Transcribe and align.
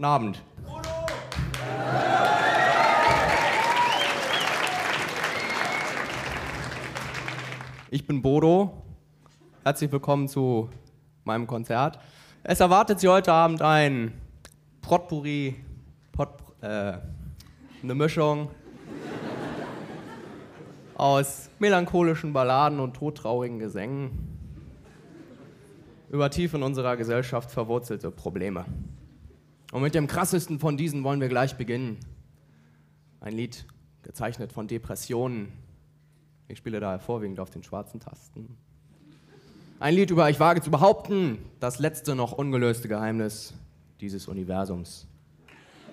Guten 0.00 0.10
Abend. 0.10 0.42
Ich 7.90 8.06
bin 8.06 8.22
Bodo. 8.22 8.80
Herzlich 9.64 9.90
willkommen 9.90 10.28
zu 10.28 10.70
meinem 11.24 11.48
Konzert. 11.48 11.98
Es 12.44 12.60
erwartet 12.60 13.00
Sie 13.00 13.08
heute 13.08 13.32
Abend 13.32 13.60
ein 13.60 14.12
Potpourri, 14.82 15.56
Pot, 16.12 16.28
äh, 16.60 16.98
eine 17.82 17.94
Mischung 17.96 18.52
aus 20.94 21.50
melancholischen 21.58 22.32
Balladen 22.32 22.78
und 22.78 22.94
todtraurigen 22.94 23.58
Gesängen 23.58 24.12
über 26.08 26.30
tief 26.30 26.54
in 26.54 26.62
unserer 26.62 26.96
Gesellschaft 26.96 27.50
verwurzelte 27.50 28.12
Probleme. 28.12 28.64
Und 29.72 29.82
mit 29.82 29.94
dem 29.94 30.06
krassesten 30.06 30.58
von 30.58 30.76
diesen 30.76 31.04
wollen 31.04 31.20
wir 31.20 31.28
gleich 31.28 31.56
beginnen. 31.56 31.98
Ein 33.20 33.34
Lied 33.34 33.66
gezeichnet 34.02 34.52
von 34.52 34.66
Depressionen. 34.66 35.52
Ich 36.48 36.58
spiele 36.58 36.80
da 36.80 36.98
vorwiegend 36.98 37.40
auf 37.40 37.50
den 37.50 37.62
schwarzen 37.62 38.00
Tasten. 38.00 38.56
Ein 39.80 39.94
Lied 39.94 40.10
über, 40.10 40.28
ich 40.30 40.40
wage 40.40 40.62
zu 40.62 40.70
behaupten, 40.70 41.38
das 41.60 41.78
letzte 41.78 42.14
noch 42.14 42.32
ungelöste 42.32 42.88
Geheimnis 42.88 43.54
dieses 44.00 44.26
Universums. 44.26 45.06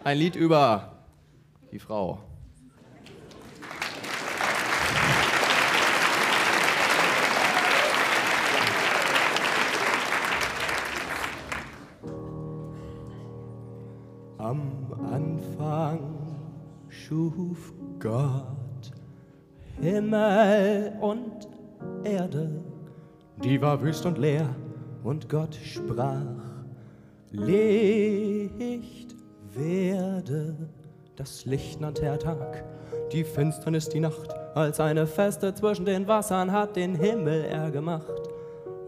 Ein 0.04 0.18
Lied 0.18 0.36
über 0.36 1.04
die 1.72 1.80
Frau. 1.80 2.24
Schuf 17.08 17.74
Gott 18.00 18.92
Himmel 19.80 20.94
und 21.02 21.48
Erde, 22.04 22.64
die 23.44 23.62
war 23.62 23.82
wüst 23.82 24.06
und 24.06 24.18
leer, 24.18 24.48
und 25.04 25.30
Gott 25.30 25.54
sprach, 25.56 26.22
Licht 27.32 29.16
werde, 29.54 30.56
das 31.16 31.46
Licht 31.46 31.82
nannte 31.82 32.06
er 32.06 32.18
Tag, 32.18 32.64
die 33.12 33.24
Finsternis 33.24 33.90
die 33.90 34.00
Nacht, 34.00 34.34
als 34.56 34.80
eine 34.80 35.06
Feste 35.06 35.54
zwischen 35.54 35.86
den 35.86 36.08
Wassern 36.08 36.52
hat 36.52 36.76
den 36.76 36.96
Himmel 36.96 37.44
er 37.46 37.70
gemacht. 37.70 38.30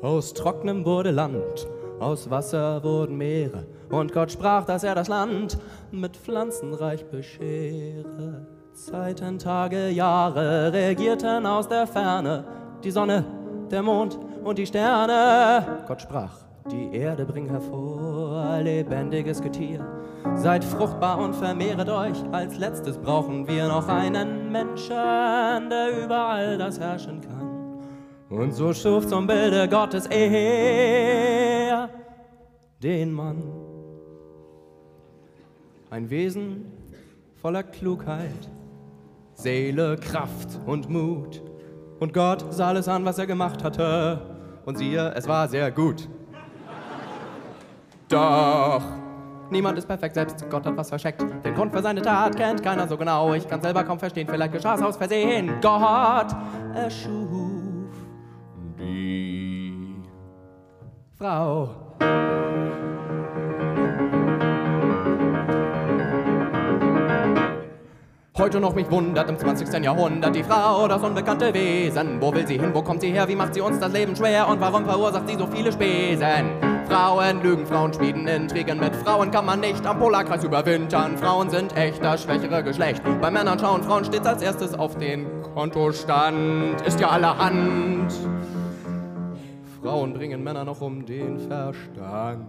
Aus 0.02 0.34
Trocknem 0.34 0.86
wurde 0.86 1.12
Land, 1.12 1.68
aus 2.00 2.30
Wasser 2.30 2.84
wurden 2.84 3.18
Meere, 3.18 3.66
und 3.90 4.14
Gott 4.14 4.32
sprach, 4.32 4.66
dass 4.66 4.84
er 4.84 4.96
das 4.96 5.08
Land 5.08 5.58
mit 5.92 6.16
Pflanzen 6.18 6.74
reich 6.74 7.06
beschere. 7.06 8.48
Zeiten, 8.74 9.40
Tage, 9.40 9.90
Jahre 9.90 10.72
regierten 10.72 11.46
aus 11.46 11.68
der 11.68 11.88
Ferne 11.88 12.44
die 12.84 12.92
Sonne, 12.92 13.26
der 13.72 13.82
Mond 13.82 14.20
und 14.44 14.58
die 14.58 14.66
Sterne. 14.66 15.84
Gott 15.88 16.02
sprach, 16.02 16.34
die 16.72 16.96
Erde 16.96 17.26
bring 17.26 17.50
hervor, 17.50 18.60
lebendiges 18.62 19.42
Getier. 19.42 19.86
Seid 20.36 20.64
fruchtbar 20.64 21.18
und 21.20 21.36
vermehret 21.36 21.90
euch. 21.90 22.18
Als 22.32 22.58
letztes 22.58 22.98
brauchen 22.98 23.48
wir 23.48 23.68
noch 23.68 23.88
einen 23.88 24.52
Menschen, 24.52 25.70
der 25.70 26.04
überall 26.04 26.58
das 26.58 26.80
herrschen 26.80 27.22
kann. 27.22 27.37
Und 28.30 28.52
so 28.52 28.74
schuf 28.74 29.08
zum 29.08 29.26
Bilde 29.26 29.70
Gottes 29.70 30.06
er 30.08 31.90
den 32.84 33.14
Mann. 33.14 33.42
Ein 35.90 36.10
Wesen 36.10 36.66
voller 37.42 37.64
Klugheit, 37.64 38.50
Seele, 39.34 39.96
Kraft 39.96 40.60
und 40.66 40.90
Mut. 40.90 41.42
Und 42.00 42.14
Gott 42.14 42.54
sah 42.54 42.68
alles 42.68 42.90
an, 42.90 43.06
was 43.06 43.18
er 43.18 43.28
gemacht 43.28 43.64
hatte. 43.64 44.20
Und 44.66 44.78
siehe, 44.78 45.14
es 45.16 45.26
war 45.28 45.48
sehr 45.48 45.72
gut. 45.72 46.10
Doch 48.10 48.82
niemand 49.50 49.78
ist 49.78 49.88
perfekt, 49.88 50.16
selbst 50.16 50.50
Gott 50.50 50.66
hat 50.66 50.76
was 50.76 50.90
verscheckt. 50.90 51.24
Den 51.46 51.56
Grund 51.56 51.72
für 51.72 51.82
seine 51.82 52.02
Tat 52.02 52.36
kennt 52.36 52.62
keiner 52.62 52.88
so 52.90 52.98
genau. 52.98 53.34
Ich 53.34 53.48
kann 53.48 53.62
selber 53.62 53.86
kaum 53.86 53.98
verstehen, 53.98 54.28
vielleicht 54.30 54.52
geschah 54.52 54.76
es 54.76 54.82
aus 54.82 54.98
Versehen. 54.98 55.54
Gott 55.62 56.36
erschuf 56.76 57.47
Frau. 61.20 61.70
Heute 68.38 68.60
noch 68.60 68.76
mich 68.76 68.92
wundert 68.92 69.28
im 69.28 69.40
20. 69.40 69.84
Jahrhundert 69.84 70.36
die 70.36 70.44
Frau, 70.44 70.88
das 70.88 71.02
unbekannte 71.02 71.52
Wesen. 71.56 72.22
Wo 72.22 72.32
will 72.32 72.46
sie 72.46 72.60
hin, 72.60 72.70
wo 72.72 72.84
kommt 72.84 73.02
sie 73.02 73.12
her, 73.12 73.28
wie 73.28 73.36
macht 73.36 73.56
sie 73.56 73.62
uns 73.62 73.80
das 73.80 73.92
Leben 73.92 74.16
schwer 74.16 74.48
und 74.48 74.62
warum 74.62 74.86
verursacht 74.86 75.28
sie 75.28 75.38
so 75.38 75.48
viele 75.48 75.72
Spesen? 75.72 76.52
Frauen 76.88 77.42
lügen, 77.42 77.66
Frauen 77.66 77.92
schmieden 77.92 78.28
Intrigen. 78.28 78.80
Mit 78.80 78.96
Frauen 78.98 79.32
kann 79.32 79.48
man 79.48 79.62
nicht 79.62 79.84
am 79.88 79.98
Polarkreis 79.98 80.44
überwintern. 80.44 81.18
Frauen 81.18 81.50
sind 81.50 81.76
echt 81.76 82.04
das 82.04 82.22
schwächere 82.22 82.62
Geschlecht. 82.62 83.02
Bei 83.20 83.32
Männern 83.32 83.58
schauen 83.58 83.82
Frauen 83.82 84.06
stets 84.06 84.28
als 84.28 84.44
erstes 84.44 84.76
auf 84.76 84.96
den 84.98 85.26
Kontostand. 85.56 86.80
Ist 86.86 87.00
ja 87.00 87.10
allerhand. 87.10 88.14
Frauen 89.88 90.14
bringen 90.14 90.44
Männer 90.44 90.66
noch 90.66 90.82
um 90.82 91.06
den 91.06 91.40
Verstand. 91.40 92.46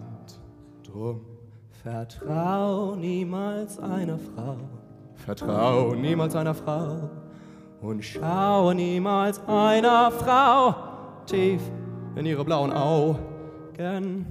Drum 0.84 1.20
vertrau 1.84 2.96
niemals 2.96 3.78
einer 3.78 4.18
Frau. 4.18 4.56
Vertrau 5.14 5.94
niemals 5.94 6.34
einer 6.34 6.52
Frau 6.52 7.08
und 7.80 8.04
schau 8.04 8.72
niemals 8.72 9.40
einer 9.46 10.10
Frau 10.10 10.74
tief 11.26 11.62
in 12.16 12.26
ihre 12.26 12.44
blauen 12.44 12.72
Augen. 12.72 14.26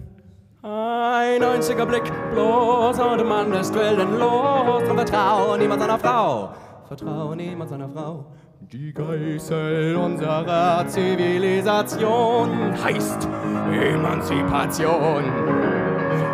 Ein 0.61 1.41
einziger 1.41 1.85
Blick 1.85 2.11
bloß 2.33 2.99
und 2.99 3.25
man 3.25 3.53
ist 3.53 3.73
willenlos 3.73 4.83
und 4.89 4.97
vertrau 4.97 5.55
niemals 5.55 5.81
einer 5.81 5.97
Frau. 5.97 6.49
Vertrau 6.89 7.33
niemals 7.35 7.71
einer 7.71 7.87
Frau. 7.87 8.25
Die 8.59 8.91
Geißel 8.91 9.95
unserer 9.95 10.85
Zivilisation 10.87 12.73
heißt 12.83 13.27
Emanzipation. 13.71 15.23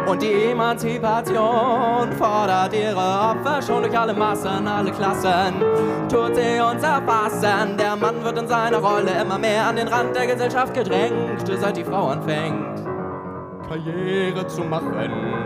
Und 0.08 0.22
die 0.22 0.52
Emanzipation 0.52 2.12
fordert 2.18 2.74
ihre 2.74 2.96
Opfer 2.96 3.62
schon 3.62 3.84
durch 3.84 3.98
alle 3.98 4.14
Massen, 4.14 4.68
alle 4.68 4.92
Klassen. 4.92 5.56
Tut 6.10 6.36
sie 6.36 6.62
uns 6.62 6.82
erfassen. 6.82 7.78
Der 7.78 7.98
Mann 7.98 8.24
wird 8.24 8.40
in 8.40 8.48
seiner 8.48 8.78
Rolle 8.78 9.12
immer 9.22 9.38
mehr 9.38 9.68
an 9.68 9.76
den 9.76 9.90
Rand 9.90 10.16
der 10.16 10.28
Gesellschaft 10.28 10.74
gedrängt, 10.74 11.46
seit 11.46 11.76
die 11.76 11.84
Frau 11.84 12.08
anfängt. 12.08 12.83
Karriere 13.74 14.46
zu 14.48 14.62
machen. 14.62 14.94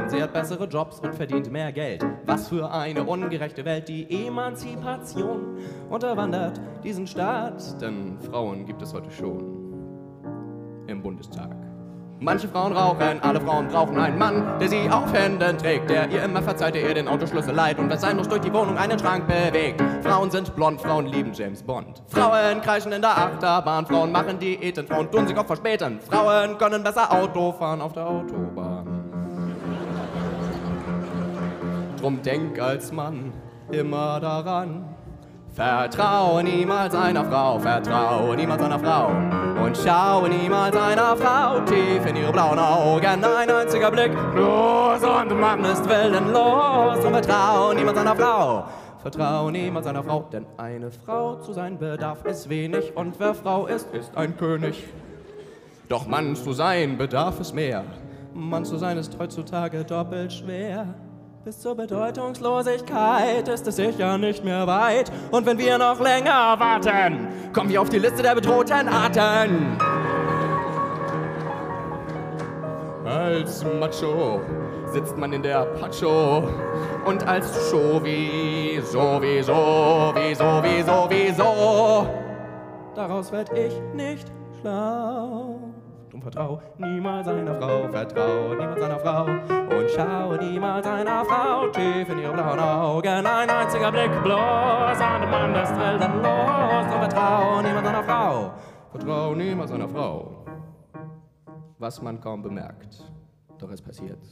Sie 0.08 0.22
hat 0.22 0.34
bessere 0.34 0.66
Jobs 0.66 1.00
und 1.00 1.16
verdient 1.16 1.50
mehr 1.50 1.72
Geld. 1.72 2.06
Was 2.26 2.50
für 2.50 2.70
eine 2.70 3.06
ungerechte 3.06 3.64
Welt. 3.64 3.88
Die 3.88 4.28
Emanzipation 4.28 5.58
unterwandert 5.90 6.60
diesen 6.84 7.08
Staat. 7.08 7.82
Denn 7.82 8.20
Frauen 8.20 8.66
gibt 8.66 8.82
es 8.82 8.94
heute 8.94 9.12
schon 9.12 9.40
im 10.88 11.02
Bundestag. 11.02 11.67
Manche 12.20 12.48
Frauen 12.48 12.76
rauchen, 12.76 13.22
alle 13.22 13.40
Frauen 13.40 13.68
brauchen 13.68 14.00
einen 14.00 14.18
Mann, 14.18 14.58
der 14.60 14.68
sie 14.68 14.90
auf 14.90 15.14
Händen 15.14 15.56
trägt, 15.60 15.88
der 15.92 16.10
ihr 16.10 16.24
immer 16.24 16.42
verzeiht, 16.42 16.74
der 16.74 16.82
ihr 16.88 16.96
den 16.96 17.08
Autoschlüssel 17.08 17.54
leiht 17.54 17.78
und 17.78 17.90
das 17.90 18.02
sein 18.02 18.18
muss 18.18 18.28
durch 18.28 18.42
die 18.42 18.52
Wohnung 18.52 18.76
einen 18.76 18.98
Schrank 18.98 19.28
bewegt. 19.28 19.80
Frauen 20.02 20.32
sind 20.32 20.56
blond, 20.56 20.82
Frauen 20.82 21.06
lieben 21.06 21.32
James 21.34 21.62
Bond. 21.62 22.02
Frauen 22.08 22.60
kreischen 22.62 22.92
in 22.92 23.02
der 23.02 23.16
Achterbahn, 23.16 23.86
Frauen 23.86 24.12
machen 24.12 24.40
Diäten, 24.40 24.88
Frauen 24.88 25.12
tun 25.12 25.28
sich 25.28 25.38
oft 25.38 25.46
verspäten. 25.46 26.00
Frauen 26.02 26.58
können 26.58 26.84
besser 26.84 27.12
Auto 27.12 27.52
fahren 27.52 27.82
auf 27.82 27.94
der 27.94 28.08
Autobahn. 28.08 28.88
Drum 32.02 32.22
denk 32.24 32.60
als 32.60 32.92
Mann 32.92 33.32
immer 33.72 34.20
daran, 34.20 34.97
Vertraue 35.58 36.44
niemals 36.44 36.94
einer 36.94 37.26
Frau, 37.26 37.58
vertraue 37.58 38.36
niemals 38.36 38.62
einer 38.62 38.78
Frau 38.78 39.08
und 39.66 39.76
schaue 39.76 40.30
niemals 40.30 40.76
einer 40.76 41.18
Frau 41.18 41.62
tief 41.62 42.06
in 42.06 42.16
ihre 42.16 42.32
blauen 42.32 42.60
Augen. 42.60 43.24
Ein 43.24 43.50
einziger 43.50 43.90
Blick, 43.90 44.12
los 44.36 45.02
und 45.02 45.40
Mann 45.40 45.66
ist 45.66 45.84
willenlos 45.90 47.04
und 47.04 47.12
vertraue 47.12 47.74
niemals 47.74 47.98
einer 47.98 48.16
Frau. 48.16 48.66
Vertraue 49.00 49.52
niemals 49.52 49.88
einer 49.88 50.04
Frau, 50.04 50.28
denn 50.32 50.46
eine 50.58 50.92
Frau 50.92 51.38
zu 51.38 51.54
sein 51.54 51.80
bedarf 51.80 52.20
es 52.26 52.48
wenig 52.48 52.96
und 52.96 53.20
wer 53.20 53.34
Frau 53.34 53.66
ist, 53.66 53.92
ist 53.96 54.16
ein 54.16 54.38
König. 54.38 54.84
Doch 55.90 56.06
Mann 56.06 56.36
zu 56.36 56.54
sein 56.54 57.00
bedarf 57.00 57.40
es 57.40 57.52
mehr. 57.52 57.84
Mann 58.32 58.64
zu 58.64 58.78
sein 58.78 59.00
ist 59.00 59.18
heutzutage 59.18 59.84
doppelt 59.84 60.32
schwer. 60.32 60.94
Bis 61.48 61.62
zur 61.62 61.76
Bedeutungslosigkeit 61.76 63.48
ist 63.48 63.66
es 63.66 63.78
sicher 63.78 64.18
nicht 64.18 64.44
mehr 64.44 64.68
weit. 64.68 65.10
Und 65.32 65.46
wenn 65.46 65.58
wir 65.58 65.78
noch 65.78 65.98
länger 65.98 66.60
warten, 66.60 67.26
kommen 67.54 67.70
wir 67.70 67.82
auf 67.82 67.88
die 67.88 68.00
Liste 68.00 68.22
der 68.22 68.36
bedrohten 68.36 68.90
Arten. 68.90 69.78
Als 73.06 73.64
Macho 73.64 74.42
sitzt 74.88 75.16
man 75.18 75.32
in 75.32 75.42
der 75.42 75.64
Pacho 75.80 76.50
und 77.06 77.26
als 77.26 77.70
Show 77.70 78.04
wie 78.04 78.82
so, 78.84 79.22
wie 79.22 79.42
so, 79.42 80.12
wie 80.16 80.36
so, 80.36 80.44
wie 80.44 80.84
so, 80.84 81.10
wie 81.10 81.32
so. 81.32 82.08
Daraus 82.94 83.32
werd 83.32 83.58
ich 83.58 83.74
nicht 83.96 84.28
schlau. 84.60 85.77
Drum 86.18 86.24
vertrau 86.24 86.62
niemals 86.80 87.28
einer 87.28 87.54
Frau, 87.54 87.88
vertrau 87.90 88.50
niemals 88.56 88.82
einer 88.82 89.00
Frau 89.00 89.26
und 89.26 89.90
schau 89.96 90.36
niemals 90.36 90.88
einer 90.88 91.24
Frau 91.24 91.68
tief 91.68 92.10
in 92.10 92.18
ihre 92.18 92.34
blauen 92.34 92.60
Augen. 92.60 93.26
Ein 93.26 93.50
einziger 93.50 93.92
Blick 93.92 94.12
bloß 94.24 95.00
an 95.00 95.22
dem 95.22 95.30
Mann 95.30 95.54
des 95.54 95.70
Wilden 95.70 96.16
los. 96.16 96.88
Drum 96.90 97.02
vertrau 97.02 97.62
niemals 97.62 97.88
einer 97.88 98.04
Frau, 98.04 98.52
vertrau 98.90 99.36
niemals 99.36 99.72
einer 99.72 99.88
Frau. 99.88 100.46
Was 101.78 102.02
man 102.02 102.20
kaum 102.20 102.42
bemerkt, 102.42 103.06
doch 103.60 103.70
es 103.70 103.82
passiert. 103.84 104.26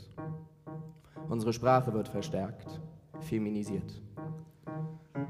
Unsere 1.30 1.54
Sprache 1.54 1.94
wird 1.94 2.08
verstärkt, 2.08 2.82
feminisiert. 3.20 4.02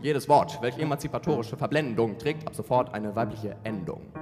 Jedes 0.02 0.30
Wort, 0.30 0.58
welche 0.62 0.82
emanzipatorische 0.82 1.58
Verblendung, 1.58 2.18
trägt 2.18 2.48
ab 2.48 2.56
sofort 2.56 2.94
eine 2.94 3.14
weibliche 3.14 3.58
Endung. 3.64 4.14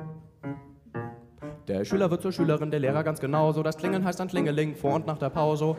Der 1.67 1.85
Schüler 1.85 2.11
wird 2.11 2.21
zur 2.21 2.33
Schülerin, 2.33 2.71
der 2.71 2.81
Lehrer 2.81 3.03
ganz 3.03 3.21
genauso. 3.21 3.63
Das 3.63 3.77
Klingeln 3.77 4.03
heißt 4.03 4.19
dann 4.19 4.27
Klingeling 4.27 4.75
vor 4.75 4.95
und 4.95 5.07
nach 5.07 5.17
der 5.17 5.29
Pause. 5.29 5.77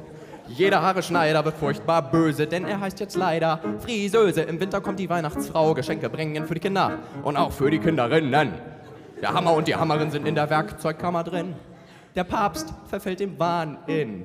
Jeder 0.48 0.80
Haare 0.80 1.02
Schneider 1.02 1.44
wird 1.44 1.56
furchtbar 1.56 2.10
böse, 2.10 2.46
denn 2.46 2.64
er 2.64 2.80
heißt 2.80 3.00
jetzt 3.00 3.16
leider 3.16 3.60
Friseuse. 3.80 4.42
Im 4.42 4.58
Winter 4.60 4.80
kommt 4.80 4.98
die 4.98 5.10
Weihnachtsfrau, 5.10 5.74
Geschenke 5.74 6.08
bringen 6.08 6.46
für 6.46 6.54
die 6.54 6.60
Kinder 6.60 7.00
und 7.22 7.36
auch 7.36 7.52
für 7.52 7.70
die 7.70 7.78
Kinderinnen. 7.78 8.52
Der 9.20 9.34
Hammer 9.34 9.52
und 9.52 9.68
die 9.68 9.76
Hammerin 9.76 10.10
sind 10.10 10.26
in 10.26 10.34
der 10.34 10.48
Werkzeugkammer 10.48 11.22
drin. 11.22 11.54
Der 12.14 12.24
Papst 12.24 12.72
verfällt 12.86 13.20
dem 13.20 13.38
Wahn 13.38 13.76
in 13.86 14.24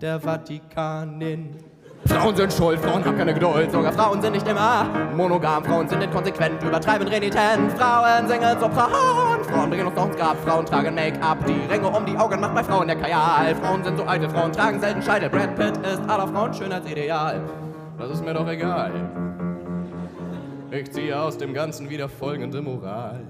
der 0.00 0.20
Vatikanin. 0.20 1.56
Frauen 2.06 2.36
sind 2.36 2.52
schuld, 2.52 2.78
Frauen 2.80 3.04
haben 3.04 3.16
keine 3.16 3.32
Geduld, 3.34 3.72
sogar 3.72 3.92
Frauen 3.92 4.20
sind 4.20 4.32
nicht 4.32 4.46
immer 4.46 4.86
monogam, 5.14 5.64
Frauen 5.64 5.88
sind 5.88 6.02
inkonsequent, 6.02 6.62
übertreiben 6.62 7.08
renitent, 7.08 7.72
Frauen 7.78 8.28
singen 8.28 8.58
Sopran, 8.60 9.42
Frauen. 9.44 9.70
Bringen 9.70 9.86
uns 9.86 9.94
doch 9.94 10.06
ins 10.06 10.16
Grab, 10.16 10.36
Frauen 10.44 10.66
tragen 10.66 10.94
Make-up, 10.94 11.38
die 11.46 11.72
Ringe 11.72 11.88
um 11.88 12.04
die 12.04 12.16
Augen 12.16 12.40
macht 12.40 12.54
bei 12.54 12.62
Frauen 12.62 12.86
der 12.86 12.96
Kajal, 12.96 13.54
Frauen 13.56 13.82
sind 13.84 13.96
so 13.96 14.04
alte, 14.04 14.28
Frauen 14.28 14.52
tragen 14.52 14.80
selten 14.80 15.02
Scheide, 15.02 15.30
Brad 15.30 15.56
Pitt 15.56 15.76
ist 15.78 16.02
aller 16.08 16.28
Frauen 16.28 16.52
Schönheitsideal, 16.52 17.40
das 17.98 18.10
ist 18.10 18.24
mir 18.24 18.34
doch 18.34 18.48
egal. 18.48 18.92
Ich 20.70 20.90
ziehe 20.92 21.18
aus 21.18 21.38
dem 21.38 21.54
Ganzen 21.54 21.88
wieder 21.88 22.08
folgende 22.08 22.60
Moral. 22.60 23.20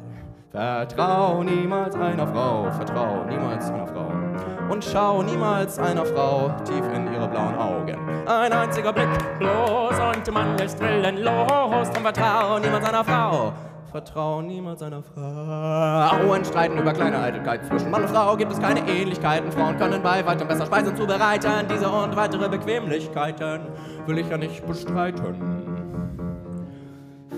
Vertrau 0.51 1.43
niemals 1.43 1.95
einer 1.95 2.27
Frau, 2.27 2.71
vertrau 2.71 3.25
niemals 3.29 3.71
einer 3.71 3.87
Frau. 3.87 4.24
Und 4.69 4.85
schau 4.85 5.23
niemals 5.23 5.79
einer 5.79 6.05
Frau 6.05 6.51
tief 6.65 6.85
in 6.95 7.13
ihre 7.13 7.29
blauen 7.29 7.57
Augen. 7.57 7.99
Ein 8.27 8.53
einziger 8.53 8.93
Blick 8.93 9.09
bloß 9.39 9.95
und 10.17 10.33
man 10.33 10.59
ist 10.59 10.81
willenlos. 10.81 11.91
Drum 11.91 12.03
vertrau 12.03 12.59
niemals 12.59 12.89
einer 12.89 13.05
Frau, 13.05 13.53
vertrau 13.93 14.41
niemals 14.43 14.83
einer 14.83 15.03
Frau. 15.03 16.33
Und 16.33 16.47
streiten 16.47 16.79
über 16.79 16.93
kleine 16.93 17.21
Eitelkeiten 17.21 17.69
zwischen 17.69 17.91
Mann 17.91 18.03
und 18.03 18.11
Frau 18.11 18.37
gibt 18.37 18.53
es 18.53 18.61
keine 18.61 18.81
Ähnlichkeiten. 18.89 19.53
Frauen 19.53 19.77
können 19.77 20.03
bei 20.03 20.25
weitem 20.25 20.49
besser 20.49 20.67
Speisen 20.67 20.97
zubereiten. 20.97 21.69
Diese 21.71 21.89
und 21.89 22.17
weitere 22.17 22.49
Bequemlichkeiten 22.49 23.61
will 24.07 24.19
ich 24.19 24.29
ja 24.29 24.39
nicht 24.39 24.67
bestreiten. 24.67 25.75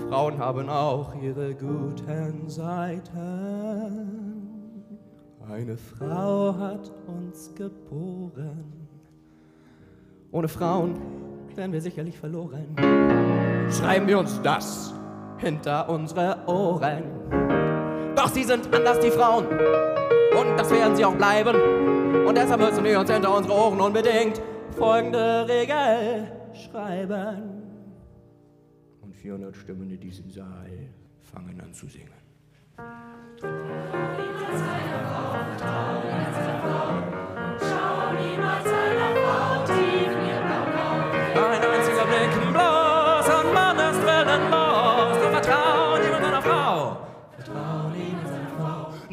Frauen 0.09 0.37
haben 0.39 0.69
auch 0.69 1.13
ihre 1.21 1.53
guten 1.53 2.47
Seiten. 2.47 4.06
Eine 5.67 5.75
Frau 5.75 6.55
hat 6.57 6.89
uns 7.07 7.53
geboren. 7.53 8.87
Ohne 10.31 10.47
Frauen 10.47 10.97
wären 11.55 11.73
wir 11.73 11.81
sicherlich 11.81 12.17
verloren. 12.17 12.73
Schreiben 13.69 14.07
wir 14.07 14.17
uns 14.17 14.41
das 14.41 14.93
hinter 15.39 15.89
unsere 15.89 16.37
Ohren. 16.47 17.03
Doch 18.15 18.29
sie 18.29 18.45
sind 18.45 18.73
anders, 18.73 19.01
die 19.01 19.11
Frauen. 19.11 19.45
Und 19.45 20.57
das 20.57 20.71
werden 20.71 20.95
sie 20.95 21.03
auch 21.03 21.15
bleiben. 21.15 21.57
Und 22.25 22.37
deshalb 22.37 22.61
müssen 22.61 22.85
wir 22.85 22.97
uns 23.01 23.11
hinter 23.11 23.35
unsere 23.35 23.53
Ohren 23.53 23.81
unbedingt 23.81 24.41
folgende 24.71 25.49
Regel 25.49 26.31
schreiben. 26.53 27.61
400 29.11 29.53
Stimmen 29.53 29.91
in 29.91 29.99
diesem 29.99 30.29
Saal 30.29 30.93
fangen 31.19 31.59
an 31.59 31.73
zu 31.73 31.87
singen. 31.87 32.13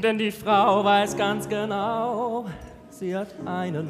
Denn 0.05 0.19
die 0.19 0.31
Frau 0.31 0.85
weiß 0.85 1.17
ganz 1.17 1.49
genau, 1.49 2.45
sie 2.91 3.17
hat 3.17 3.29
einen 3.47 3.89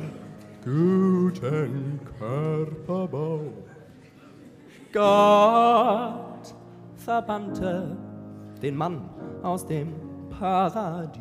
guten 0.62 1.98
Körperbau. 2.16 3.40
Gott 4.92 6.54
verbannte 6.94 7.96
den 8.62 8.76
Mann 8.76 9.10
aus 9.42 9.66
dem 9.66 9.92
Paradies, 10.38 11.18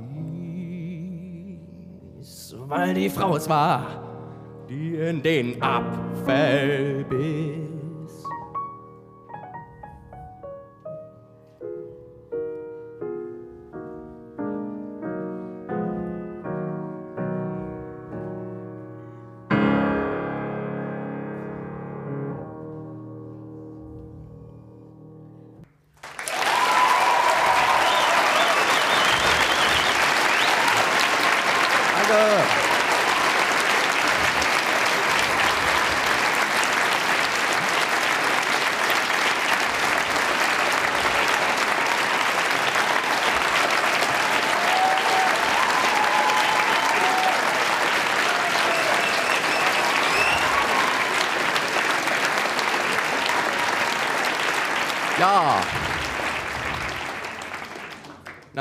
weil 2.67 2.93
die 2.93 3.09
Frau 3.09 3.35
es 3.35 3.49
war, 3.49 3.87
die 4.69 4.93
in 4.93 5.23
den 5.23 5.59
Apfel 5.59 7.03
biss. 7.09 7.72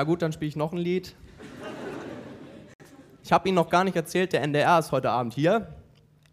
Na 0.02 0.06
gut, 0.06 0.20
dann 0.20 0.32
spiele 0.32 0.48
ich 0.48 0.56
noch 0.56 0.72
ein 0.72 0.78
Lied. 0.78 1.14
Ich 3.22 3.30
habe 3.30 3.48
Ihnen 3.48 3.54
noch 3.54 3.70
gar 3.70 3.84
nicht 3.84 3.94
erzählt, 3.94 4.32
der 4.32 4.42
NDR 4.42 4.80
ist 4.80 4.90
heute 4.90 5.12
Abend 5.12 5.32
hier. 5.32 5.68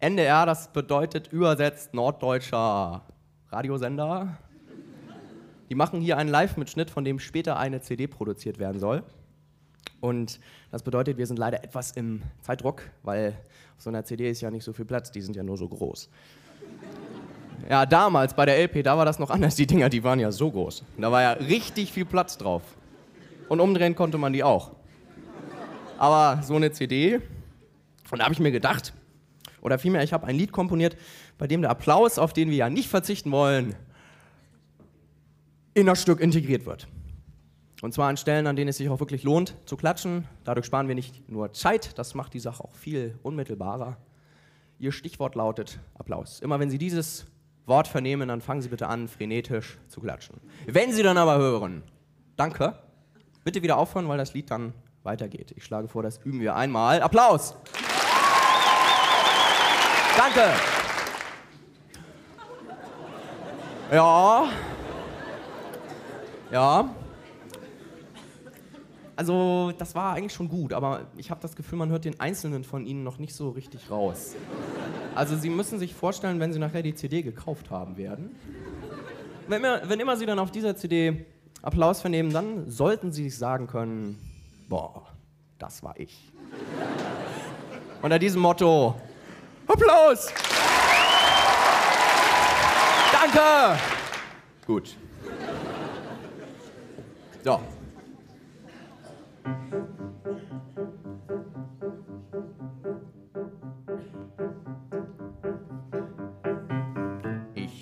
NDR, 0.00 0.44
das 0.44 0.72
bedeutet 0.72 1.28
übersetzt 1.28 1.94
norddeutscher 1.94 3.02
Radiosender. 3.48 4.36
Die 5.68 5.76
machen 5.76 6.00
hier 6.00 6.16
einen 6.16 6.30
Live-Mitschnitt, 6.30 6.90
von 6.90 7.04
dem 7.04 7.20
später 7.20 7.58
eine 7.58 7.80
CD 7.80 8.08
produziert 8.08 8.58
werden 8.58 8.80
soll. 8.80 9.04
Und 10.00 10.40
das 10.72 10.82
bedeutet, 10.82 11.16
wir 11.16 11.28
sind 11.28 11.38
leider 11.38 11.62
etwas 11.62 11.92
im 11.92 12.22
Zeitdruck, 12.40 12.82
weil 13.04 13.36
auf 13.76 13.84
so 13.84 13.90
einer 13.90 14.04
CD 14.04 14.28
ist 14.30 14.40
ja 14.40 14.50
nicht 14.50 14.64
so 14.64 14.72
viel 14.72 14.84
Platz, 14.84 15.12
die 15.12 15.20
sind 15.20 15.36
ja 15.36 15.44
nur 15.44 15.56
so 15.56 15.68
groß. 15.68 16.10
Ja, 17.68 17.86
damals 17.86 18.34
bei 18.34 18.46
der 18.46 18.58
LP, 18.58 18.82
da 18.82 18.98
war 18.98 19.04
das 19.04 19.20
noch 19.20 19.30
anders. 19.30 19.54
Die 19.54 19.68
Dinger, 19.68 19.88
die 19.88 20.02
waren 20.02 20.18
ja 20.18 20.32
so 20.32 20.50
groß. 20.50 20.82
Da 20.98 21.12
war 21.12 21.22
ja 21.22 21.32
richtig 21.34 21.92
viel 21.92 22.04
Platz 22.04 22.36
drauf. 22.36 22.62
Und 23.50 23.58
umdrehen 23.58 23.96
konnte 23.96 24.16
man 24.16 24.32
die 24.32 24.44
auch. 24.44 24.70
Aber 25.98 26.40
so 26.44 26.54
eine 26.54 26.70
CD, 26.70 27.16
und 28.12 28.20
da 28.20 28.24
habe 28.24 28.32
ich 28.32 28.38
mir 28.38 28.52
gedacht, 28.52 28.94
oder 29.60 29.76
vielmehr, 29.76 30.04
ich 30.04 30.12
habe 30.12 30.24
ein 30.28 30.36
Lied 30.36 30.52
komponiert, 30.52 30.96
bei 31.36 31.48
dem 31.48 31.60
der 31.60 31.72
Applaus, 31.72 32.16
auf 32.20 32.32
den 32.32 32.48
wir 32.50 32.56
ja 32.56 32.70
nicht 32.70 32.88
verzichten 32.88 33.32
wollen, 33.32 33.74
in 35.74 35.86
das 35.86 36.00
Stück 36.00 36.20
integriert 36.20 36.64
wird. 36.64 36.86
Und 37.82 37.92
zwar 37.92 38.08
an 38.08 38.16
Stellen, 38.16 38.46
an 38.46 38.54
denen 38.54 38.68
es 38.68 38.76
sich 38.76 38.88
auch 38.88 39.00
wirklich 39.00 39.24
lohnt 39.24 39.56
zu 39.64 39.76
klatschen. 39.76 40.28
Dadurch 40.44 40.66
sparen 40.66 40.86
wir 40.86 40.94
nicht 40.94 41.28
nur 41.28 41.52
Zeit, 41.52 41.98
das 41.98 42.14
macht 42.14 42.34
die 42.34 42.40
Sache 42.40 42.62
auch 42.62 42.76
viel 42.76 43.18
unmittelbarer. 43.24 43.96
Ihr 44.78 44.92
Stichwort 44.92 45.34
lautet 45.34 45.80
Applaus. 45.94 46.38
Immer 46.38 46.60
wenn 46.60 46.70
Sie 46.70 46.78
dieses 46.78 47.26
Wort 47.66 47.88
vernehmen, 47.88 48.28
dann 48.28 48.42
fangen 48.42 48.62
Sie 48.62 48.68
bitte 48.68 48.86
an, 48.86 49.08
frenetisch 49.08 49.76
zu 49.88 50.00
klatschen. 50.00 50.36
Wenn 50.66 50.92
Sie 50.92 51.02
dann 51.02 51.18
aber 51.18 51.36
hören, 51.38 51.82
danke, 52.36 52.78
bitte 53.44 53.62
wieder 53.62 53.76
aufhören, 53.78 54.08
weil 54.08 54.18
das 54.18 54.34
Lied 54.34 54.50
dann 54.50 54.72
weitergeht. 55.02 55.52
Ich 55.56 55.64
schlage 55.64 55.88
vor, 55.88 56.02
das 56.02 56.18
üben 56.24 56.40
wir 56.40 56.54
einmal. 56.56 57.02
Applaus! 57.02 57.54
Danke. 60.16 60.52
Ja. 63.90 64.48
Ja. 66.52 66.94
Also, 69.16 69.72
das 69.76 69.94
war 69.94 70.14
eigentlich 70.14 70.32
schon 70.32 70.48
gut, 70.48 70.72
aber 70.72 71.06
ich 71.16 71.30
habe 71.30 71.40
das 71.42 71.54
Gefühl, 71.54 71.78
man 71.78 71.90
hört 71.90 72.04
den 72.04 72.18
einzelnen 72.20 72.64
von 72.64 72.86
ihnen 72.86 73.02
noch 73.04 73.18
nicht 73.18 73.34
so 73.34 73.50
richtig 73.50 73.90
raus. 73.90 74.34
Also, 75.14 75.36
Sie 75.36 75.50
müssen 75.50 75.78
sich 75.78 75.94
vorstellen, 75.94 76.40
wenn 76.40 76.52
Sie 76.52 76.58
nachher 76.58 76.82
die 76.82 76.94
CD 76.94 77.22
gekauft 77.22 77.70
haben 77.70 77.96
werden, 77.96 78.34
wenn, 79.48 79.62
immer, 79.62 79.88
wenn 79.88 80.00
immer 80.00 80.16
Sie 80.16 80.26
dann 80.26 80.38
auf 80.38 80.50
dieser 80.50 80.76
CD 80.76 81.26
Applaus 81.62 82.00
vernehmen, 82.00 82.32
dann 82.32 82.70
sollten 82.70 83.12
Sie 83.12 83.24
sich 83.24 83.36
sagen 83.38 83.66
können: 83.66 84.18
Boah, 84.68 85.06
das 85.58 85.82
war 85.82 85.98
ich. 85.98 86.32
Unter 88.02 88.18
diesem 88.18 88.40
Motto: 88.40 88.94
Applaus! 89.66 90.32
Danke! 93.12 93.78
Gut. 94.66 94.96
So. 97.44 97.60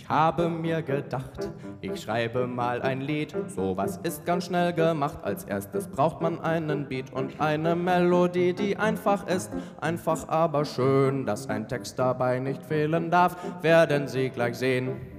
Ich 0.08 0.14
habe 0.14 0.48
mir 0.48 0.80
gedacht, 0.80 1.50
ich 1.82 2.00
schreibe 2.00 2.46
mal 2.46 2.80
ein 2.80 3.02
Lied. 3.02 3.36
Sowas 3.46 4.00
ist 4.02 4.24
ganz 4.24 4.46
schnell 4.46 4.72
gemacht. 4.72 5.18
Als 5.22 5.44
erstes 5.44 5.86
braucht 5.86 6.22
man 6.22 6.40
einen 6.40 6.88
Beat 6.88 7.12
und 7.12 7.38
eine 7.42 7.76
Melodie, 7.76 8.54
die 8.54 8.78
einfach 8.78 9.26
ist. 9.26 9.52
Einfach 9.82 10.26
aber 10.30 10.64
schön, 10.64 11.26
dass 11.26 11.50
ein 11.50 11.68
Text 11.68 11.98
dabei 11.98 12.38
nicht 12.38 12.64
fehlen 12.64 13.10
darf, 13.10 13.36
werden 13.60 14.08
Sie 14.08 14.30
gleich 14.30 14.56
sehen. 14.56 15.17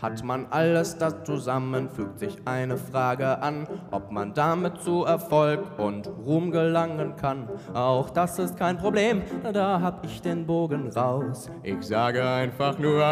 Hat 0.00 0.24
man 0.24 0.46
alles 0.48 0.96
das 0.96 1.24
zusammen, 1.24 1.90
fügt 1.90 2.18
sich 2.18 2.38
eine 2.46 2.78
Frage 2.78 3.42
an, 3.42 3.66
ob 3.90 4.10
man 4.10 4.32
damit 4.32 4.80
zu 4.80 5.04
Erfolg 5.04 5.78
und 5.78 6.08
Ruhm 6.24 6.50
gelangen 6.50 7.16
kann. 7.16 7.48
Auch 7.74 8.08
das 8.08 8.38
ist 8.38 8.56
kein 8.56 8.78
Problem, 8.78 9.22
da 9.52 9.80
hab 9.82 10.06
ich 10.06 10.22
den 10.22 10.46
Bogen 10.46 10.88
raus. 10.88 11.50
Ich 11.62 11.82
sage 11.82 12.26
einfach 12.26 12.78
nur 12.78 13.04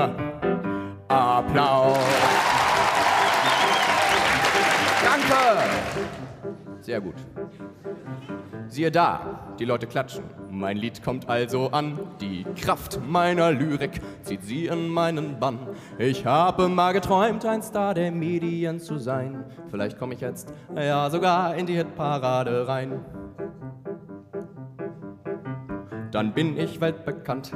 Applaus. 1.08 1.98
Danke! 5.04 5.60
Sehr 6.80 7.00
gut. 7.02 7.16
Siehe 8.68 8.90
da, 8.90 9.54
die 9.58 9.66
Leute 9.66 9.86
klatschen. 9.86 10.37
Mein 10.50 10.76
Lied 10.76 11.02
kommt 11.02 11.28
also 11.28 11.70
an. 11.70 11.98
Die 12.20 12.44
Kraft 12.60 13.00
meiner 13.06 13.50
Lyrik 13.50 14.00
zieht 14.22 14.42
sie 14.42 14.66
in 14.66 14.88
meinen 14.88 15.38
Bann. 15.38 15.58
Ich 15.98 16.24
habe 16.24 16.68
mal 16.68 16.92
geträumt, 16.92 17.44
ein 17.44 17.62
Star 17.62 17.94
der 17.94 18.10
Medien 18.10 18.80
zu 18.80 18.98
sein. 18.98 19.44
Vielleicht 19.70 19.98
komme 19.98 20.14
ich 20.14 20.20
jetzt, 20.20 20.52
ja, 20.74 21.10
sogar 21.10 21.54
in 21.54 21.66
die 21.66 21.76
Hitparade 21.76 22.66
rein. 22.66 23.04
Dann 26.10 26.32
bin 26.32 26.56
ich 26.56 26.80
weltbekannt. 26.80 27.52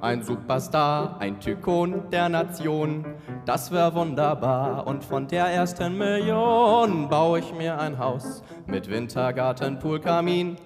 Ein 0.00 0.22
Superstar, 0.22 1.16
ein 1.20 1.40
Tykon 1.40 2.08
der 2.10 2.28
Nation. 2.28 3.04
Das 3.44 3.72
wär 3.72 3.94
wunderbar. 3.94 4.86
Und 4.86 5.04
von 5.04 5.26
der 5.26 5.46
ersten 5.46 5.98
Million 5.98 7.08
baue 7.08 7.40
ich 7.40 7.52
mir 7.52 7.78
ein 7.78 7.98
Haus 7.98 8.42
mit 8.66 8.88
Wintergarten, 8.88 9.78
Pool, 9.78 10.00
Kamin. 10.00 10.56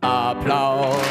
Applaus. 0.00 1.02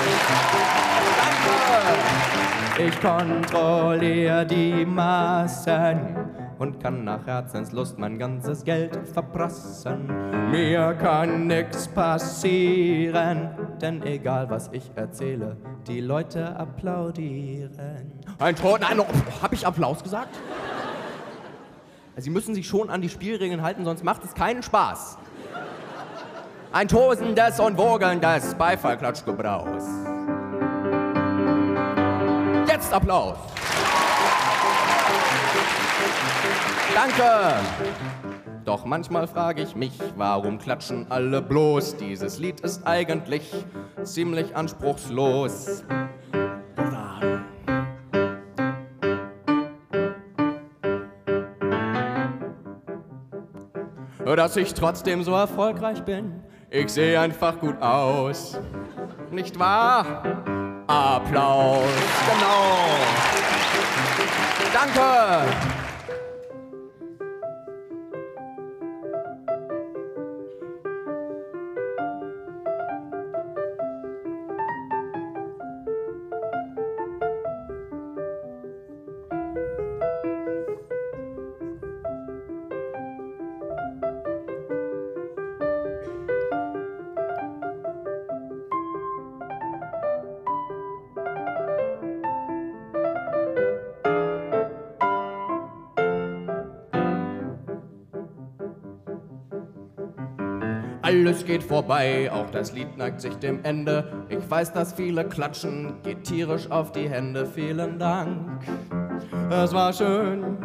Danke. 1.17 2.87
Ich 2.87 3.01
kontrolliere 3.01 4.45
die 4.45 4.85
Massen 4.85 6.15
und 6.57 6.79
kann 6.79 7.03
nach 7.03 7.25
Herzenslust 7.27 7.99
mein 7.99 8.17
ganzes 8.17 8.63
Geld 8.63 8.97
verprassen. 9.13 10.07
Mir 10.49 10.93
kann 10.93 11.47
nix 11.47 11.87
passieren, 11.87 13.49
denn 13.81 14.01
egal 14.03 14.49
was 14.49 14.69
ich 14.71 14.89
erzähle, 14.95 15.57
die 15.87 16.01
Leute 16.01 16.55
applaudieren. 16.55 18.13
Ein 18.39 18.55
Ton, 18.55 18.79
nein, 18.81 18.99
oh, 18.99 19.05
hab 19.41 19.53
ich 19.53 19.67
Applaus 19.67 20.01
gesagt? 20.01 20.35
Also 22.15 22.25
Sie 22.25 22.31
müssen 22.31 22.55
sich 22.55 22.67
schon 22.67 22.89
an 22.89 23.01
die 23.01 23.09
Spielregeln 23.09 23.61
halten, 23.61 23.85
sonst 23.85 24.03
macht 24.03 24.23
es 24.23 24.33
keinen 24.33 24.63
Spaß. 24.63 25.17
Ein 26.71 26.87
tosendes 26.87 27.59
und 27.59 27.79
wogelndes 27.79 28.53
Beifallklatschgebraus. 28.53 29.85
Jetzt 32.67 32.93
Applaus. 32.93 33.37
Danke. 36.93 37.55
Doch 38.65 38.85
manchmal 38.85 39.25
frage 39.25 39.63
ich 39.63 39.75
mich, 39.75 39.97
warum 40.15 40.59
klatschen 40.59 41.07
alle 41.09 41.41
bloß? 41.41 41.97
Dieses 41.97 42.37
Lied 42.37 42.59
ist 42.59 42.85
eigentlich 42.85 43.51
ziemlich 44.03 44.55
anspruchslos. 44.55 45.83
Dass 54.23 54.55
ich 54.55 54.75
trotzdem 54.75 55.23
so 55.23 55.33
erfolgreich 55.33 56.03
bin, 56.03 56.43
ich 56.69 56.89
sehe 56.89 57.19
einfach 57.19 57.59
gut 57.59 57.81
aus. 57.81 58.57
Nicht 59.31 59.57
wahr? 59.57 60.23
Applaus. 60.87 61.83
Genau. 62.31 62.85
Danke. 64.73 65.78
Geht 101.49 101.63
vorbei, 101.63 102.31
auch 102.31 102.51
das 102.51 102.73
Lied 102.73 102.95
neigt 102.95 103.21
sich 103.21 103.33
dem 103.37 103.63
Ende. 103.63 104.05
Ich 104.29 104.47
weiß, 104.47 104.71
dass 104.71 104.93
viele 104.93 105.25
klatschen, 105.25 105.95
geht 106.03 106.23
tierisch 106.23 106.69
auf 106.69 106.91
die 106.91 107.09
Hände. 107.09 107.43
Vielen 107.43 107.97
Dank. 107.97 108.61
Es 109.49 109.73
war 109.73 109.91
schön, 109.91 110.59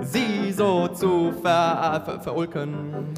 Sie 0.00 0.50
so 0.52 0.88
zu 0.88 1.32
ver 1.42 2.00
ver 2.02 2.20
verulken. 2.20 3.12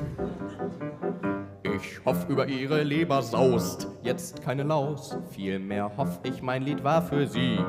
Ich 1.62 2.04
hoff 2.04 2.28
über 2.28 2.48
Ihre 2.48 2.82
Leber 2.82 3.22
saust 3.22 3.86
jetzt 4.02 4.42
keine 4.42 4.64
Laus. 4.64 5.16
Vielmehr 5.30 5.92
hoff 5.96 6.18
ich, 6.24 6.42
mein 6.42 6.62
Lied 6.62 6.82
war 6.82 7.00
für 7.00 7.28
Sie 7.28 7.60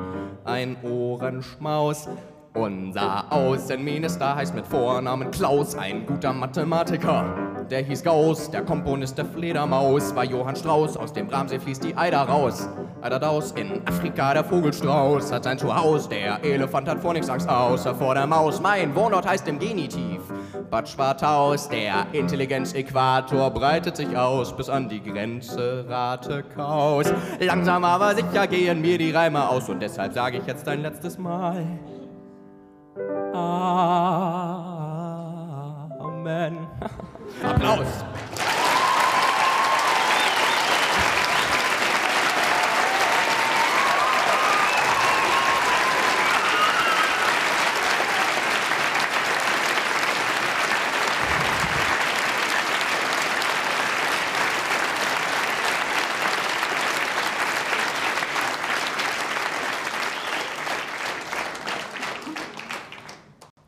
ein 0.43 0.75
Ohrenschmaus. 0.81 2.09
Unser 2.55 3.31
Außenminister 3.31 4.35
heißt 4.35 4.55
mit 4.55 4.65
Vornamen 4.65 5.29
Klaus, 5.29 5.75
ein 5.75 6.07
guter 6.07 6.33
Mathematiker. 6.33 7.48
Der 7.69 7.83
hieß 7.83 8.03
Gauss, 8.03 8.49
der 8.49 8.63
Komponist 8.63 9.15
der 9.17 9.25
Fledermaus 9.25 10.15
war 10.15 10.23
Johann 10.23 10.55
Strauß. 10.55 10.97
Aus 10.97 11.13
dem 11.13 11.27
Bramsee 11.27 11.59
fließt 11.59 11.83
die 11.83 11.95
Eider 11.95 12.21
raus. 12.21 12.67
Eider 13.01 13.19
daus, 13.19 13.51
in 13.51 13.87
Afrika 13.87 14.33
der 14.33 14.43
Vogelstrauß 14.43 15.31
hat 15.31 15.43
sein 15.43 15.59
Zuhaus. 15.59 16.09
Der 16.09 16.43
Elefant 16.43 16.89
hat 16.89 16.99
vor 16.99 17.13
nichts 17.13 17.29
Angst 17.29 17.47
außer 17.47 17.93
vor 17.93 18.15
der 18.15 18.25
Maus. 18.25 18.59
Mein 18.59 18.95
Wohnort 18.95 19.27
heißt 19.27 19.47
im 19.47 19.59
Genitiv. 19.59 20.19
Bad 20.71 20.89
Schwarthaus, 20.89 21.69
der 21.69 22.07
Intelligenzäquator 22.11 23.51
breitet 23.51 23.97
sich 23.97 24.17
aus 24.17 24.55
bis 24.55 24.67
an 24.67 24.89
die 24.89 25.03
Grenze 25.03 25.85
Ratekaus. 25.87 27.13
Langsam 27.39 27.83
aber 27.83 28.15
sicher 28.15 28.47
gehen 28.47 28.81
mir 28.81 28.97
die 28.97 29.11
Reime 29.11 29.47
aus 29.47 29.69
und 29.69 29.79
deshalb 29.79 30.13
sage 30.13 30.37
ich 30.37 30.47
jetzt 30.47 30.67
ein 30.67 30.81
letztes 30.81 31.19
Mal 31.19 31.65
willkommen. 36.29 36.67
Applaus. 37.43 37.87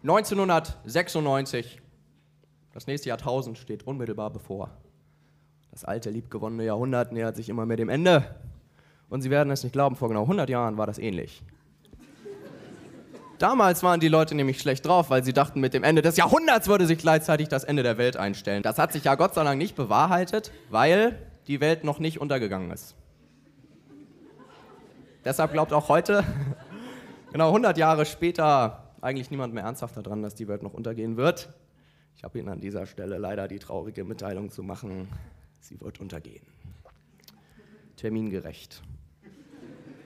Neunzehnhundertsechsundneunzig 0.03 1.79
das 2.73 2.87
nächste 2.87 3.09
Jahrtausend 3.09 3.57
steht 3.57 3.85
unmittelbar 3.85 4.29
bevor. 4.29 4.71
Das 5.71 5.85
alte, 5.85 6.09
liebgewonnene 6.09 6.65
Jahrhundert 6.65 7.11
nähert 7.11 7.35
sich 7.35 7.49
immer 7.49 7.65
mehr 7.65 7.77
dem 7.77 7.89
Ende. 7.89 8.35
Und 9.09 9.21
Sie 9.21 9.29
werden 9.29 9.51
es 9.51 9.63
nicht 9.63 9.73
glauben, 9.73 9.95
vor 9.95 10.07
genau 10.07 10.23
100 10.23 10.49
Jahren 10.49 10.77
war 10.77 10.87
das 10.87 10.97
ähnlich. 10.97 11.43
Damals 13.41 13.81
waren 13.81 13.99
die 13.99 14.07
Leute 14.07 14.35
nämlich 14.35 14.59
schlecht 14.59 14.85
drauf, 14.85 15.09
weil 15.09 15.23
sie 15.23 15.33
dachten, 15.33 15.59
mit 15.59 15.73
dem 15.73 15.83
Ende 15.83 16.03
des 16.03 16.15
Jahrhunderts 16.15 16.67
würde 16.67 16.85
sich 16.85 16.99
gleichzeitig 16.99 17.47
das 17.47 17.63
Ende 17.63 17.81
der 17.81 17.97
Welt 17.97 18.15
einstellen. 18.15 18.61
Das 18.61 18.77
hat 18.77 18.93
sich 18.93 19.05
ja 19.05 19.15
Gott 19.15 19.33
sei 19.33 19.43
Dank 19.43 19.57
nicht 19.57 19.75
bewahrheitet, 19.75 20.51
weil 20.69 21.17
die 21.47 21.59
Welt 21.59 21.83
noch 21.83 21.97
nicht 21.97 22.21
untergegangen 22.21 22.69
ist. 22.69 22.95
Deshalb 25.25 25.53
glaubt 25.53 25.73
auch 25.73 25.89
heute, 25.89 26.23
genau 27.31 27.47
100 27.47 27.79
Jahre 27.79 28.05
später, 28.05 28.91
eigentlich 29.01 29.31
niemand 29.31 29.55
mehr 29.55 29.63
ernsthaft 29.63 29.97
daran, 29.97 30.21
dass 30.21 30.35
die 30.35 30.47
Welt 30.47 30.61
noch 30.61 30.75
untergehen 30.75 31.17
wird. 31.17 31.49
Ich 32.15 32.23
habe 32.23 32.39
Ihnen 32.39 32.49
an 32.49 32.59
dieser 32.59 32.85
Stelle 32.85 33.17
leider 33.17 33.47
die 33.47 33.59
traurige 33.59 34.03
Mitteilung 34.03 34.51
zu 34.51 34.63
machen, 34.63 35.07
sie 35.59 35.79
wird 35.81 35.99
untergehen. 35.99 36.45
Termingerecht. 37.95 38.81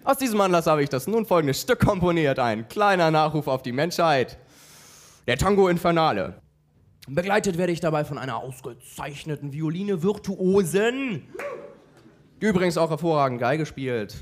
Aus 0.03 0.17
diesem 0.17 0.39
Anlass 0.39 0.67
habe 0.67 0.83
ich 0.83 0.89
das 0.89 1.07
nun 1.07 1.25
folgende 1.25 1.53
Stück 1.53 1.79
komponiert, 1.79 2.37
ein 2.37 2.67
kleiner 2.67 3.09
Nachruf 3.09 3.47
auf 3.47 3.63
die 3.63 3.71
Menschheit. 3.71 4.37
Der 5.27 5.37
Tango 5.37 5.67
Infernale. 5.67 6.41
Begleitet 7.07 7.57
werde 7.57 7.71
ich 7.71 7.79
dabei 7.79 8.03
von 8.05 8.17
einer 8.17 8.37
ausgezeichneten 8.37 9.53
Violine-Virtuosen, 9.53 11.23
die 12.41 12.45
übrigens 12.45 12.77
auch 12.77 12.89
hervorragend 12.89 13.39
Geige 13.39 13.65
spielt. 13.65 14.15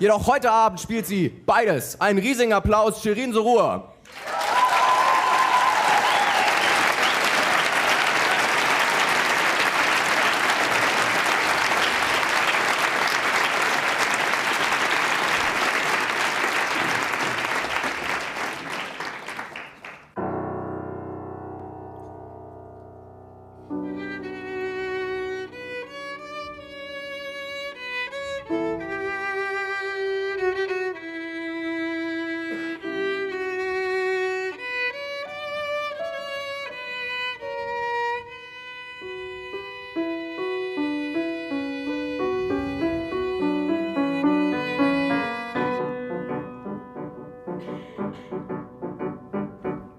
Jedoch 0.00 0.26
heute 0.26 0.50
Abend 0.50 0.80
spielt 0.80 1.06
sie 1.06 1.28
beides. 1.28 2.00
Ein 2.00 2.18
riesigen 2.18 2.52
Applaus, 2.52 3.02
Shirin 3.02 3.32
Sorur. 3.32 3.94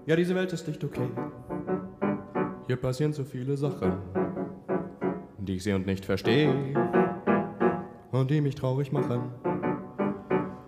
Ja, 0.06 0.16
diese 0.16 0.34
Welt 0.34 0.52
ist 0.52 0.66
nicht 0.68 0.82
okay. 0.84 1.08
Hier 2.66 2.76
passieren 2.76 3.12
so 3.12 3.24
viele 3.24 3.56
Sachen, 3.56 3.98
die 5.38 5.56
ich 5.56 5.64
sehe 5.64 5.74
und 5.74 5.86
nicht 5.86 6.04
verstehe 6.04 6.52
und 8.12 8.30
die 8.30 8.40
mich 8.40 8.54
traurig 8.54 8.92
machen. 8.92 9.32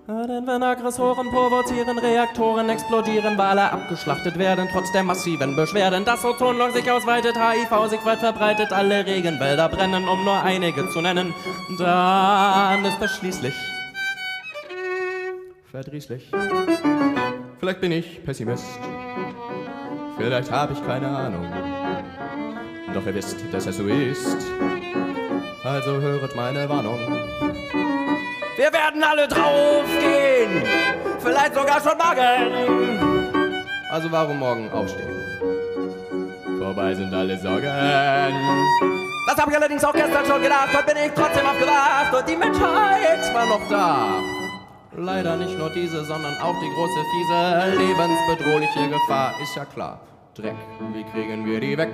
Denn 0.06 0.46
wenn 0.46 0.62
Aggressoren 0.62 1.30
provozieren, 1.30 1.98
Reaktoren 1.98 2.68
explodieren, 2.68 3.38
Wale 3.38 3.72
abgeschlachtet 3.72 4.38
werden, 4.38 4.68
trotz 4.70 4.92
der 4.92 5.02
massiven 5.02 5.56
Beschwerden, 5.56 6.04
das 6.04 6.24
Ozonloch 6.24 6.70
sich 6.70 6.90
ausweitet, 6.90 7.34
HIV 7.36 7.88
sich 7.88 8.04
weit 8.04 8.18
verbreitet, 8.18 8.72
alle 8.72 9.06
Regenwälder 9.06 9.68
brennen, 9.68 10.06
um 10.06 10.24
nur 10.24 10.42
einige 10.42 10.88
zu 10.90 11.00
nennen, 11.00 11.32
dann 11.78 12.84
ist 12.84 13.00
es 13.00 13.16
schließlich 13.16 13.54
verdrießlich. 15.70 16.30
Vielleicht 17.60 17.80
bin 17.80 17.92
ich 17.92 18.24
Pessimist. 18.24 18.66
Vielleicht 20.28 20.52
habe 20.52 20.74
ich 20.74 20.86
keine 20.86 21.08
Ahnung. 21.08 21.50
Doch 22.92 23.06
ihr 23.06 23.14
wisst, 23.14 23.36
dass 23.50 23.64
es 23.64 23.78
so 23.78 23.86
ist. 23.86 24.36
Also 25.64 26.02
höret 26.02 26.36
meine 26.36 26.68
Warnung. 26.68 26.98
Wir 28.58 28.70
werden 28.70 29.02
alle 29.02 29.26
draufgehen. 29.26 30.64
Vielleicht 31.18 31.54
sogar 31.54 31.80
schon 31.80 31.96
morgen. 31.96 33.40
Also 33.90 34.12
warum 34.12 34.38
morgen 34.38 34.70
aufstehen? 34.70 35.16
Vorbei 36.58 36.94
sind 36.94 37.14
alle 37.14 37.38
Sorgen. 37.38 37.64
Das 39.28 39.38
habe 39.38 39.50
ich 39.50 39.56
allerdings 39.56 39.82
auch 39.82 39.94
gestern 39.94 40.26
schon 40.26 40.42
gedacht. 40.42 40.68
Heute 40.74 40.94
bin 40.94 41.04
ich 41.06 41.12
trotzdem 41.14 41.46
aufgewacht 41.46 42.14
und 42.14 42.28
die 42.28 42.36
Menschheit 42.36 43.34
war 43.34 43.46
noch 43.46 43.66
da. 43.70 44.20
Leider 44.94 45.36
nicht 45.36 45.56
nur 45.56 45.70
diese, 45.70 46.04
sondern 46.04 46.36
auch 46.42 46.56
die 46.60 46.68
große, 46.68 47.00
fiese, 47.12 47.78
lebensbedrohliche 47.78 48.90
Gefahr, 48.90 49.32
ist 49.40 49.56
ja 49.56 49.64
klar. 49.64 50.00
Dreck, 50.38 50.54
wie 50.92 51.02
kriegen 51.02 51.44
wir 51.44 51.58
die 51.58 51.76
weg? 51.76 51.90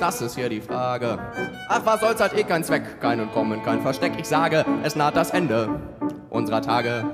Das 0.00 0.20
ist 0.20 0.34
hier 0.34 0.48
die 0.48 0.60
Frage. 0.60 1.20
Ach, 1.68 1.80
was 1.84 2.00
soll's, 2.00 2.20
hat 2.20 2.36
eh 2.36 2.42
kein 2.42 2.64
Zweck. 2.64 3.00
Kein 3.00 3.20
Entkommen, 3.20 3.62
kein 3.62 3.80
Versteck. 3.80 4.14
Ich 4.18 4.26
sage, 4.26 4.64
es 4.82 4.96
naht 4.96 5.14
das 5.14 5.30
Ende 5.30 5.68
unserer 6.30 6.60
Tage. 6.62 7.04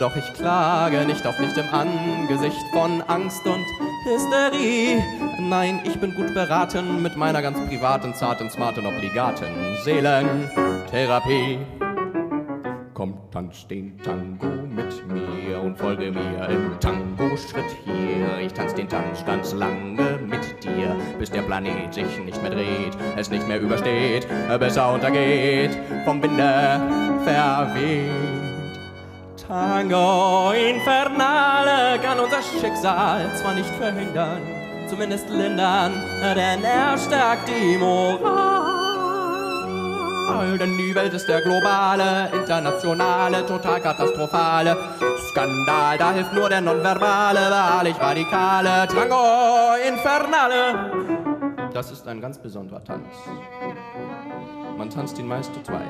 Doch 0.00 0.16
ich 0.16 0.34
klage 0.34 1.04
nicht, 1.06 1.24
auch 1.24 1.38
nicht 1.38 1.56
im 1.56 1.72
Angesicht 1.72 2.64
von 2.72 3.00
Angst 3.02 3.46
und 3.46 3.64
Hysterie. 4.04 5.00
Nein, 5.38 5.78
ich 5.84 6.00
bin 6.00 6.12
gut 6.16 6.34
beraten 6.34 7.00
mit 7.00 7.16
meiner 7.16 7.40
ganz 7.40 7.56
privaten, 7.68 8.12
zarten, 8.14 8.50
smarten, 8.50 8.84
obligaten 8.86 9.46
Seelentherapie. 9.84 11.60
Tanz 13.34 13.66
den 13.66 13.98
Tango 13.98 14.46
mit 14.46 15.08
mir 15.08 15.60
und 15.60 15.76
folge 15.76 16.12
mir 16.12 16.48
im 16.48 16.78
Tango-Schritt 16.78 17.64
hier. 17.84 18.38
Ich 18.40 18.52
tanz 18.52 18.72
den 18.74 18.88
Tanz 18.88 19.26
ganz 19.26 19.52
lange 19.52 20.20
mit 20.24 20.62
dir, 20.62 20.94
bis 21.18 21.32
der 21.32 21.42
Planet 21.42 21.92
sich 21.92 22.20
nicht 22.24 22.40
mehr 22.40 22.52
dreht, 22.52 22.96
es 23.16 23.30
nicht 23.30 23.48
mehr 23.48 23.60
übersteht, 23.60 24.28
besser 24.60 24.94
untergeht, 24.94 25.76
vom 26.04 26.22
Winde 26.22 26.80
verweht. 27.24 28.78
Tango 29.48 30.52
Infernale 30.52 31.98
kann 32.04 32.20
unser 32.20 32.40
Schicksal 32.40 33.34
zwar 33.34 33.54
nicht 33.54 33.70
verhindern, 33.70 34.42
zumindest 34.88 35.28
lindern, 35.28 35.90
denn 36.36 36.62
er 36.62 36.96
stärkt 36.96 37.48
die 37.48 37.78
Moral. 37.78 38.53
Denn 40.58 40.78
die 40.78 40.94
Welt 40.94 41.12
ist 41.12 41.26
der 41.26 41.42
globale, 41.42 42.30
internationale, 42.32 43.44
total 43.44 43.80
katastrophale 43.80 44.76
Skandal. 45.30 45.98
Da 45.98 46.12
hilft 46.12 46.32
nur 46.32 46.48
der 46.48 46.60
nonverbale, 46.60 47.50
wahrlich 47.50 47.98
radikale 48.00 48.86
Tango 48.88 49.74
Infernale. 49.86 50.90
Das 51.72 51.90
ist 51.90 52.06
ein 52.06 52.20
ganz 52.20 52.38
besonderer 52.38 52.82
Tanz. 52.84 53.08
Man 54.78 54.90
tanzt 54.90 55.18
ihn 55.18 55.26
meist 55.26 55.52
zu 55.52 55.62
zweit. 55.62 55.82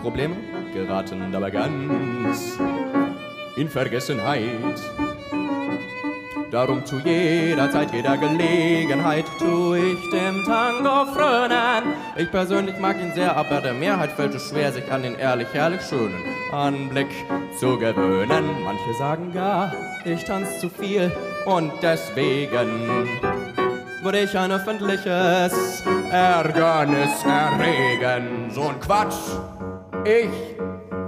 Probleme 0.00 0.36
geraten 0.72 1.32
dabei 1.32 1.50
ganz 1.50 2.58
in 3.56 3.68
Vergessenheit. 3.68 4.80
Darum 6.56 6.82
zu 6.86 6.98
jeder 7.00 7.70
Zeit, 7.70 7.92
jeder 7.92 8.16
Gelegenheit 8.16 9.26
tu 9.38 9.74
ich 9.74 10.00
dem 10.10 10.42
Tango 10.46 11.04
frönen. 11.12 11.92
Ich 12.16 12.30
persönlich 12.30 12.78
mag 12.78 12.96
ihn 12.98 13.12
sehr, 13.12 13.36
aber 13.36 13.60
der 13.60 13.74
Mehrheit 13.74 14.12
fällt 14.12 14.34
es 14.34 14.48
schwer, 14.48 14.72
sich 14.72 14.90
an 14.90 15.02
den 15.02 15.16
ehrlich, 15.16 15.48
herrlich 15.52 15.82
schönen 15.82 16.24
Anblick 16.50 17.08
zu 17.60 17.76
gewöhnen. 17.76 18.42
Manche 18.64 18.94
sagen 18.98 19.34
gar, 19.34 19.70
ich 20.06 20.24
tanz 20.24 20.58
zu 20.58 20.70
viel 20.70 21.12
und 21.44 21.72
deswegen 21.82 23.06
würde 24.02 24.20
ich 24.20 24.38
ein 24.38 24.50
öffentliches 24.50 25.84
Ärgernis 26.10 27.22
erregen. 27.22 28.50
So 28.50 28.62
ein 28.62 28.80
Quatsch. 28.80 29.12
Ich 30.06 30.30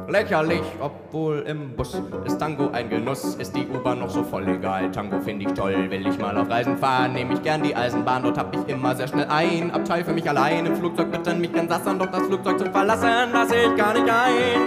lächerlich, 0.09 0.63
obwohl 0.81 1.41
im 1.47 1.77
Bus 1.77 2.01
ist 2.25 2.39
Tango 2.39 2.71
ein 2.71 2.89
Genuss, 2.89 3.35
ist 3.35 3.55
die 3.55 3.67
U-Bahn 3.69 4.01
noch 4.01 4.09
so 4.09 4.23
voll 4.23 4.49
egal. 4.49 4.91
Tango 4.91 5.21
finde 5.21 5.47
ich 5.47 5.53
toll, 5.53 5.91
will 5.91 6.07
ich 6.07 6.19
mal 6.19 6.37
auf 6.37 6.49
Reisen 6.49 6.79
fahren, 6.79 7.13
nehme 7.13 7.35
ich 7.35 7.43
gern 7.43 7.63
die 7.63 7.77
Eisenbahn, 7.77 8.23
dort 8.23 8.39
hab 8.39 8.55
ich 8.55 8.67
immer 8.69 8.95
sehr 8.97 9.07
schnell 9.09 9.27
ein 9.29 9.71
Abteil 9.71 10.05
für 10.05 10.13
mich 10.13 10.29
allein. 10.29 10.65
Im 10.67 10.77
Flugzeug 10.77 11.13
bitten 11.13 11.41
mich 11.41 11.53
gern 11.53 11.69
sassern, 11.69 11.99
doch 11.99 12.11
das 12.11 12.23
Flugzeug 12.23 12.59
zu 12.59 12.71
verlassen, 12.71 13.33
lasse 13.33 13.57
ich 13.57 13.77
gar 13.77 13.93
nicht 13.93 14.09
ein. 14.09 14.61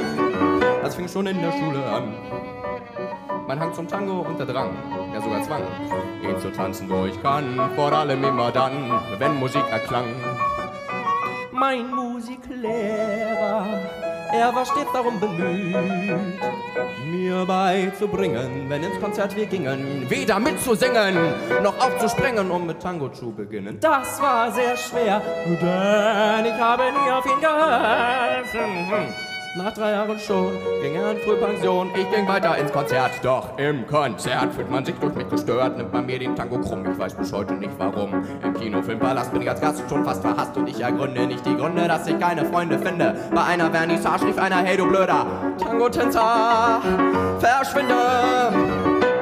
Das 0.81 0.95
fing 0.95 1.07
schon 1.07 1.25
in 1.27 1.41
der 1.41 1.51
Schule 1.51 1.83
an. 1.83 2.13
Mein 3.47 3.59
Hang 3.59 3.73
zum 3.73 3.87
Tango 3.87 4.21
und 4.21 4.39
der 4.39 4.45
Drang, 4.45 4.69
ja 5.13 5.21
sogar 5.21 5.41
Zwang, 5.41 5.63
ihn 6.23 6.39
zu 6.39 6.51
tanzen, 6.51 6.89
wo 6.89 7.05
ich 7.05 7.21
kann, 7.21 7.59
vor 7.75 7.91
allem 7.91 8.23
immer 8.23 8.51
dann, 8.51 8.91
wenn 9.17 9.39
Musik 9.39 9.63
erklang. 9.71 10.05
Mein 11.51 11.89
Musiklehrer 11.93 13.65
er 14.33 14.55
war 14.55 14.65
stets 14.65 14.91
darum 14.93 15.19
bemüht, 15.19 15.75
mir 17.05 17.45
beizubringen, 17.45 18.65
wenn 18.69 18.83
ins 18.83 18.99
Konzert 18.99 19.35
wir 19.35 19.45
gingen, 19.45 20.09
weder 20.09 20.39
mitzusingen, 20.39 21.15
noch 21.63 21.77
aufzuspringen, 21.79 22.49
um 22.51 22.65
mit 22.65 22.81
Tango 22.81 23.09
zu 23.09 23.31
beginnen. 23.31 23.79
Das 23.79 24.21
war 24.21 24.51
sehr 24.51 24.77
schwer, 24.77 25.21
denn 25.45 26.45
ich 26.45 26.59
habe 26.59 26.83
nie 26.91 27.11
auf 27.11 27.25
ihn 27.25 27.39
gehört. 27.39 29.30
Nach 29.53 29.73
drei 29.73 29.91
Jahren 29.91 30.17
schon 30.17 30.53
ging 30.81 30.95
er 30.95 31.11
in 31.11 31.17
Frühpension. 31.17 31.89
Ich 31.93 32.09
ging 32.09 32.25
weiter 32.25 32.57
ins 32.57 32.71
Konzert. 32.71 33.11
Doch 33.21 33.57
im 33.57 33.85
Konzert 33.85 34.53
fühlt 34.53 34.71
man 34.71 34.85
sich 34.85 34.95
durch 34.95 35.13
mich 35.13 35.27
gestört. 35.27 35.75
Nimmt 35.75 35.91
man 35.91 36.05
mir 36.05 36.17
den 36.19 36.37
Tango 36.37 36.57
krumm. 36.57 36.89
Ich 36.89 36.97
weiß 36.97 37.15
bis 37.15 37.33
heute 37.33 37.55
nicht 37.55 37.73
warum. 37.77 38.25
Im 38.41 38.53
Kinofilmpalast 38.53 39.33
bin 39.33 39.41
ich 39.41 39.49
als 39.49 39.59
Gast 39.59 39.83
schon 39.89 40.05
fast 40.05 40.21
verhasst. 40.21 40.55
Und 40.55 40.69
ich 40.69 40.79
ergründe 40.79 41.27
nicht 41.27 41.45
die 41.45 41.57
Gründe, 41.57 41.85
dass 41.85 42.07
ich 42.07 42.17
keine 42.17 42.45
Freunde 42.45 42.79
finde. 42.79 43.13
Bei 43.35 43.43
einer 43.43 43.69
Vernissage 43.69 44.27
rief 44.27 44.37
einer: 44.37 44.63
Hey 44.63 44.77
du 44.77 44.87
blöder 44.87 45.25
Tango-Tänzer, 45.59 46.81
verschwinde! 47.39 47.93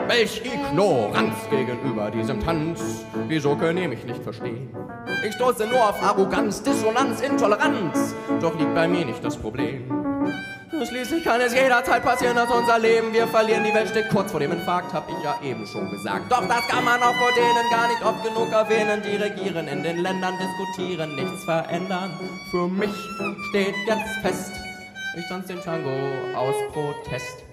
Welch 0.07 0.43
Ignoranz 0.45 1.35
gegenüber 1.49 2.11
diesem 2.11 2.39
Tanz. 2.39 3.03
Wieso 3.27 3.55
könne 3.55 3.81
ich 3.81 3.89
mich 3.89 4.05
nicht 4.05 4.23
verstehen? 4.23 4.69
Ich 5.25 5.33
stoße 5.33 5.65
nur 5.65 5.89
auf 5.89 6.03
Arroganz, 6.03 6.61
Dissonanz, 6.61 7.21
Intoleranz. 7.21 8.13
Doch 8.41 8.57
liegt 8.59 8.75
bei 8.75 8.87
mir 8.87 9.05
nicht 9.05 9.23
das 9.23 9.35
Problem. 9.35 10.08
Schließlich 10.85 11.23
kann 11.23 11.41
es 11.41 11.53
jederzeit 11.53 12.03
passieren, 12.03 12.35
dass 12.35 12.49
unser 12.49 12.79
Leben 12.79 13.11
wir 13.11 13.27
verlieren. 13.27 13.63
Die 13.63 13.73
Welt 13.73 13.89
steht 13.89 14.09
kurz 14.09 14.31
vor 14.31 14.39
dem 14.39 14.51
Infarkt, 14.51 14.93
hab 14.93 15.09
ich 15.09 15.23
ja 15.23 15.37
eben 15.43 15.65
schon 15.67 15.89
gesagt. 15.91 16.31
Doch 16.31 16.47
das 16.47 16.67
kann 16.67 16.83
man 16.85 17.01
auch 17.01 17.15
vor 17.15 17.31
denen 17.33 17.69
gar 17.69 17.87
nicht 17.87 18.03
oft 18.03 18.23
genug 18.23 18.51
erwähnen. 18.51 19.01
Die 19.01 19.15
regieren 19.15 19.67
in 19.67 19.83
den 19.83 19.97
Ländern, 19.97 20.35
diskutieren, 20.39 21.15
nichts 21.15 21.43
verändern. 21.43 22.11
Für 22.51 22.67
mich 22.67 22.93
steht 23.49 23.75
jetzt 23.85 24.15
fest, 24.21 24.51
ich 25.17 25.27
tanze 25.27 25.53
den 25.53 25.61
Tango 25.63 25.91
aus 26.35 26.55
Protest. 26.71 27.43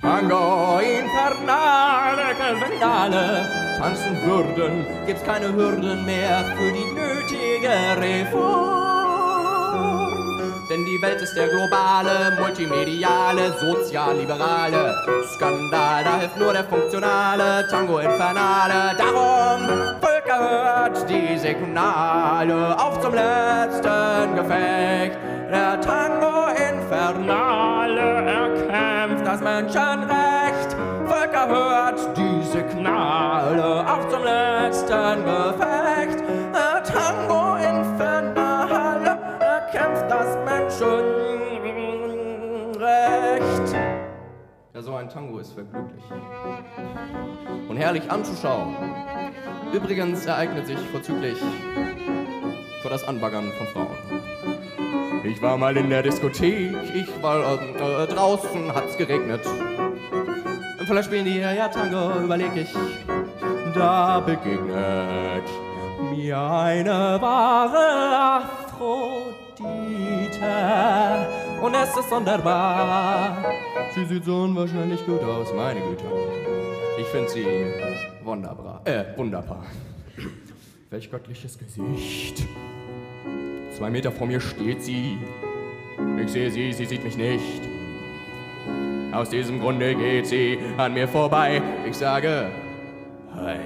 Tango 0.00 0.78
infernale, 0.78 2.34
Vandale, 2.60 3.76
tanzen 3.78 4.22
Würden, 4.24 4.86
gibt's 5.06 5.24
keine 5.24 5.52
Hürden 5.52 6.06
mehr 6.06 6.44
für 6.56 6.72
die 6.72 6.84
nötige 6.84 8.00
Reform. 8.00 8.83
Denn 10.74 10.84
die 10.84 11.00
Welt 11.00 11.22
ist 11.22 11.36
der 11.36 11.46
globale, 11.46 12.36
multimediale, 12.36 13.54
sozialliberale 13.60 14.92
Skandal. 15.32 16.02
Da 16.02 16.18
hilft 16.18 16.36
nur 16.36 16.52
der 16.52 16.64
funktionale 16.64 17.64
Tango 17.68 17.98
Infernale. 17.98 18.96
Darum, 18.98 19.68
Völker 20.00 20.40
hört 20.40 21.08
die 21.08 21.38
Signale 21.38 22.76
auf 22.76 23.00
zum 23.00 23.14
letzten 23.14 24.34
Gefecht. 24.34 25.16
Der 25.48 25.80
Tango 25.80 26.48
Infernale 26.48 28.24
erkämpft 28.26 29.24
das 29.24 29.40
Menschenrecht. 29.42 30.74
Völker 31.06 31.48
hört 31.50 32.00
die 32.16 32.42
Signale 32.42 33.86
auf 33.86 34.08
zum 34.08 34.24
letzten 34.24 35.24
Gefecht. 35.24 35.83
Ein 44.96 45.08
Tango 45.08 45.38
ist 45.38 45.52
verglücklich. 45.52 46.04
Und 47.68 47.76
herrlich 47.76 48.08
anzuschauen. 48.10 48.76
Übrigens 49.72 50.24
ereignet 50.24 50.66
sich 50.66 50.78
vorzüglich 50.92 51.36
vor 52.80 52.90
das 52.90 53.02
Anbaggern 53.08 53.50
von 53.58 53.66
Frauen. 53.68 53.96
Ich 55.24 55.42
war 55.42 55.56
mal 55.56 55.76
in 55.76 55.90
der 55.90 56.02
Diskothek, 56.02 56.76
ich 56.94 57.22
war 57.22 57.60
äh, 57.60 58.06
draußen, 58.06 58.72
hat's 58.72 58.96
geregnet. 58.96 59.40
Vielleicht 60.86 61.06
spielen 61.06 61.24
die 61.24 61.38
ja 61.38 61.68
Tango, 61.68 62.20
überleg 62.22 62.54
ich. 62.54 62.72
Da 63.74 64.20
begegnet 64.20 65.44
mir 66.10 66.38
eine 66.38 67.18
wahre 67.20 68.44
Aphrodite. 68.44 69.43
Und 71.62 71.74
es 71.74 71.96
ist 71.96 72.10
sonderbar. 72.10 73.42
Sie 73.94 74.04
sieht 74.04 74.24
so 74.24 74.42
unwahrscheinlich 74.42 75.04
gut 75.06 75.22
aus, 75.22 75.52
meine 75.54 75.80
Güte. 75.80 76.04
Ich 77.00 77.06
finde 77.06 77.30
sie 77.30 77.46
wunderbar. 78.22 78.82
Äh, 78.84 79.04
wunderbar. 79.16 79.64
Welch 80.90 81.10
göttliches 81.10 81.58
Gesicht. 81.58 82.46
Zwei 83.76 83.90
Meter 83.90 84.12
vor 84.12 84.26
mir 84.26 84.40
steht 84.40 84.82
sie. 84.82 85.18
Ich 86.22 86.30
sehe 86.30 86.50
sie, 86.50 86.72
sie 86.72 86.84
sieht 86.84 87.02
mich 87.02 87.16
nicht. 87.16 87.62
Aus 89.12 89.30
diesem 89.30 89.60
Grunde 89.60 89.94
geht 89.94 90.26
sie 90.26 90.58
an 90.76 90.92
mir 90.92 91.08
vorbei. 91.08 91.62
Ich 91.88 91.96
sage, 91.96 92.50
hi. 93.34 93.56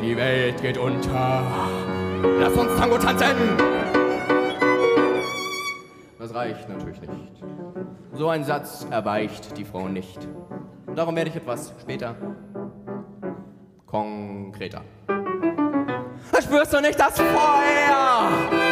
Die 0.00 0.16
Welt 0.16 0.62
geht 0.62 0.78
unter. 0.78 2.01
Lass 2.22 2.52
uns 2.52 2.76
Tango 2.76 2.98
tanzen! 2.98 3.26
Das 6.18 6.34
reicht 6.34 6.68
natürlich 6.68 7.00
nicht. 7.00 7.42
So 8.12 8.28
ein 8.28 8.44
Satz 8.44 8.86
erweicht 8.90 9.56
die 9.56 9.64
Frau 9.64 9.88
nicht. 9.88 10.18
Und 10.86 10.96
darum 10.96 11.16
werde 11.16 11.30
ich 11.30 11.36
etwas 11.36 11.72
später 11.80 12.14
konkreter. 13.86 14.82
Spürst 16.40 16.72
du 16.72 16.80
nicht 16.80 17.00
das 17.00 17.18
Feuer, 17.18 18.28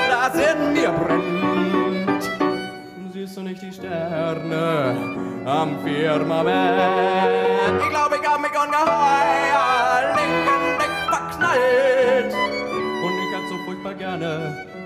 das 0.08 0.34
in 0.34 0.72
mir 0.72 0.90
brennt? 0.90 2.30
Siehst 3.12 3.36
du 3.36 3.42
nicht 3.42 3.62
die 3.62 3.72
Sterne 3.72 4.96
am 5.44 5.78
Firmament? 5.80 7.82
Ich 7.82 7.88
glaube, 7.88 8.16
ich 8.20 8.28
hab 8.28 8.40
mich 8.40 8.50
ungeheuer 8.50 9.19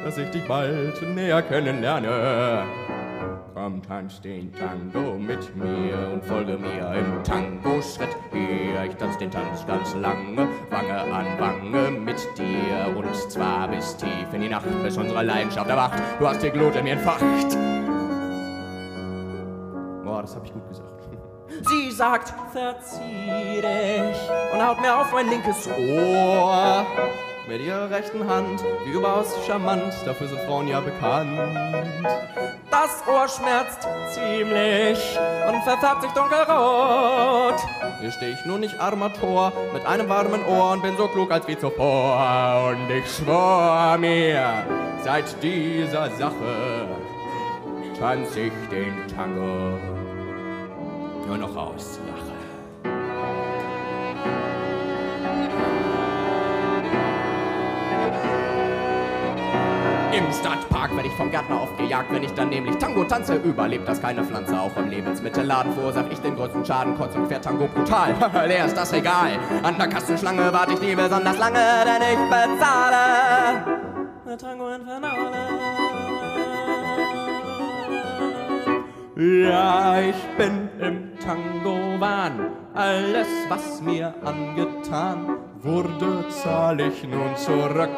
dass 0.05 0.19
ich 0.19 0.29
dich 0.29 0.47
bald 0.47 1.01
näher 1.15 1.41
kennenlerne. 1.43 2.65
Komm, 3.55 3.81
tanz 3.83 4.21
den 4.21 4.53
Tango 4.53 5.17
mit 5.17 5.57
mir 5.57 6.11
und 6.13 6.23
folge 6.23 6.59
mir 6.59 6.93
im 6.95 7.25
Tango-Schritt 7.25 8.15
her. 8.33 8.85
Ich 8.85 8.97
tanz 8.97 9.17
den 9.17 9.31
Tanz 9.31 9.67
ganz 9.67 9.95
lange, 9.95 10.47
Wange 10.69 11.01
an 11.01 11.27
Wange 11.39 11.91
mit 11.91 12.19
dir. 12.37 12.95
Und 12.95 13.15
zwar 13.31 13.69
bis 13.69 13.97
tief 13.97 14.33
in 14.33 14.43
die 14.43 14.49
Nacht, 14.49 14.67
bis 14.83 14.99
unsere 14.99 15.23
Leidenschaft 15.23 15.71
erwacht. 15.71 16.03
Du 16.19 16.29
hast 16.29 16.43
die 16.43 16.51
Glut 16.51 16.77
in 16.77 16.85
mir 16.85 16.93
entfacht. 16.93 17.25
Boah, 20.05 20.21
das 20.21 20.37
hab 20.37 20.45
ich 20.45 20.53
gut 20.53 20.69
gesagt. 20.69 21.09
Sie 21.69 21.91
sagt, 21.91 22.35
verzieh 22.53 23.63
dich 23.63 24.53
und 24.53 24.67
haut 24.67 24.81
mir 24.83 25.01
auf 25.01 25.11
mein 25.13 25.31
linkes 25.31 25.67
Ohr. 25.69 26.85
Mit 27.47 27.61
ihrer 27.61 27.91
rechten 27.91 28.27
Hand, 28.27 28.65
wie 28.87 28.93
überaus 28.93 29.35
charmant, 29.47 29.93
dafür 30.07 30.29
sind 30.29 30.41
Frauen 30.41 30.67
ja 30.67 30.81
bekannt. 30.81 31.39
Das 32.71 33.03
Ohr 33.07 33.29
schmerzt 33.29 33.87
ziemlich 34.15 35.19
und 35.47 35.63
verfärbt 35.63 36.03
sich 36.03 36.11
dunkelrot. 36.13 37.57
Hier 38.01 38.11
steh 38.13 38.31
ich 38.31 38.45
nun 38.47 38.61
nicht 38.61 38.81
armer 38.81 39.13
Tor 39.13 39.53
mit 39.75 39.85
einem 39.85 40.09
warmen 40.09 40.43
Ohr 40.47 40.73
und 40.73 40.83
bin 40.83 40.97
so 40.97 41.07
klug 41.09 41.31
als 41.31 41.47
wie 41.47 41.59
zuvor. 41.59 42.71
Und 42.71 42.91
ich 42.91 43.11
schwor 43.15 43.99
mir, 43.99 44.65
seit 45.05 45.43
dieser 45.43 46.11
Sache 46.13 46.89
tanz 47.99 48.37
ich 48.37 48.53
den 48.71 49.07
Tango 49.15 49.79
nur 51.27 51.37
noch 51.37 51.55
aus 51.57 51.99
Im 60.17 60.33
Stadtpark 60.33 60.95
werde 60.95 61.09
ich 61.09 61.15
vom 61.15 61.29
Gärtner 61.29 61.61
oft 61.61 61.77
gejagt, 61.77 62.13
wenn 62.13 62.23
ich 62.23 62.33
dann 62.35 62.49
nämlich 62.49 62.77
Tango 62.77 63.03
tanze, 63.03 63.35
überlebt 63.35 63.89
das 63.89 64.01
keine 64.01 64.23
Pflanze. 64.23 64.61
Auch 64.61 64.77
im 64.77 64.89
Lebensmittelladen 64.89 65.73
verursach 65.73 66.05
ich 66.09 66.21
den 66.21 66.37
größten 66.37 66.65
Schaden, 66.65 66.97
kurz 66.97 67.17
und 67.17 67.27
quer 67.27 67.43
Tango 67.43 67.67
brutal. 67.67 68.15
Leer 68.47 68.67
ist 68.67 68.77
das 68.77 68.93
Regal. 68.93 69.33
An 69.65 69.77
der 69.77 69.89
Kassenschlange 69.89 70.53
warte 70.53 70.75
ich 70.75 70.81
nie 70.81 70.95
besonders 70.95 71.37
lange, 71.37 71.59
denn 71.85 72.03
ich 72.13 72.19
bezahle. 72.31 73.81
Mit 74.25 74.41
Tango 74.41 74.69
Infernale. 74.69 75.25
Ja, 79.17 80.01
ich 80.01 80.37
bin 80.39 80.69
im 80.79 81.19
Tango-Wahn. 81.19 82.53
Alles, 82.75 83.29
was 83.49 83.81
mir 83.81 84.15
angetan 84.25 85.39
wurde, 85.61 86.29
zahl 86.29 86.81
ich 86.81 87.03
nun 87.03 87.37
zurück. 87.37 87.91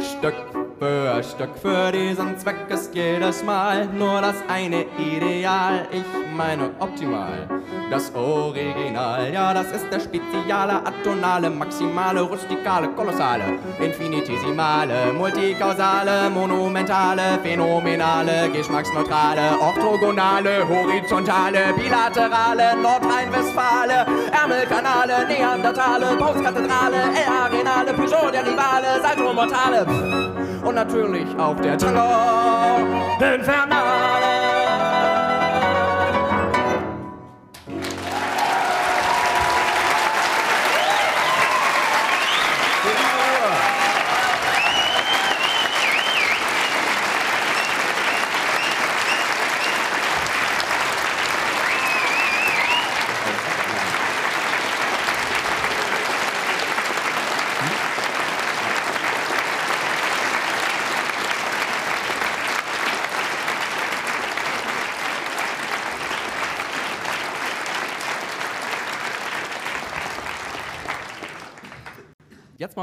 Stück 0.00 0.34
für 0.78 1.22
Stück. 1.22 1.50
Für 1.60 1.90
diesen 1.90 2.36
Zweck 2.38 2.56
ist 2.68 2.94
jedes 2.94 3.42
Mal 3.42 3.86
nur 3.86 4.20
das 4.20 4.36
eine 4.48 4.84
Ideal. 4.98 5.86
Ich 5.90 6.04
meine 6.36 6.70
optimal, 6.78 7.48
das 7.90 8.14
Original. 8.14 9.32
Ja, 9.32 9.54
das 9.54 9.72
ist 9.72 9.86
der 9.90 10.00
speziale, 10.00 10.74
atonale, 10.84 11.48
maximale, 11.50 12.20
rustikale, 12.20 12.88
kolossale, 12.88 13.44
infinitesimale, 13.80 15.12
multikausale, 15.14 16.28
monumentale, 16.30 17.38
phänomenale, 17.42 18.50
geschmacksneutrale, 18.50 19.58
orthogonale, 19.60 20.68
horizontale, 20.68 21.74
bilaterale, 21.76 22.76
Nordrhein-Westfale, 22.82 24.06
Ärmelkanale, 24.32 25.26
Neandertale, 25.26 26.16
Postkathedrale, 26.16 27.00
L-Arenale, 27.26 27.94
Peugeot, 27.94 28.30
der 28.30 28.44
Rivale, 28.46 29.00
Salto 29.02 29.32
Mortale 29.32 30.45
und 30.66 30.74
natürlich 30.74 31.26
auch 31.38 31.56
der 31.60 31.78
Tango 31.78 32.00
Infernale. 33.20 34.45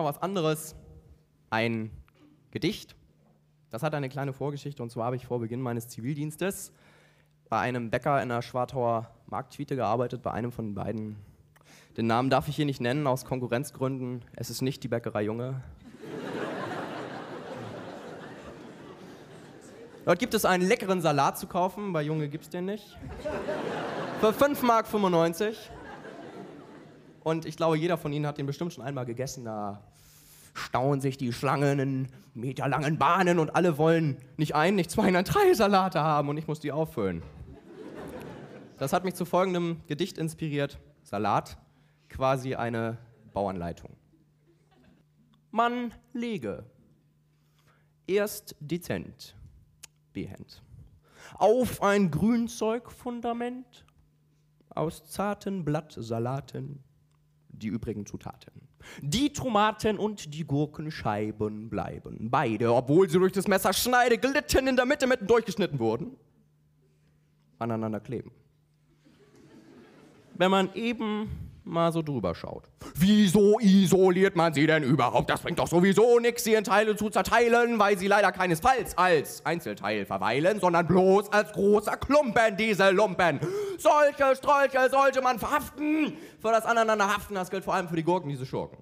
Mal 0.03 0.09
was 0.09 0.21
anderes. 0.21 0.75
Ein 1.49 1.91
Gedicht. 2.51 2.95
Das 3.69 3.83
hat 3.83 3.95
eine 3.95 4.09
kleine 4.09 4.33
Vorgeschichte 4.33 4.83
und 4.83 4.91
zwar 4.91 5.05
habe 5.05 5.15
ich 5.15 5.25
vor 5.25 5.39
Beginn 5.39 5.61
meines 5.61 5.87
Zivildienstes 5.87 6.71
bei 7.49 7.59
einem 7.59 7.89
Bäcker 7.89 8.21
in 8.21 8.29
der 8.29 8.41
Schwartauer 8.41 9.09
Marktschwiete 9.27 9.75
gearbeitet, 9.75 10.21
bei 10.21 10.31
einem 10.31 10.51
von 10.51 10.75
beiden. 10.75 11.15
Den 11.97 12.07
Namen 12.07 12.29
darf 12.29 12.47
ich 12.47 12.55
hier 12.55 12.65
nicht 12.65 12.81
nennen 12.81 13.07
aus 13.07 13.25
Konkurrenzgründen. 13.25 14.23
Es 14.35 14.49
ist 14.49 14.61
nicht 14.61 14.83
die 14.83 14.87
Bäckerei 14.87 15.23
Junge. 15.23 15.61
Dort 20.05 20.19
gibt 20.19 20.33
es 20.33 20.43
einen 20.43 20.67
leckeren 20.67 21.01
Salat 21.01 21.37
zu 21.37 21.47
kaufen, 21.47 21.93
bei 21.93 22.01
Junge 22.01 22.27
gibt 22.27 22.43
es 22.43 22.49
den 22.49 22.65
nicht. 22.65 22.97
Für 24.19 24.31
5,95 24.31 24.63
Mark. 24.65 25.55
Und 27.23 27.45
ich 27.45 27.55
glaube, 27.55 27.77
jeder 27.77 27.97
von 27.97 28.11
Ihnen 28.11 28.27
hat 28.27 28.37
den 28.37 28.45
bestimmt 28.45 28.73
schon 28.73 28.83
einmal 28.83 29.05
gegessen. 29.05 29.45
Da 29.45 29.81
stauen 30.53 31.01
sich 31.01 31.17
die 31.17 31.33
Schlangen 31.33 31.79
in 31.79 32.07
meterlangen 32.33 32.97
Bahnen 32.97 33.39
und 33.39 33.55
alle 33.55 33.77
wollen 33.77 34.17
nicht 34.37 34.55
ein, 34.55 34.75
nicht 34.75 34.91
zwei, 34.91 35.05
sondern 35.05 35.25
drei 35.25 35.53
Salate 35.53 36.01
haben 36.01 36.29
und 36.29 36.37
ich 36.37 36.47
muss 36.47 36.59
die 36.59 36.71
auffüllen. 36.71 37.21
Das 38.77 38.93
hat 38.93 39.03
mich 39.03 39.13
zu 39.13 39.25
folgendem 39.25 39.81
Gedicht 39.87 40.17
inspiriert. 40.17 40.79
Salat, 41.03 41.57
quasi 42.09 42.55
eine 42.55 42.97
Bauanleitung. 43.33 43.91
Man 45.51 45.93
lege 46.13 46.65
erst 48.07 48.55
dezent, 48.59 49.35
behend, 50.11 50.63
auf 51.35 51.81
ein 51.81 52.11
Grünzeugfundament 52.11 53.85
aus 54.69 55.05
zarten 55.05 55.63
Blattsalaten 55.63 56.83
die 57.49 57.67
übrigen 57.67 58.05
Zutaten. 58.05 58.67
Die 59.01 59.31
Tomaten 59.31 59.97
und 59.97 60.33
die 60.33 60.45
Gurkenscheiben 60.45 61.69
bleiben. 61.69 62.29
Beide, 62.29 62.73
obwohl 62.73 63.09
sie 63.09 63.19
durch 63.19 63.31
das 63.31 63.47
Messer 63.47 63.73
Schneide 63.73 64.17
glitten 64.17 64.67
in 64.67 64.75
der 64.75 64.85
Mitte 64.85 65.07
mitten 65.07 65.27
durchgeschnitten 65.27 65.79
wurden, 65.79 66.15
aneinander 67.59 67.99
kleben. 67.99 68.31
Wenn 70.35 70.51
man 70.51 70.73
eben 70.73 71.29
mal 71.65 71.91
so 71.91 72.01
drüber 72.01 72.35
schaut. 72.35 72.63
Wieso 72.95 73.59
isoliert 73.59 74.35
man 74.35 74.53
sie 74.53 74.67
denn 74.67 74.83
überhaupt? 74.83 75.29
Das 75.29 75.41
bringt 75.41 75.59
doch 75.59 75.67
sowieso 75.67 76.19
nichts, 76.19 76.43
sie 76.43 76.53
in 76.53 76.63
Teile 76.63 76.95
zu 76.95 77.09
zerteilen, 77.09 77.79
weil 77.79 77.97
sie 77.97 78.07
leider 78.07 78.31
keinesfalls 78.31 78.97
als 78.97 79.45
Einzelteil 79.45 80.05
verweilen, 80.05 80.59
sondern 80.59 80.87
bloß 80.87 81.31
als 81.31 81.51
großer 81.53 81.97
Klumpen, 81.97 82.57
diese 82.57 82.89
Lumpen. 82.91 83.39
Solche 83.77 84.35
Strolche 84.35 84.89
sollte 84.89 85.21
man 85.21 85.39
verhaften. 85.39 86.17
Für 86.39 86.51
das 86.51 86.65
Aneinanderhaften, 86.65 87.35
das 87.35 87.49
gilt 87.49 87.63
vor 87.63 87.73
allem 87.73 87.87
für 87.87 87.95
die 87.95 88.03
Gurken, 88.03 88.29
diese 88.29 88.45
Schurken. 88.45 88.77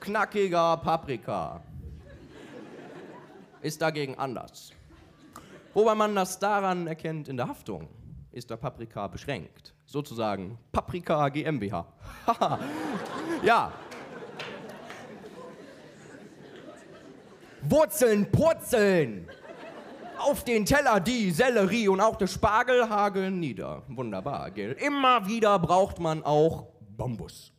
Knackiger 0.00 0.78
Paprika 0.78 1.62
ist 3.60 3.80
dagegen 3.80 4.18
anders. 4.18 4.72
Wobei 5.74 5.94
man 5.94 6.14
das 6.14 6.38
daran 6.38 6.86
erkennt 6.86 7.28
in 7.28 7.36
der 7.36 7.48
Haftung, 7.48 7.88
ist 8.30 8.50
der 8.50 8.56
Paprika 8.56 9.06
beschränkt. 9.06 9.74
Sozusagen 9.86 10.58
Paprika 10.70 11.28
GmbH. 11.30 11.86
ja. 13.42 13.72
Wurzeln 17.62 18.30
purzeln. 18.30 19.28
Auf 20.18 20.44
den 20.44 20.64
Teller 20.64 21.00
die 21.00 21.30
Sellerie 21.30 21.88
und 21.88 22.00
auch 22.00 22.16
der 22.16 22.26
Spargel 22.26 22.88
hageln 22.88 23.40
nieder. 23.40 23.82
Wunderbar, 23.88 24.50
gell? 24.50 24.72
Immer 24.72 25.26
wieder 25.26 25.58
braucht 25.58 25.98
man 25.98 26.22
auch 26.22 26.68
Bambus. 26.96 27.52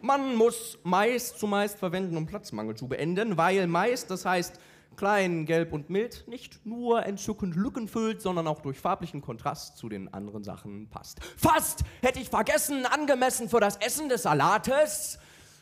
Man 0.00 0.36
muss 0.36 0.78
Mais 0.82 1.36
zumeist 1.36 1.78
verwenden, 1.78 2.16
um 2.16 2.24
Platzmangel 2.24 2.74
zu 2.74 2.88
beenden, 2.88 3.36
weil 3.36 3.66
Mais, 3.66 4.06
das 4.06 4.24
heißt 4.24 4.58
klein, 4.96 5.46
gelb 5.46 5.72
und 5.72 5.90
mild, 5.90 6.24
nicht 6.28 6.64
nur 6.66 7.04
entzückend 7.06 7.56
Lücken 7.56 7.88
füllt, 7.88 8.20
sondern 8.20 8.46
auch 8.46 8.60
durch 8.60 8.78
farblichen 8.78 9.20
Kontrast 9.20 9.76
zu 9.76 9.88
den 9.88 10.12
anderen 10.12 10.44
Sachen 10.44 10.88
passt. 10.90 11.24
Fast 11.36 11.84
hätte 12.02 12.20
ich 12.20 12.28
vergessen, 12.28 12.86
angemessen 12.86 13.48
für 13.48 13.60
das 13.60 13.76
Essen 13.76 14.08
des 14.08 14.22
Salates 14.22 15.18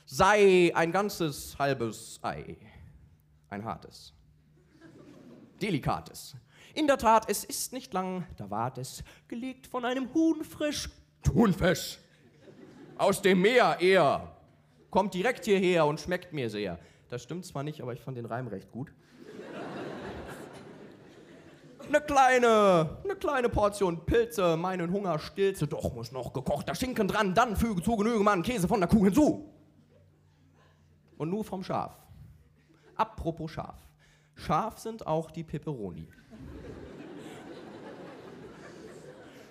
sei 0.07 0.73
ein 0.75 0.91
ganzes 0.91 1.59
halbes 1.59 2.19
Ei. 2.23 2.57
Ein 3.51 3.65
hartes. 3.65 4.13
Delikates. 5.61 6.37
In 6.75 6.87
der 6.87 6.99
Tat, 6.99 7.29
es 7.29 7.45
ist 7.45 7.73
nicht 7.73 7.93
lang, 7.93 8.27
da 8.37 8.51
ward 8.51 8.79
es, 8.79 9.03
gelegt 9.27 9.67
von 9.67 9.85
einem 9.85 10.13
Huhn 10.15 10.45
frisch. 10.45 10.89
Thunfisch. 11.23 11.99
Aus 12.97 13.23
dem 13.23 13.41
Meer 13.41 13.79
eher. 13.81 14.37
Kommt 14.91 15.15
direkt 15.15 15.45
hierher 15.45 15.87
und 15.87 16.01
schmeckt 16.01 16.33
mir 16.33 16.49
sehr. 16.49 16.79
Das 17.09 17.23
stimmt 17.23 17.45
zwar 17.47 17.63
nicht, 17.63 17.81
aber 17.83 17.93
ich 17.93 18.01
fand 18.01 18.17
den 18.17 18.27
Reim 18.27 18.49
recht 18.49 18.71
gut 18.71 18.93
eine 21.89 22.01
kleine, 22.01 22.99
eine 23.05 23.17
kleine 23.17 23.49
Portion 23.49 24.05
Pilze, 24.05 24.57
meinen 24.57 24.93
Hunger 24.93 25.19
stillze. 25.19 25.67
Doch 25.67 25.95
muss 25.95 26.13
noch 26.13 26.33
gekochter 26.33 26.75
Schinken 26.75 27.09
dran, 27.09 27.35
dann 27.35 27.57
füge 27.57 27.83
zu 27.83 27.97
Genüge 27.97 28.23
man 28.23 28.43
Käse 28.43 28.69
von 28.69 28.81
der 28.81 28.89
Kuh 28.89 29.05
hinzu. 29.05 29.53
Und 31.17 31.31
nur 31.31 31.45
vom 31.45 31.65
Schaf. 31.65 31.97
Apropos 32.95 33.51
Schaf. 33.51 33.77
Scharf 34.35 34.79
sind 34.79 35.07
auch 35.07 35.31
die 35.31 35.45
Peperoni. 35.45 36.09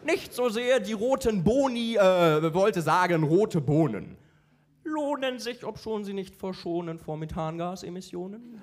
Nicht 0.06 0.34
so 0.34 0.47
sehr 0.47 0.80
die 0.80 0.93
roten 0.93 1.43
Boni, 1.43 1.97
äh, 1.97 2.54
wollte 2.54 2.82
sagen 2.82 3.23
rote 3.23 3.60
Bohnen. 3.60 4.15
Lohnen 4.86 5.39
sich, 5.39 5.65
obschon 5.65 6.06
sie 6.06 6.13
nicht 6.13 6.36
verschonen 6.38 6.97
vor 6.97 7.17
Methangasemissionen. 7.17 8.62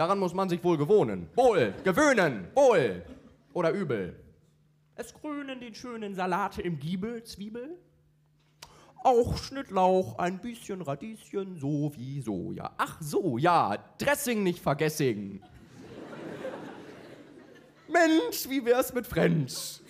Daran 0.00 0.18
muss 0.18 0.32
man 0.32 0.48
sich 0.48 0.64
wohl 0.64 0.78
gewohnen. 0.78 1.28
Wohl, 1.34 1.74
gewöhnen, 1.84 2.48
wohl 2.54 3.04
oder 3.52 3.70
übel. 3.70 4.18
Es 4.94 5.12
grünen 5.12 5.60
die 5.60 5.74
schönen 5.74 6.14
Salate 6.14 6.62
im 6.62 6.78
Giebel, 6.78 7.22
Zwiebel. 7.22 7.76
Auch 9.04 9.36
Schnittlauch, 9.36 10.18
ein 10.18 10.38
bisschen 10.38 10.80
Radieschen, 10.80 11.58
so 11.58 11.92
wie 11.96 12.22
Soja. 12.22 12.70
Ach 12.78 12.96
so, 13.02 13.36
ja, 13.36 13.76
Dressing 13.98 14.42
nicht 14.42 14.60
vergessen. 14.60 15.42
Mensch, 17.92 18.48
wie 18.48 18.64
wär's 18.64 18.94
mit 18.94 19.06
French? 19.06 19.82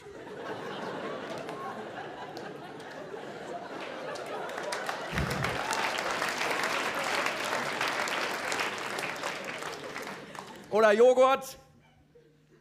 Oder 10.71 10.93
Joghurt? 10.93 11.59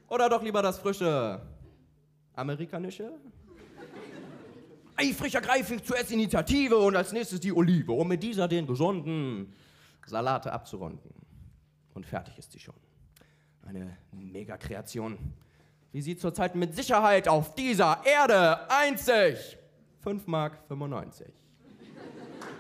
Oder 0.08 0.30
doch 0.30 0.42
lieber 0.42 0.62
das 0.62 0.80
frische 0.80 1.40
amerikanische? 2.34 3.12
Eifrig 4.96 5.36
ergreife 5.36 5.76
ich 5.76 5.84
zuerst 5.84 6.12
Initiative 6.12 6.76
und 6.78 6.96
als 6.96 7.14
nächstes 7.14 7.40
die 7.40 7.54
Olive, 7.54 7.92
um 7.92 8.08
mit 8.08 8.22
dieser 8.22 8.48
den 8.48 8.66
gesunden 8.66 9.54
Salate 10.06 10.52
abzurunden. 10.52 11.12
Und 11.94 12.06
fertig 12.06 12.38
ist 12.38 12.52
sie 12.52 12.60
schon. 12.60 12.76
Eine 13.66 13.98
Megakreation. 14.12 15.18
Wie 15.92 16.02
sie 16.02 16.18
zurzeit 16.18 16.56
mit 16.56 16.76
Sicherheit 16.76 17.28
auf 17.28 17.56
dieser 17.56 18.02
Erde 18.06 18.70
einzig 18.70 19.58
5 20.02 20.28
Mark 20.28 20.60
95. 20.68 21.28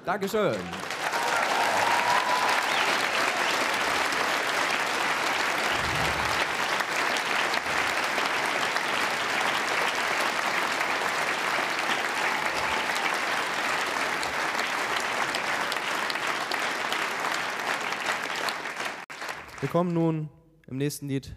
Dankeschön. 0.05 0.55
Wir 19.69 19.73
kommen 19.73 19.93
nun 19.93 20.29
im 20.65 20.77
nächsten 20.77 21.07
Lied 21.07 21.35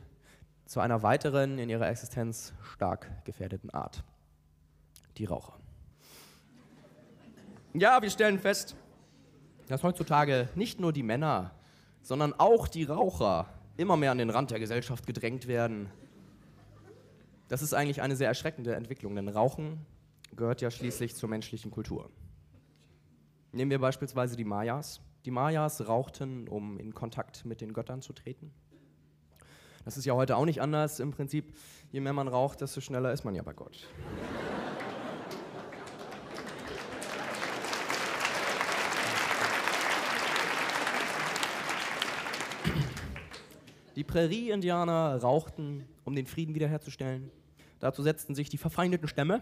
zu 0.64 0.80
einer 0.80 1.02
weiteren 1.02 1.58
in 1.58 1.68
ihrer 1.68 1.86
Existenz 1.90 2.54
stark 2.62 3.26
gefährdeten 3.26 3.68
Art. 3.68 4.04
Die 5.18 5.26
Raucher. 5.26 5.58
Ja, 7.74 8.00
wir 8.00 8.08
stellen 8.08 8.38
fest, 8.38 8.74
dass 9.66 9.82
heutzutage 9.82 10.48
nicht 10.54 10.80
nur 10.80 10.94
die 10.94 11.02
Männer, 11.02 11.50
sondern 12.00 12.32
auch 12.32 12.68
die 12.68 12.84
Raucher 12.84 13.52
immer 13.76 13.98
mehr 13.98 14.12
an 14.12 14.16
den 14.16 14.30
Rand 14.30 14.50
der 14.50 14.60
Gesellschaft 14.60 15.06
gedrängt 15.06 15.46
werden. 15.46 15.90
Das 17.48 17.60
ist 17.60 17.74
eigentlich 17.74 18.00
eine 18.00 18.16
sehr 18.16 18.28
erschreckende 18.28 18.74
Entwicklung, 18.74 19.14
denn 19.14 19.28
Rauchen 19.28 19.84
gehört 20.36 20.62
ja 20.62 20.70
schließlich 20.70 21.16
zur 21.16 21.28
menschlichen 21.28 21.70
Kultur. 21.70 22.08
Nehmen 23.52 23.70
wir 23.70 23.78
beispielsweise 23.78 24.36
die 24.36 24.44
Mayas. 24.46 25.02
Die 25.24 25.30
Mayas 25.30 25.86
rauchten, 25.86 26.48
um 26.48 26.78
in 26.78 26.94
Kontakt 26.94 27.44
mit 27.44 27.60
den 27.60 27.72
Göttern 27.72 28.02
zu 28.02 28.12
treten. 28.12 28.52
Das 29.84 29.96
ist 29.96 30.04
ja 30.04 30.14
heute 30.14 30.36
auch 30.36 30.44
nicht 30.44 30.60
anders. 30.60 30.98
Im 30.98 31.12
Prinzip, 31.12 31.56
je 31.92 32.00
mehr 32.00 32.12
man 32.12 32.26
raucht, 32.26 32.60
desto 32.60 32.80
schneller 32.80 33.12
ist 33.12 33.24
man 33.24 33.34
ja 33.34 33.42
bei 33.42 33.52
Gott. 33.52 33.88
Die 43.94 44.04
Prärie-Indianer 44.04 45.20
rauchten, 45.20 45.86
um 46.04 46.16
den 46.16 46.26
Frieden 46.26 46.54
wiederherzustellen. 46.54 47.30
Dazu 47.78 48.02
setzten 48.02 48.34
sich 48.34 48.48
die 48.48 48.58
verfeindeten 48.58 49.06
Stämme 49.06 49.40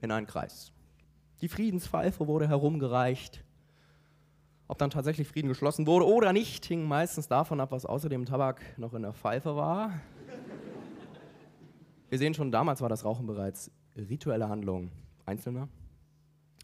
in 0.00 0.12
einen 0.12 0.26
Kreis. 0.26 0.72
Die 1.40 1.48
Friedenspfeife 1.48 2.28
wurde 2.28 2.48
herumgereicht 2.48 3.44
ob 4.68 4.78
dann 4.78 4.90
tatsächlich 4.90 5.28
Frieden 5.28 5.48
geschlossen 5.48 5.86
wurde 5.86 6.06
oder 6.06 6.32
nicht, 6.32 6.64
hing 6.64 6.84
meistens 6.84 7.28
davon 7.28 7.60
ab, 7.60 7.72
was 7.72 7.86
außer 7.86 8.08
dem 8.08 8.24
Tabak 8.24 8.60
noch 8.78 8.94
in 8.94 9.02
der 9.02 9.12
Pfeife 9.12 9.56
war. 9.56 9.92
Wir 12.08 12.18
sehen 12.18 12.34
schon, 12.34 12.52
damals 12.52 12.80
war 12.80 12.88
das 12.88 13.04
Rauchen 13.04 13.26
bereits 13.26 13.70
rituelle 13.96 14.48
Handlung 14.48 14.90
Einzelner. 15.24 15.68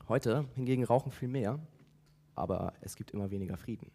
Heute 0.08 0.46
hingegen 0.54 0.84
rauchen 0.84 1.12
viel 1.12 1.28
mehr, 1.28 1.58
aber 2.34 2.72
es 2.80 2.96
gibt 2.96 3.11
immer 3.11 3.30
weniger 3.30 3.56
Frieden. 3.56 3.90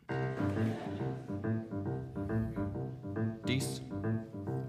Dies 3.48 3.82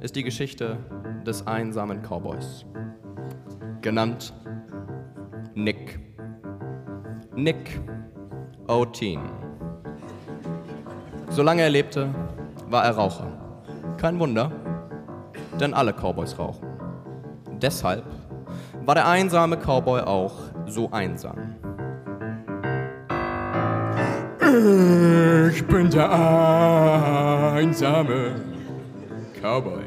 ist 0.01 0.17
die 0.17 0.23
Geschichte 0.23 0.79
des 1.27 1.47
einsamen 1.47 2.03
Cowboys, 2.03 2.67
genannt 3.81 4.35
Nick. 5.55 6.01
Nick 7.35 7.81
O'Teen. 8.69 9.21
Solange 11.29 11.63
er 11.63 11.71
lebte, 11.71 12.09
war 12.71 12.85
er 12.85 12.93
Raucher. 12.93 13.27
Kein 13.99 14.19
Wunder, 14.19 14.51
denn 15.61 15.75
alle 15.75 15.93
Cowboys 15.93 16.39
rauchen. 16.39 16.67
Deshalb 17.61 18.05
war 18.85 18.95
der 18.95 19.07
einsame 19.09 19.57
Cowboy 19.57 20.01
auch 20.03 20.35
so 20.67 20.91
einsam. 20.91 21.57
Ich 25.51 25.67
bin 25.67 25.91
der 25.91 26.11
einsame 27.55 28.37
Cowboy. 29.43 29.85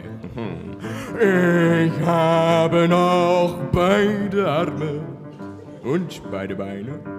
Ich 1.19 2.05
habe 2.05 2.87
noch 2.87 3.55
beide 3.71 4.47
Arme 4.47 5.01
und 5.83 6.21
beide 6.31 6.55
Beine 6.55 7.16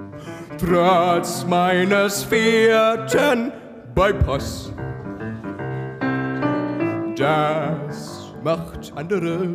trotz 0.59 1.47
meines 1.47 2.25
vierten 2.25 3.53
Bypass. 3.95 4.73
Das 7.17 8.35
macht 8.43 8.93
andere 8.95 9.49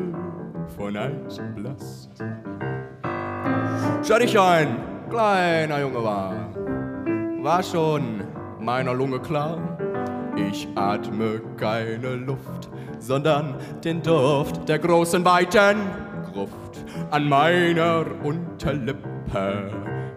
von 0.76 0.98
eins 0.98 1.42
blass. 1.56 2.10
Seit 4.02 4.24
ich 4.24 4.40
ein 4.40 4.78
kleiner 5.10 5.80
Junge 5.80 6.04
war, 6.04 6.34
war 7.42 7.64
schon 7.64 8.24
meiner 8.60 8.94
Lunge 8.94 9.20
klar. 9.20 9.58
Ich 10.36 10.68
atme 10.76 11.42
keine 11.58 12.16
Luft, 12.16 12.70
sondern 13.00 13.56
den 13.84 14.02
Duft 14.02 14.68
der 14.68 14.80
großen 14.80 15.24
weiten 15.24 15.78
Gruft 16.34 16.84
an 17.12 17.30
meiner 17.30 18.06
Unterlippe 18.24 19.70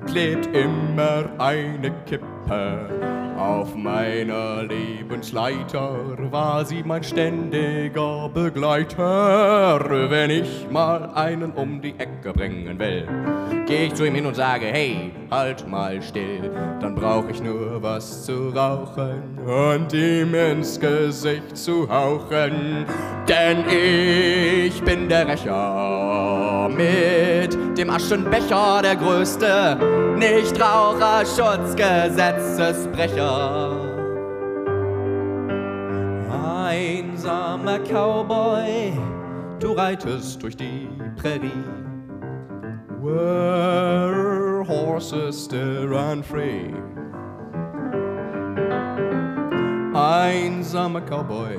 klebt 0.06 0.46
immer 0.54 1.28
eine 1.38 1.90
Kippe. 2.06 2.35
Auf 2.48 3.74
meiner 3.74 4.62
Lebensleiter 4.62 6.16
war 6.30 6.64
sie 6.64 6.82
mein 6.84 7.02
ständiger 7.02 8.28
Begleiter. 8.32 9.80
Wenn 10.08 10.30
ich 10.30 10.66
mal 10.70 11.10
einen 11.14 11.50
um 11.52 11.80
die 11.80 11.94
Ecke 11.98 12.32
bringen 12.32 12.78
will, 12.78 13.08
geh 13.66 13.86
ich 13.86 13.94
zu 13.94 14.06
ihm 14.06 14.14
hin 14.14 14.26
und 14.26 14.36
sage, 14.36 14.66
hey, 14.66 15.10
halt 15.30 15.66
mal 15.68 16.00
still. 16.00 16.50
Dann 16.80 16.94
brauch 16.94 17.28
ich 17.28 17.42
nur 17.42 17.82
was 17.82 18.24
zu 18.24 18.50
rauchen 18.50 19.38
und 19.44 19.92
ihm 19.92 20.32
ins 20.34 20.78
Gesicht 20.78 21.56
zu 21.56 21.88
hauchen. 21.88 22.86
Denn 23.28 23.64
ich 23.68 24.80
bin 24.82 25.08
der 25.08 25.26
Rächer 25.26 26.68
mit 26.68 27.76
dem 27.76 27.90
Aschenbecher, 27.90 28.82
der 28.82 28.96
größte 28.96 29.78
Nichtraucherschutzgesetzesbrecher. 32.36 33.96
Einsamer 36.64 37.80
Cowboy, 37.80 38.92
du 39.58 39.72
reitest 39.72 40.40
durch 40.42 40.56
die 40.56 40.88
Prärie. 41.16 41.64
Where 43.00 44.62
horses 44.66 45.44
still 45.44 45.88
run 45.88 46.22
free. 46.22 46.72
Einsamer 49.94 51.00
Cowboy, 51.00 51.56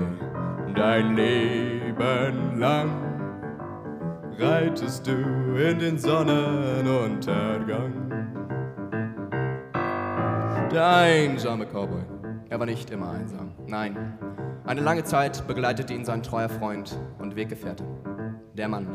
dein 0.76 1.16
Leben 1.16 2.60
lang 2.60 2.92
reitest 4.38 5.08
du 5.08 5.56
in 5.56 5.80
den 5.80 5.98
Sonnenuntergang. 5.98 8.46
Der 10.71 10.86
einsame 10.86 11.65
Cowboy. 11.65 12.01
Er 12.49 12.60
war 12.60 12.65
nicht 12.65 12.89
immer 12.89 13.12
einsam. 13.12 13.53
Nein. 13.67 14.17
Eine 14.65 14.82
lange 14.82 15.03
Zeit 15.06 15.47
begleitete 15.47 15.93
ihn 15.93 16.03
sein 16.03 16.21
treuer 16.21 16.49
Freund 16.49 16.99
und 17.19 17.36
Weggefährte. 17.38 17.86
Der 18.53 18.67
Mann, 18.67 18.88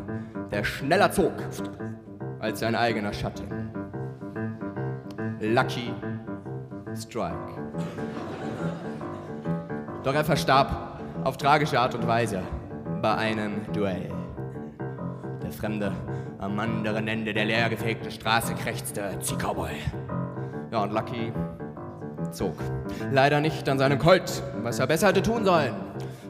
der 0.50 0.64
schneller 0.64 1.10
zog 1.10 1.32
als 2.40 2.60
sein 2.60 2.74
eigener 2.74 3.12
Schatten. 3.12 3.46
Lucky 5.40 5.94
Strike. 6.94 7.38
Doch 10.02 10.14
er 10.14 10.24
verstarb 10.24 11.00
auf 11.24 11.38
tragische 11.38 11.80
Art 11.80 11.94
und 11.94 12.06
Weise 12.06 12.42
bei 13.00 13.14
einem 13.14 13.72
Duell. 13.72 14.10
Der 15.42 15.52
Fremde 15.52 15.92
am 16.38 16.58
anderen 16.58 17.08
Ende 17.08 17.32
der 17.32 17.46
leergefegten 17.46 18.10
Straße 18.10 18.54
krächzte, 18.54 19.16
zieh 19.20 19.36
Cowboy. 19.36 19.70
Ja, 20.70 20.82
und 20.82 20.92
Lucky 20.92 21.32
zog. 22.34 22.54
Leider 23.10 23.40
nicht 23.40 23.68
an 23.68 23.78
seinem 23.78 23.98
Colt, 23.98 24.42
was 24.62 24.78
er 24.78 24.86
besser 24.86 25.08
hätte 25.08 25.22
tun 25.22 25.44
sollen, 25.44 25.74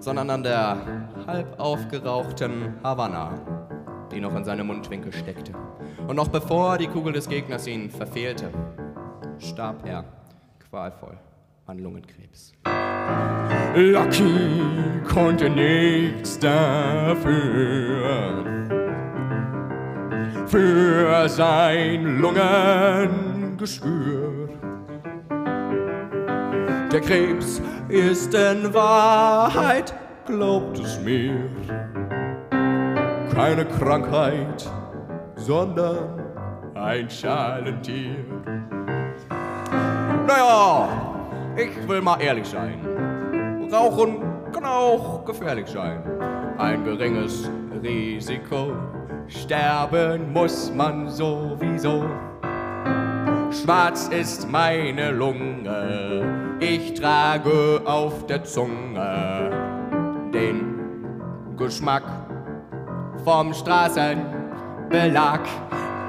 sondern 0.01 0.31
an 0.31 0.43
der 0.43 0.79
halb 1.27 1.59
aufgerauchten 1.59 2.75
Havanna, 2.83 3.35
die 4.11 4.21
noch 4.21 4.35
in 4.35 4.45
seinem 4.45 4.67
Mundwinkel 4.67 5.13
steckte. 5.13 5.53
Und 6.07 6.17
noch 6.17 6.29
bevor 6.29 6.79
die 6.79 6.89
Kugel 6.89 7.13
des 7.13 7.29
Gegners 7.29 7.67
ihn 7.67 7.91
verfehlte, 7.91 8.51
starb 9.39 9.87
er 9.87 10.05
qualvoll 10.69 11.19
an 11.67 11.79
Lungenkrebs. 11.79 12.53
Lucky 13.75 15.01
konnte 15.09 15.49
nichts 15.49 16.39
dafür. 16.39 17.25
Für 20.47 21.27
sein 21.29 22.21
Lungengeschwür. 22.21 24.22
Der 26.93 27.01
Krebs 27.01 27.63
ist 27.89 28.35
in 28.35 28.75
Wahrheit, 28.75 29.95
glaubt 30.27 30.79
es 30.79 31.01
mir, 31.01 31.49
keine 33.35 33.65
Krankheit, 33.65 34.71
sondern 35.37 36.21
ein 36.75 37.09
Schalentier. 37.09 38.17
Naja, 40.27 40.89
ich 41.57 41.89
will 41.89 42.03
mal 42.03 42.21
ehrlich 42.21 42.47
sein. 42.47 42.87
Rauchen 43.73 44.23
kann 44.53 44.67
auch 44.67 45.25
gefährlich 45.25 45.69
sein. 45.69 46.03
Ein 46.59 46.85
geringes 46.85 47.51
Risiko. 47.83 48.77
Sterben 49.29 50.31
muss 50.31 50.71
man 50.75 51.09
sowieso. 51.09 52.05
Schwarz 53.53 54.09
ist 54.09 54.51
meine 54.51 55.11
Lunge. 55.11 56.57
Ich 56.59 56.95
trage 56.95 57.83
auf 57.85 58.27
der 58.27 58.45
Zunge 58.45 59.51
den 60.33 60.81
Geschmack 61.59 62.05
vom 63.25 63.53
Straßenbelag. 63.53 65.43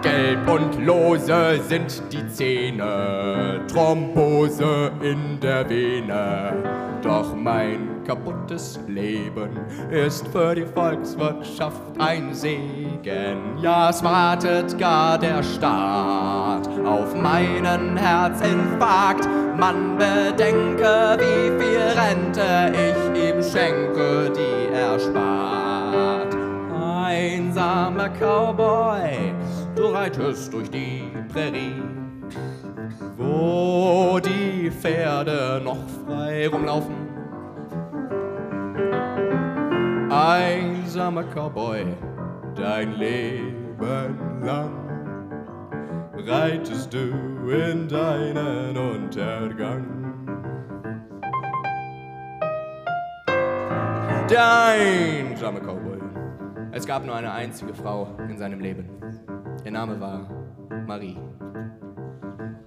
Gelb 0.03 0.49
und 0.49 0.85
lose 0.85 1.61
sind 1.67 2.03
die 2.11 2.27
Zähne, 2.27 3.61
Thrombose 3.71 4.91
in 5.01 5.39
der 5.39 5.67
Vene. 5.69 6.53
Doch 7.01 7.33
mein 7.33 8.03
kaputtes 8.05 8.79
Leben 8.87 9.51
ist 9.89 10.27
für 10.27 10.55
die 10.55 10.65
Volkswirtschaft 10.65 11.99
ein 11.99 12.33
Segen. 12.33 13.57
Ja, 13.61 13.89
es 13.89 14.03
wartet 14.03 14.77
gar 14.77 15.17
der 15.17 15.41
Staat 15.41 16.67
auf 16.85 17.15
meinen 17.15 17.95
Herzinfarkt. 17.95 19.27
Man 19.57 19.97
bedenke, 19.97 21.17
wie 21.17 21.63
viel 21.63 21.79
Rente 21.79 22.73
ich 22.73 23.23
ihm 23.23 23.41
schenke, 23.41 24.31
die 24.35 24.73
er 24.73 24.99
spart. 24.99 26.35
Einsamer 27.15 28.09
Cowboy, 28.09 29.33
du 29.83 29.89
reitest 29.89 30.53
durch 30.53 30.69
die 30.69 31.03
Prärie, 31.27 31.83
wo 33.17 34.17
die 34.17 34.71
Pferde 34.71 35.61
noch 35.61 35.77
frei 36.05 36.47
rumlaufen. 36.47 36.95
Einsamer 40.09 41.23
Cowboy, 41.23 41.85
dein 42.55 42.93
Leben 42.93 44.17
lang 44.41 44.71
reitest 46.15 46.93
du 46.93 47.49
in 47.49 47.89
deinen 47.89 48.77
Untergang. 48.77 49.85
Der 54.29 54.65
einsame 54.65 55.59
Cowboy. 55.59 55.99
Es 56.71 56.85
gab 56.85 57.05
nur 57.05 57.15
eine 57.15 57.33
einzige 57.33 57.73
Frau 57.73 58.07
in 58.29 58.37
seinem 58.37 58.61
Leben. 58.61 59.02
Ihr 59.65 59.71
Name 59.71 59.99
war 59.99 60.27
Marie. 60.85 61.17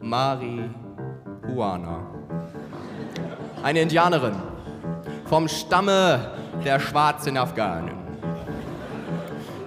Marihuana. 0.01 0.71
Eine 3.63 3.81
Indianerin 3.81 4.35
vom 5.27 5.47
Stamme 5.47 6.33
der 6.65 6.81
schwarzen 6.81 7.37
Afghanen. 7.37 7.97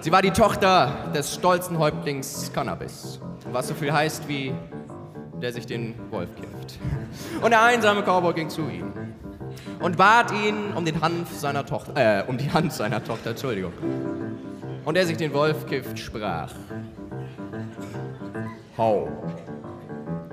Sie 0.00 0.10
war 0.10 0.22
die 0.22 0.32
Tochter 0.32 0.92
des 1.14 1.34
stolzen 1.34 1.78
Häuptlings 1.78 2.50
Cannabis, 2.52 3.20
was 3.52 3.68
so 3.68 3.74
viel 3.74 3.92
heißt 3.92 4.26
wie 4.26 4.52
der 5.40 5.52
sich 5.52 5.66
den 5.66 5.94
Wolf 6.10 6.30
kifft. 6.34 6.78
Und 7.40 7.50
der 7.50 7.62
einsame 7.62 8.02
Cowboy 8.02 8.34
ging 8.34 8.50
zu 8.50 8.62
ihm 8.62 8.92
und 9.80 9.96
bat 9.96 10.32
ihn 10.32 10.72
um 10.74 10.84
den 10.84 11.00
Hanf 11.00 11.32
seiner 11.38 11.64
Tochter, 11.64 12.20
äh, 12.20 12.24
um 12.26 12.38
die 12.38 12.50
Hand 12.50 12.72
seiner 12.72 13.02
Tochter, 13.04 13.30
Entschuldigung. 13.30 13.72
Und 14.84 14.96
er 14.96 15.06
sich 15.06 15.16
den 15.16 15.32
Wolf 15.32 15.66
kifft, 15.66 15.98
sprach: 15.98 16.52
Hau. 18.80 19.08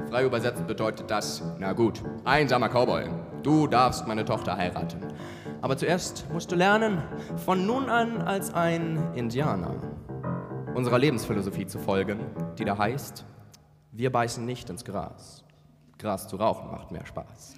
Frei 0.10 0.24
übersetzt 0.24 0.66
bedeutet 0.68 1.12
das, 1.12 1.44
na 1.60 1.74
gut, 1.74 2.02
einsamer 2.24 2.70
Cowboy, 2.70 3.10
du 3.44 3.68
darfst 3.68 4.08
meine 4.08 4.24
Tochter 4.24 4.56
heiraten. 4.56 5.02
Aber 5.62 5.76
zuerst 5.76 6.26
musst 6.32 6.50
du 6.50 6.56
lernen, 6.56 7.04
von 7.46 7.66
nun 7.66 7.90
an 7.90 8.22
als 8.22 8.54
ein 8.54 9.00
Indianer 9.16 9.76
unserer 10.76 10.98
Lebensphilosophie 10.98 11.66
zu 11.66 11.78
folgen, 11.78 12.22
die 12.58 12.64
da 12.64 12.78
heißt, 12.78 13.26
wir 13.92 14.14
beißen 14.14 14.46
nicht 14.46 14.70
ins 14.70 14.86
Gras. 14.86 15.44
Gras 16.00 16.30
zu 16.30 16.38
rauchen 16.38 16.72
macht 16.72 16.90
mehr 16.90 17.06
Spaß. 17.06 17.56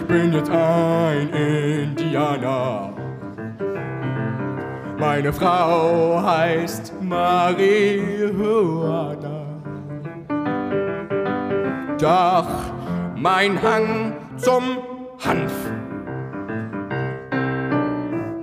Ich 0.00 0.06
bin 0.08 0.32
jetzt 0.32 0.50
ein 0.50 1.28
Indianer. 1.28 3.01
Meine 5.02 5.32
Frau 5.32 6.22
heißt 6.22 6.94
Marihuana. 7.02 7.26
Doch 11.98 12.46
mein 13.16 13.60
Hang 13.60 14.14
zum 14.36 14.78
Hanf 15.18 15.72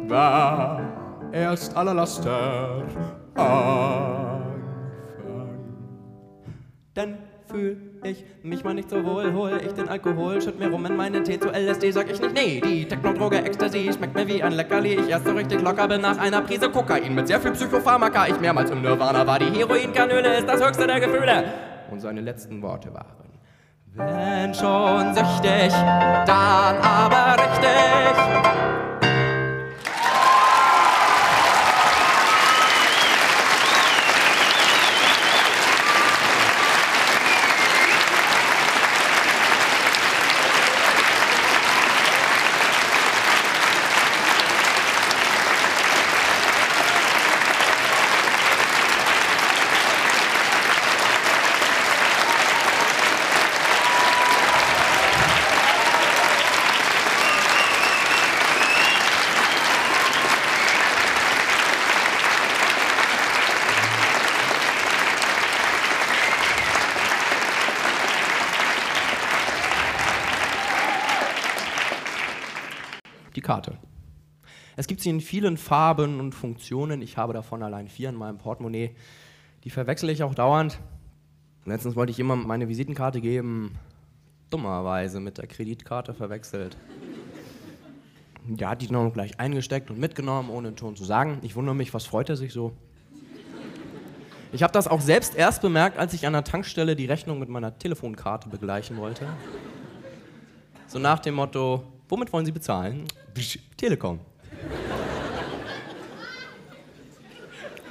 War 0.10 0.82
erst 1.32 1.78
aller 1.78 1.94
Laster 1.94 2.84
Anfang. 3.36 4.50
Dann 6.94 7.20
fühl 7.48 7.89
ich 8.04 8.26
mich 8.44 8.64
mal 8.64 8.74
nicht 8.74 8.90
so 8.90 9.04
wohl, 9.04 9.34
hol 9.34 9.60
ich 9.66 9.74
den 9.74 9.90
Alkohol, 9.90 10.42
schütt 10.42 10.60
mir 10.60 10.70
rum 10.70 10.86
in 10.86 10.96
meinen 10.96 11.24
Tee 11.24 11.40
zu 11.40 11.50
LSD, 11.50 11.92
sag 11.92 12.10
ich 12.10 12.20
nicht 12.22 12.34
nee. 12.34 12.62
Die 12.62 12.86
Techno-Droge 12.86 13.44
Ecstasy 13.44 13.90
schmeckt 13.94 14.16
mir 14.16 14.28
wie 14.28 14.42
ein 14.42 14.54
Leckerli. 14.54 14.96
Ich 14.96 15.10
erst 15.10 15.26
so 15.26 15.34
richtig 15.34 15.62
locker 15.62 15.88
bin 15.88 16.02
nach 16.02 16.18
einer 16.18 16.42
Prise 16.42 16.70
Kokain 16.70 17.14
mit 17.14 17.28
sehr 17.28 17.40
viel 17.40 17.52
Psychopharmaka. 17.52 18.28
Ich 18.28 18.40
mehrmals 18.40 18.72
im 18.72 18.82
Nirvana 18.82 19.26
war, 19.26 19.40
die 19.40 19.52
Heroinkanüle 19.52 20.38
ist 20.38 20.48
das 20.48 20.66
höchste 20.66 20.88
der 20.88 21.00
Gefühle. 21.00 21.44
Und 21.92 22.00
seine 22.00 22.22
letzten 22.22 22.62
Worte 22.62 22.94
waren, 22.94 23.40
wenn 23.96 24.54
schon 24.54 25.14
süchtig, 25.16 25.74
dann 26.26 26.78
aber 26.78 27.42
richtig. 27.42 28.60
die 73.40 73.42
Karte. 73.42 73.78
Es 74.76 74.88
gibt 75.00 75.04
sie 75.06 75.12
in 75.12 75.22
vielen 75.22 75.56
Farben 75.56 76.20
und 76.20 76.36
Funktionen. 76.36 77.02
Ich 77.02 77.16
habe 77.16 77.32
davon 77.32 77.64
allein 77.64 77.88
vier 77.88 78.10
in 78.10 78.16
meinem 78.16 78.38
Portemonnaie. 78.38 78.92
Die 79.64 79.70
verwechsel 79.70 80.10
ich 80.10 80.24
auch 80.24 80.36
dauernd. 80.36 80.78
Letztens 81.64 81.96
wollte 81.96 82.12
ich 82.12 82.18
jemandem 82.18 82.50
meine 82.50 82.68
Visitenkarte 82.68 83.22
geben, 83.22 83.76
dummerweise 84.50 85.22
mit 85.22 85.38
der 85.38 85.48
Kreditkarte 85.48 86.14
verwechselt. 86.14 86.76
Der 88.44 88.72
hat 88.72 88.82
die 88.82 88.88
dann 88.88 89.06
noch 89.06 89.14
gleich 89.14 89.40
eingesteckt 89.40 89.90
und 89.90 90.02
mitgenommen, 90.02 90.50
ohne 90.50 90.68
einen 90.68 90.76
Ton 90.76 90.98
zu 90.98 91.06
sagen. 91.06 91.38
Ich 91.44 91.56
wundere 91.56 91.76
mich, 91.76 91.94
was 91.94 92.06
freut 92.06 92.28
er 92.28 92.36
sich 92.36 92.52
so? 92.52 92.74
Ich 94.52 94.64
habe 94.64 94.74
das 94.74 94.90
auch 94.90 95.00
selbst 95.00 95.34
erst 95.34 95.62
bemerkt, 95.62 95.98
als 95.98 96.14
ich 96.14 96.28
an 96.28 96.34
der 96.34 96.44
Tankstelle 96.44 96.98
die 96.98 97.06
Rechnung 97.06 97.40
mit 97.40 97.48
meiner 97.48 97.80
Telefonkarte 97.80 98.50
begleichen 98.50 98.98
wollte. 98.98 99.28
So 100.88 101.00
nach 101.00 101.20
dem 101.20 101.36
Motto, 101.36 101.84
womit 102.10 102.34
wollen 102.34 102.46
Sie 102.46 102.52
bezahlen? 102.52 103.06
Telekom. 103.78 104.20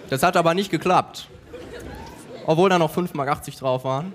Das 0.09 0.23
hat 0.23 0.37
aber 0.37 0.55
nicht 0.55 0.71
geklappt. 0.71 1.29
Obwohl 2.47 2.71
da 2.71 2.79
noch 2.79 2.97
5,80 2.97 3.17
Mark 3.17 3.45
drauf 3.45 3.85
waren. 3.85 4.13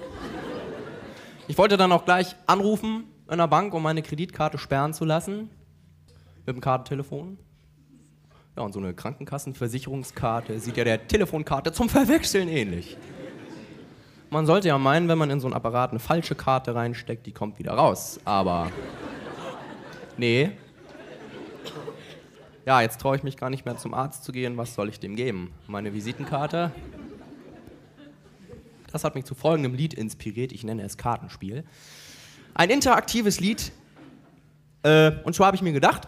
Ich 1.47 1.57
wollte 1.57 1.77
dann 1.77 1.91
auch 1.91 2.05
gleich 2.05 2.35
anrufen 2.47 3.03
in 3.29 3.37
der 3.37 3.47
Bank, 3.47 3.73
um 3.73 3.83
meine 3.83 4.01
Kreditkarte 4.01 4.57
sperren 4.57 4.93
zu 4.93 5.05
lassen. 5.05 5.49
Mit 6.45 6.55
dem 6.55 6.61
Kartentelefon. 6.61 7.37
Ja, 8.55 8.63
und 8.63 8.73
so 8.73 8.79
eine 8.79 8.93
Krankenkassenversicherungskarte 8.93 10.59
sieht 10.59 10.77
ja 10.77 10.83
der 10.83 11.07
Telefonkarte 11.07 11.71
zum 11.71 11.89
Verwechseln 11.89 12.47
ähnlich. 12.47 12.97
Man 14.29 14.45
sollte 14.45 14.67
ja 14.67 14.77
meinen, 14.77 15.07
wenn 15.07 15.17
man 15.17 15.29
in 15.29 15.39
so 15.39 15.47
einen 15.47 15.53
Apparat 15.53 15.91
eine 15.91 15.99
falsche 15.99 16.33
Karte 16.33 16.73
reinsteckt, 16.73 17.25
die 17.25 17.31
kommt 17.31 17.59
wieder 17.59 17.73
raus. 17.73 18.19
Aber 18.25 18.71
nee. 20.17 20.51
Ja, 22.66 22.82
jetzt 22.82 23.01
traue 23.01 23.18
ich 23.18 23.24
mich 23.24 23.36
gar 23.36 23.49
nicht 23.49 23.66
mehr 23.66 23.78
zum 23.78 23.93
Arzt 23.93 24.24
zu 24.24 24.32
gehen. 24.32 24.55
Was 24.55 24.74
soll 24.74 24.88
ich 24.88 24.99
dem 24.99 25.18
geben? 25.18 25.51
Meine 25.68 25.93
Visitenkarte? 25.93 26.72
Das 28.89 29.03
hat 29.03 29.16
mich 29.16 29.26
zu 29.26 29.36
folgendem 29.36 29.74
Lied 29.74 29.93
inspiriert. 29.93 30.53
Ich 30.53 30.64
nenne 30.64 30.84
es 30.84 30.95
Kartenspiel. 30.95 31.66
Ein 32.53 32.70
interaktives 32.70 33.41
Lied. 33.41 33.74
Äh, 34.84 35.11
und 35.24 35.36
so 35.36 35.45
habe 35.45 35.57
ich 35.57 35.61
mir 35.61 35.74
gedacht, 35.74 36.07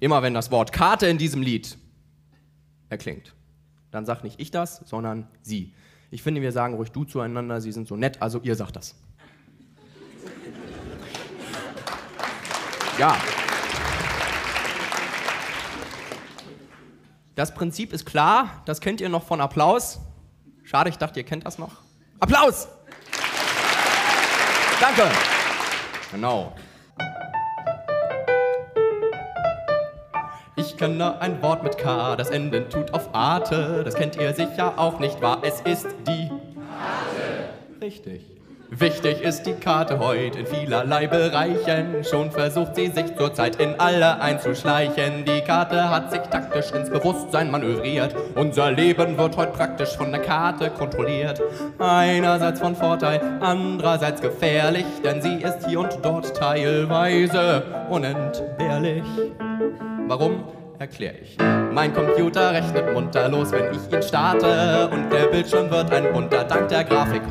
immer 0.00 0.22
wenn 0.22 0.34
das 0.34 0.50
Wort 0.50 0.70
Karte 0.70 1.06
in 1.06 1.16
diesem 1.16 1.40
Lied 1.40 1.78
erklingt, 2.90 3.34
dann 3.90 4.04
sagt 4.04 4.22
nicht 4.22 4.38
ich 4.40 4.50
das, 4.50 4.82
sondern 4.84 5.28
sie. 5.40 5.72
Ich 6.10 6.22
finde, 6.22 6.42
wir 6.42 6.52
sagen 6.52 6.74
ruhig 6.74 6.92
du 6.92 7.04
zueinander, 7.04 7.62
sie 7.62 7.72
sind 7.72 7.88
so 7.88 7.96
nett, 7.96 8.20
also 8.20 8.40
ihr 8.42 8.54
sagt 8.54 8.76
das. 8.76 8.96
Ja. 12.98 13.16
Das 17.34 17.52
Prinzip 17.52 17.92
ist 17.92 18.06
klar, 18.06 18.62
das 18.64 18.80
kennt 18.80 19.00
ihr 19.00 19.08
noch 19.08 19.24
von 19.24 19.40
Applaus. 19.40 19.98
Schade, 20.62 20.88
ich 20.88 20.98
dachte, 20.98 21.18
ihr 21.18 21.26
kennt 21.26 21.44
das 21.44 21.58
noch. 21.58 21.72
Applaus! 22.20 22.68
Danke! 24.80 25.10
Genau. 26.12 26.52
Ich 30.54 30.76
kenne 30.76 31.20
ein 31.20 31.42
Wort 31.42 31.64
mit 31.64 31.76
K, 31.76 32.14
das 32.14 32.30
Enden 32.30 32.70
tut 32.70 32.94
auf 32.94 33.08
Ate. 33.12 33.82
Das 33.84 33.96
kennt 33.96 34.14
ihr 34.14 34.32
sicher 34.32 34.78
auch 34.78 35.00
nicht 35.00 35.20
wahr. 35.20 35.38
Es 35.42 35.60
ist 35.62 35.88
die 36.06 36.28
Karte. 36.28 37.48
Richtig. 37.80 38.22
Wichtig 38.76 39.22
ist 39.22 39.44
die 39.44 39.52
Karte 39.52 40.00
heute 40.00 40.40
in 40.40 40.46
vielerlei 40.46 41.06
Bereichen. 41.06 42.02
Schon 42.02 42.32
versucht 42.32 42.74
sie 42.74 42.88
sich 42.88 43.14
zurzeit 43.14 43.56
in 43.60 43.78
alle 43.78 44.20
einzuschleichen. 44.20 45.24
Die 45.24 45.42
Karte 45.42 45.90
hat 45.90 46.10
sich 46.10 46.22
taktisch 46.22 46.72
ins 46.72 46.90
Bewusstsein 46.90 47.52
manövriert. 47.52 48.16
Unser 48.34 48.72
Leben 48.72 49.16
wird 49.16 49.36
heute 49.36 49.52
praktisch 49.52 49.96
von 49.96 50.10
der 50.10 50.22
Karte 50.22 50.70
kontrolliert. 50.70 51.40
Einerseits 51.78 52.58
von 52.58 52.74
Vorteil, 52.74 53.20
andererseits 53.40 54.20
gefährlich, 54.20 54.86
denn 55.04 55.22
sie 55.22 55.36
ist 55.36 55.68
hier 55.68 55.78
und 55.78 55.96
dort 56.02 56.36
teilweise 56.36 57.62
unentbehrlich. 57.90 59.04
Warum? 60.08 60.42
Erkläre 60.80 61.14
ich. 61.22 61.36
Mein 61.72 61.94
Computer 61.94 62.52
rechnet 62.52 62.92
munter 62.92 63.28
los, 63.28 63.52
wenn 63.52 63.72
ich 63.72 63.92
ihn 63.92 64.02
starte 64.02 64.88
und 64.92 65.12
der 65.12 65.26
Bildschirm 65.26 65.70
wird 65.70 65.92
ein 65.92 66.12
bunter 66.12 66.42
dank 66.42 66.68
der 66.68 66.82
Grafik. 66.82 67.22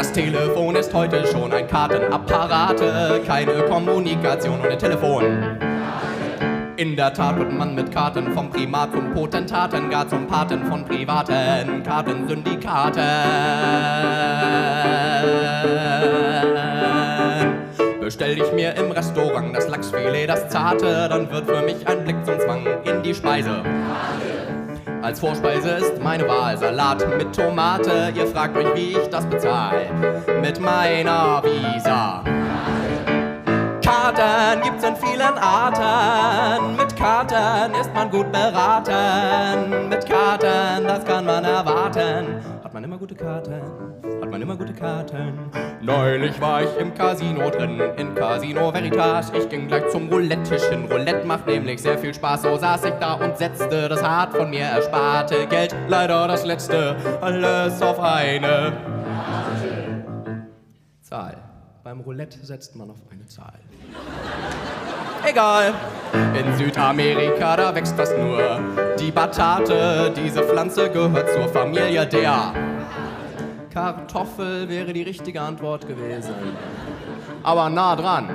Das 0.00 0.12
Telefon 0.12 0.76
ist 0.76 0.94
heute 0.94 1.26
schon 1.26 1.52
ein 1.52 1.66
Kartenapparat, 1.66 2.82
keine 3.26 3.52
Kommunikation 3.68 4.58
ohne 4.58 4.78
Telefon. 4.78 5.58
In 6.78 6.96
der 6.96 7.12
Tat 7.12 7.38
wird 7.38 7.52
man 7.52 7.74
mit 7.74 7.92
Karten 7.92 8.32
vom 8.32 8.48
Primat 8.48 8.92
zum 8.92 9.12
Potentaten, 9.12 9.90
gar 9.90 10.08
zum 10.08 10.26
Paten 10.26 10.64
von 10.64 10.86
privaten 10.86 11.82
Kartensyndikaten. 11.82 13.02
Bestell 18.00 18.38
ich 18.38 18.52
mir 18.54 18.74
im 18.76 18.92
Restaurant 18.92 19.54
das 19.54 19.68
Lachsfilet, 19.68 20.30
das 20.30 20.48
zarte, 20.48 21.10
dann 21.10 21.30
wird 21.30 21.44
für 21.44 21.60
mich 21.60 21.86
ein 21.86 22.04
Blick 22.04 22.24
zum 22.24 22.40
Zwang 22.40 22.66
in 22.84 23.02
die 23.02 23.14
Speise. 23.14 23.62
Als 25.02 25.18
Vorspeise 25.18 25.70
ist 25.70 26.02
meine 26.02 26.28
Wahl 26.28 26.58
Salat 26.58 27.06
mit 27.16 27.34
Tomate. 27.34 28.12
Ihr 28.14 28.26
fragt 28.26 28.56
euch, 28.56 28.74
wie 28.74 28.98
ich 28.98 29.08
das 29.08 29.24
bezahle. 29.24 29.86
Mit 30.42 30.60
meiner 30.60 31.42
Visa. 31.42 32.22
Karten 33.82 34.62
gibt's 34.62 34.84
in 34.84 34.96
vielen 34.96 35.38
Arten. 35.38 36.76
Mit 36.76 36.94
Karten 36.96 37.74
ist 37.80 37.92
man 37.94 38.10
gut 38.10 38.30
beraten. 38.30 39.88
Mit 39.88 40.06
Karten, 40.06 40.86
das 40.86 41.04
kann 41.06 41.24
man 41.24 41.44
erwarten. 41.44 42.59
Hat 42.70 42.74
man 42.74 42.84
immer 42.84 42.98
gute 42.98 43.16
Karten? 43.16 43.60
Hat 44.22 44.30
man 44.30 44.42
immer 44.42 44.54
gute 44.54 44.72
Karten? 44.72 45.50
Neulich 45.82 46.40
war 46.40 46.62
ich 46.62 46.76
im 46.78 46.94
Casino 46.94 47.50
drin, 47.50 47.80
in 47.96 48.14
Casino 48.14 48.72
Veritas. 48.72 49.32
Ich 49.36 49.48
ging 49.48 49.66
gleich 49.66 49.88
zum 49.88 50.08
Roulette-Tisch 50.08 50.62
hin. 50.68 50.84
Roulette 50.84 51.26
macht 51.26 51.48
nämlich 51.48 51.82
sehr 51.82 51.98
viel 51.98 52.14
Spaß. 52.14 52.42
So 52.42 52.56
saß 52.56 52.84
ich 52.84 52.94
da 53.00 53.14
und 53.14 53.36
setzte 53.36 53.88
das 53.88 54.00
hart 54.04 54.36
von 54.36 54.50
mir 54.50 54.60
ersparte 54.60 55.48
Geld. 55.48 55.74
Leider 55.88 56.28
das 56.28 56.44
letzte, 56.46 56.94
alles 57.20 57.82
auf 57.82 57.98
eine 57.98 58.72
Zahl. 61.00 61.38
Beim 61.82 61.98
Roulette 62.02 62.38
setzt 62.38 62.76
man 62.76 62.88
auf 62.92 62.98
eine 63.10 63.26
Zahl. 63.26 63.58
Egal. 65.28 65.74
In 66.38 66.56
Südamerika, 66.56 67.56
da 67.56 67.74
wächst 67.74 67.96
fast 67.96 68.16
nur 68.16 68.60
die 69.00 69.10
Batate. 69.10 70.12
Diese 70.14 70.42
Pflanze 70.42 70.90
gehört 70.90 71.30
zur 71.30 71.48
Familie 71.48 72.06
der 72.06 72.52
Kartoffel 73.72 74.68
wäre 74.68 74.92
die 74.92 75.02
richtige 75.02 75.40
Antwort 75.40 75.86
gewesen. 75.86 76.34
Aber 77.42 77.70
nah 77.70 77.96
dran. 77.96 78.28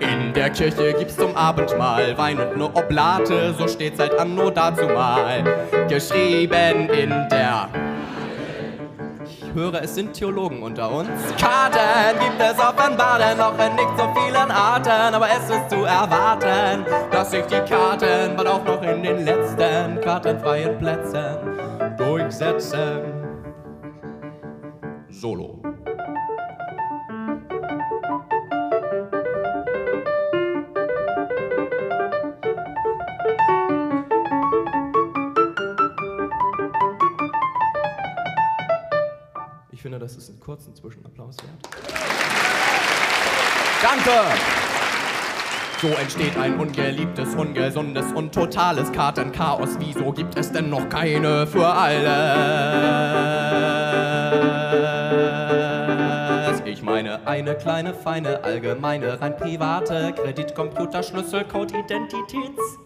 In 0.00 0.32
der 0.32 0.50
Kirche 0.50 0.94
gibt's 0.94 1.16
zum 1.16 1.36
Abendmahl 1.36 2.16
Wein 2.16 2.38
und 2.40 2.56
ne 2.56 2.64
Oblate, 2.64 3.54
so 3.56 3.68
steht 3.68 3.96
seit 3.96 4.18
anno 4.18 4.50
dazu 4.50 4.86
mal. 4.86 5.44
Geschrieben 5.88 6.88
in 6.88 7.10
der 7.30 7.68
höre, 9.54 9.82
es 9.82 9.94
sind 9.94 10.12
Theologen 10.12 10.62
unter 10.62 10.90
uns. 10.90 11.08
Karten 11.38 12.18
gibt 12.18 12.40
es 12.40 12.58
offenbar 12.58 13.18
noch 13.36 13.58
in 13.58 13.74
nicht 13.74 13.98
so 13.98 14.08
vielen 14.14 14.50
Arten, 14.50 15.14
aber 15.14 15.28
es 15.28 15.48
ist 15.50 15.70
zu 15.70 15.84
erwarten, 15.84 16.84
dass 17.10 17.30
sich 17.30 17.44
die 17.46 17.60
Karten 17.60 18.36
bald 18.36 18.48
auch 18.48 18.64
noch 18.64 18.82
in 18.82 19.02
den 19.02 19.24
letzten 19.24 20.00
kartenfreien 20.00 20.78
Plätzen 20.78 21.36
durchsetzen. 21.96 23.02
Solo. 25.08 25.60
Finde, 39.92 40.06
das 40.06 40.16
ist 40.16 40.30
einen 40.30 40.40
kurzen 40.40 40.74
Zwischenapplaus 40.74 41.36
wert. 41.38 41.68
Danke! 43.82 44.10
So 45.82 45.88
entsteht 45.88 46.36
ein 46.38 46.58
ungeliebtes, 46.58 47.34
ungesundes 47.34 48.06
und 48.14 48.32
totales 48.32 48.90
Kartenchaos. 48.92 49.70
Wieso 49.80 50.12
gibt 50.12 50.38
es 50.38 50.50
denn 50.52 50.70
noch 50.70 50.88
keine 50.88 51.46
für 51.46 51.66
alles? 51.66 52.12
Ich 56.64 56.82
meine 56.82 57.26
eine 57.26 57.54
kleine, 57.56 57.92
feine, 57.92 58.42
allgemeine, 58.44 59.20
rein 59.20 59.36
private 59.36 60.14
Kreditcomputer, 60.14 61.02
Code, 61.44 61.74
Identitäts. 61.76 62.78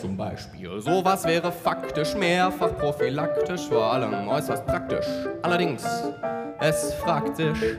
Zum 0.00 0.16
Beispiel. 0.16 0.80
Sowas 0.80 1.24
wäre 1.24 1.52
faktisch 1.52 2.14
mehrfach 2.14 2.74
prophylaktisch, 2.78 3.68
vor 3.68 3.92
allem 3.92 4.28
äußerst 4.28 4.64
praktisch. 4.64 5.06
Allerdings, 5.42 5.84
es 6.58 6.94
fragt 6.94 7.36
sich, 7.36 7.76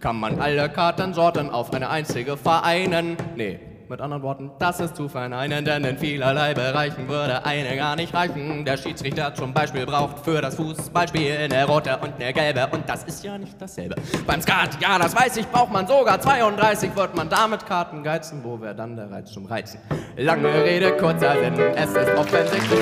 kann 0.00 0.16
man 0.16 0.40
alle 0.40 0.70
Kartensorten 0.70 1.50
auf 1.50 1.72
eine 1.74 1.90
einzige 1.90 2.36
vereinen? 2.36 3.16
Nee, 3.36 3.60
mit 3.92 4.00
anderen 4.00 4.22
Worten, 4.22 4.50
das 4.58 4.80
ist 4.80 4.96
zu 4.96 5.06
verneinen, 5.06 5.66
denn 5.66 5.84
in 5.84 5.98
vielerlei 5.98 6.54
Bereichen 6.54 7.08
würde 7.08 7.44
eine 7.44 7.76
gar 7.76 7.94
nicht 7.94 8.14
reichen. 8.14 8.64
Der 8.64 8.78
Schiedsrichter 8.78 9.34
zum 9.34 9.52
Beispiel 9.52 9.84
braucht 9.84 10.24
für 10.24 10.40
das 10.40 10.54
Fußballspiel 10.54 11.36
eine 11.36 11.66
rote 11.66 11.98
und 11.98 12.14
eine 12.14 12.32
gelbe 12.32 12.66
und 12.68 12.88
das 12.88 13.04
ist 13.04 13.22
ja 13.22 13.36
nicht 13.36 13.60
dasselbe. 13.60 13.96
Beim 14.26 14.40
Skat, 14.40 14.80
ja, 14.80 14.98
das 14.98 15.14
weiß 15.14 15.36
ich, 15.36 15.46
braucht 15.46 15.70
man 15.70 15.86
sogar 15.86 16.18
32, 16.18 16.96
wird 16.96 17.14
man 17.14 17.28
damit 17.28 17.66
Karten 17.66 18.02
geizen, 18.02 18.42
wo 18.42 18.58
wäre 18.60 18.74
dann 18.74 18.96
der 18.96 19.10
Reiz 19.10 19.30
zum 19.30 19.44
Reizen? 19.44 19.78
Lange 20.16 20.48
Rede, 20.64 20.96
kurzer 20.96 21.34
Sinn, 21.38 21.58
es 21.58 21.90
ist 21.90 22.16
offensichtlich. 22.16 22.80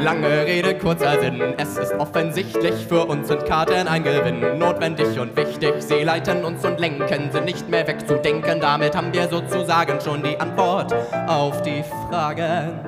Lange 0.00 0.46
Rede, 0.46 0.78
kurzer 0.78 1.20
Sinn. 1.20 1.54
Es 1.58 1.76
ist 1.76 1.92
offensichtlich, 1.92 2.86
für 2.86 3.04
uns 3.04 3.28
sind 3.28 3.44
Karten 3.44 3.86
ein 3.86 4.02
Gewinn. 4.02 4.58
Notwendig 4.58 5.18
und 5.20 5.36
wichtig, 5.36 5.74
sie 5.78 6.02
leiten 6.02 6.42
uns 6.42 6.64
und 6.64 6.80
lenken, 6.80 7.30
sind 7.30 7.44
nicht 7.44 7.68
mehr 7.68 7.86
wegzudenken. 7.86 8.60
Damit 8.60 8.96
haben 8.96 9.12
wir 9.12 9.28
sozusagen 9.28 10.00
schon 10.00 10.22
die 10.22 10.40
Antwort 10.40 10.94
auf 11.26 11.60
die 11.60 11.82
Frage. 11.82 12.80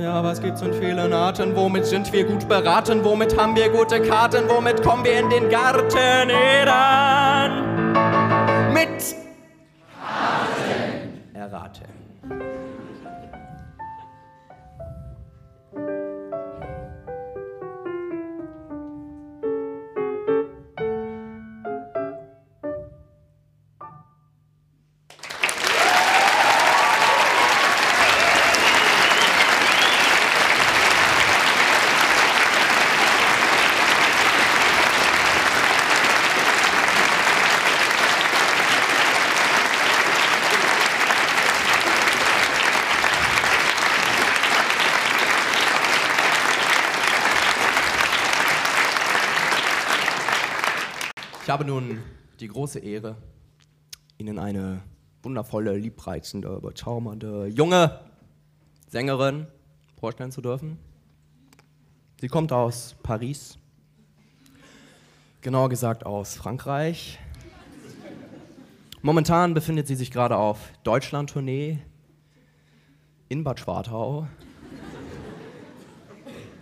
Ja, 0.00 0.24
was 0.24 0.40
gibt's 0.40 0.62
in 0.62 0.72
vielen 0.72 1.12
Arten? 1.12 1.54
Womit 1.54 1.84
sind 1.84 2.10
wir 2.14 2.24
gut 2.24 2.48
beraten? 2.48 3.04
Womit 3.04 3.38
haben 3.38 3.54
wir 3.54 3.68
gute 3.68 4.00
Karten? 4.00 4.48
Womit 4.48 4.82
kommen 4.82 5.04
wir 5.04 5.18
in 5.18 5.28
den 5.28 5.50
Garten 5.50 6.30
Eden? 6.30 7.52
Mit 8.72 9.16
Karten. 10.00 11.34
Errate. 11.34 11.91
Habe 51.52 51.66
nun 51.66 52.02
die 52.40 52.48
große 52.48 52.78
Ehre, 52.78 53.14
Ihnen 54.16 54.38
eine 54.38 54.80
wundervolle, 55.22 55.76
liebreizende, 55.76 56.58
bezaubernde, 56.62 57.46
junge 57.48 58.00
Sängerin 58.88 59.46
vorstellen 60.00 60.32
zu 60.32 60.40
dürfen. 60.40 60.78
Sie 62.22 62.28
kommt 62.28 62.52
aus 62.52 62.96
Paris, 63.02 63.58
genauer 65.42 65.68
gesagt 65.68 66.06
aus 66.06 66.36
Frankreich. 66.36 67.18
Momentan 69.02 69.52
befindet 69.52 69.86
sie 69.86 69.96
sich 69.96 70.10
gerade 70.10 70.38
auf 70.38 70.58
Deutschland-Tournee 70.84 71.80
in 73.28 73.44
Bad 73.44 73.60
Schwartau. 73.60 74.26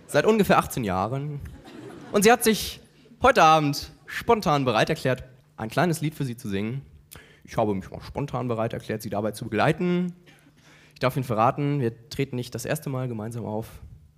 Seit 0.07 0.25
ungefähr 0.25 0.57
18 0.57 0.83
Jahren. 0.83 1.39
Und 2.11 2.23
sie 2.23 2.31
hat 2.33 2.43
sich 2.43 2.81
heute 3.21 3.41
Abend 3.41 3.93
spontan 4.11 4.65
bereit 4.65 4.89
erklärt, 4.89 5.23
ein 5.57 5.69
kleines 5.69 6.01
Lied 6.01 6.15
für 6.15 6.25
Sie 6.25 6.35
zu 6.35 6.49
singen. 6.49 6.81
Ich 7.43 7.57
habe 7.57 7.73
mich 7.73 7.89
mal 7.89 8.01
spontan 8.01 8.47
bereit 8.47 8.73
erklärt, 8.73 9.01
Sie 9.01 9.09
dabei 9.09 9.31
zu 9.31 9.45
begleiten. 9.45 10.13
Ich 10.93 10.99
darf 10.99 11.15
Ihnen 11.15 11.23
verraten, 11.23 11.79
wir 11.79 12.09
treten 12.09 12.35
nicht 12.35 12.53
das 12.53 12.65
erste 12.65 12.89
Mal 12.89 13.07
gemeinsam 13.07 13.45
auf. 13.45 13.67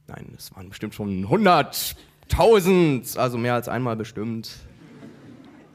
Nein, 0.08 0.34
es 0.38 0.54
waren 0.56 0.70
bestimmt 0.70 0.96
schon 0.96 1.24
100, 1.24 1.96
1000, 2.32 3.18
also 3.18 3.38
mehr 3.38 3.54
als 3.54 3.70
einmal 3.70 3.96
bestimmt. 3.96 4.52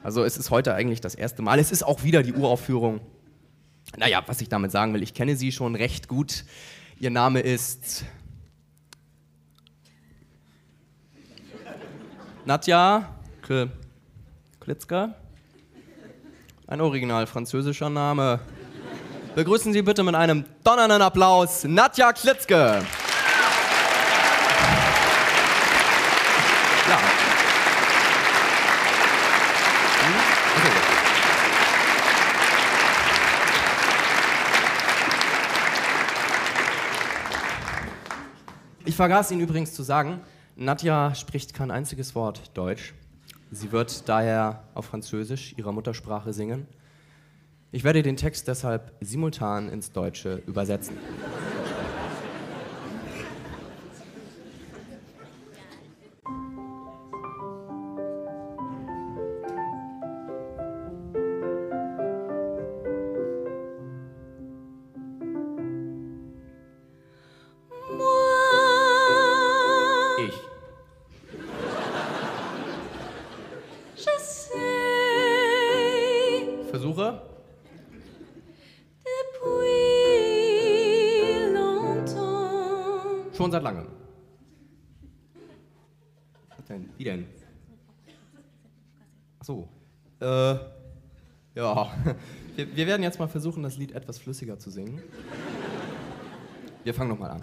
Also 0.02 0.24
es 0.24 0.36
ist 0.36 0.50
heute 0.50 0.74
eigentlich 0.74 1.00
das 1.00 1.14
erste 1.14 1.42
Mal. 1.42 1.58
Es 1.58 1.70
ist 1.70 1.82
auch 1.82 2.02
wieder 2.02 2.22
die 2.22 2.32
Uraufführung. 2.32 3.00
Naja, 3.96 4.22
was 4.26 4.40
ich 4.40 4.48
damit 4.48 4.70
sagen 4.70 4.94
will, 4.94 5.02
ich 5.02 5.14
kenne 5.14 5.36
Sie 5.36 5.52
schon 5.52 5.74
recht 5.74 6.08
gut. 6.08 6.44
Ihr 6.98 7.10
Name 7.10 7.40
ist 7.40 8.04
Nadja. 12.44 13.14
Klitzka. 14.68 15.14
Ein 16.66 16.82
original 16.82 17.26
französischer 17.26 17.88
Name. 17.88 18.38
Begrüßen 19.34 19.72
Sie 19.72 19.80
bitte 19.80 20.02
mit 20.02 20.14
einem 20.14 20.44
donnernden 20.62 21.00
Applaus 21.00 21.64
Nadja 21.64 22.12
Klitzke. 22.12 22.82
Ja. 26.86 26.98
Ich 38.84 38.94
vergaß 38.94 39.30
Ihnen 39.30 39.40
übrigens 39.40 39.72
zu 39.72 39.82
sagen, 39.82 40.20
Nadja 40.56 41.14
spricht 41.14 41.54
kein 41.54 41.70
einziges 41.70 42.14
Wort 42.14 42.50
Deutsch. 42.52 42.92
Sie 43.50 43.72
wird 43.72 44.08
daher 44.08 44.64
auf 44.74 44.86
Französisch, 44.86 45.54
ihrer 45.56 45.72
Muttersprache, 45.72 46.32
singen. 46.32 46.66
Ich 47.72 47.84
werde 47.84 48.02
den 48.02 48.16
Text 48.16 48.48
deshalb 48.48 48.94
simultan 49.00 49.68
ins 49.68 49.92
Deutsche 49.92 50.42
übersetzen. 50.46 50.96
Wir, 92.78 92.86
werden 92.86 93.02
jetzt 93.02 93.18
mal 93.18 93.26
versuchen, 93.26 93.64
das 93.64 93.76
Lied 93.76 93.90
etwas 93.90 94.20
flüssiger 94.20 94.56
zu 94.56 94.70
singen. 94.70 95.02
Wir 96.84 96.94
fangen 96.94 97.10
nochmal 97.10 97.32
an. 97.32 97.42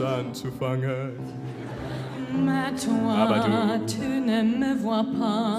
Anzufangen. 0.00 1.12
Aber 3.08 3.38
du 3.38 3.50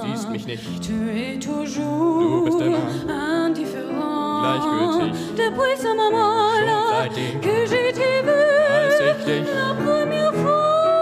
siehst 0.08 0.30
mich 0.32 0.46
nicht. 0.46 0.66
Du 0.90 2.44
bist 2.46 2.62
immer 2.62 2.78
gleichgültig. 4.42 5.12
Schon 6.58 6.70
seitdem, 6.90 7.42
als 8.28 9.00
ich 9.00 9.26
dich 9.26 9.48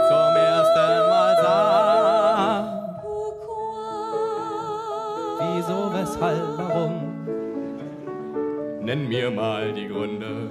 zum 0.08 0.36
ersten 0.36 0.98
Mal 1.10 1.34
sah. 1.42 2.62
Wieso, 5.40 5.78
weshalb, 5.94 6.46
warum? 6.58 6.94
Nenn 8.82 9.04
mir 9.10 9.32
mal 9.32 9.74
die 9.74 9.88
Gründe. 9.88 10.50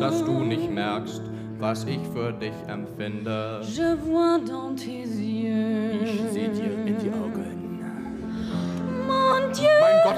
Dass 0.00 0.24
du 0.24 0.44
nicht 0.44 0.70
merkst, 0.70 1.22
was 1.58 1.84
ich 1.84 2.00
für 2.12 2.32
dich 2.32 2.52
empfinde. 2.68 3.60
Je 3.62 3.96
vois 4.06 4.38
dans 4.38 4.74
tes 4.74 5.04
yeux. 5.04 6.02
Ich 6.04 6.20
seh 6.32 6.48
dir 6.48 6.72
in 6.86 6.96
die 6.98 7.10
Augen. 7.10 7.80
Mon 9.06 9.52
Dieu, 9.52 9.68
mein 9.80 9.98
Gott, 10.04 10.16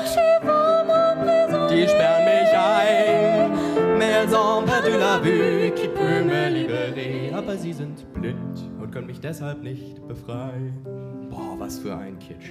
die 1.70 1.88
sperren 1.88 2.24
mich 2.24 2.52
ein. 2.56 3.50
Mais 3.98 4.34
ont 4.34 4.64
perdu 4.66 4.98
la 4.98 5.18
vue, 5.18 5.70
qui 5.74 5.88
peut 5.88 6.24
me 6.24 6.48
libérer. 6.50 7.36
Aber 7.36 7.56
sie 7.56 7.72
sind 7.72 8.12
blind 8.14 8.70
und 8.80 8.90
können 8.90 9.06
mich 9.06 9.20
deshalb 9.20 9.62
nicht 9.62 10.06
befreien. 10.08 10.74
Boah, 11.30 11.56
was 11.58 11.78
für 11.78 11.96
ein 11.96 12.18
Kitsch. 12.18 12.50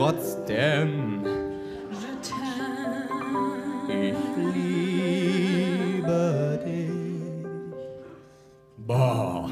Trotzdem. 0.00 1.24
Ich 3.88 4.14
liebe 4.54 6.18
dich. 6.64 6.90
Boah. 8.78 9.50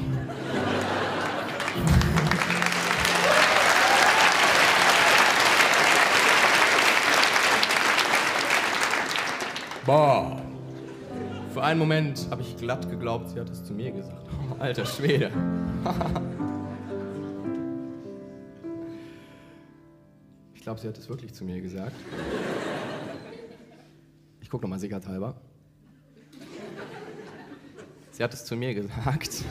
Boah. 9.85 10.35
Für 11.53 11.63
einen 11.63 11.79
Moment 11.79 12.27
habe 12.31 12.41
ich 12.41 12.57
glatt 12.57 12.89
geglaubt, 12.89 13.29
sie 13.29 13.39
hat 13.39 13.49
es 13.49 13.63
zu 13.63 13.73
mir 13.73 13.91
gesagt. 13.91 14.25
Oh, 14.31 14.55
alter 14.61 14.85
Schwede. 14.85 15.31
glaube, 20.69 20.81
sie 20.81 20.87
hat 20.87 20.99
es 20.99 21.09
wirklich 21.09 21.33
zu 21.33 21.43
mir 21.43 21.59
gesagt. 21.61 21.95
Ich 24.39 24.51
gucke 24.51 24.65
nochmal 24.65 24.77
sicherheitshalber. 24.77 25.35
Sie 28.11 28.23
hat 28.23 28.35
es 28.35 28.45
zu 28.45 28.55
mir 28.55 28.75
gesagt. 28.75 29.43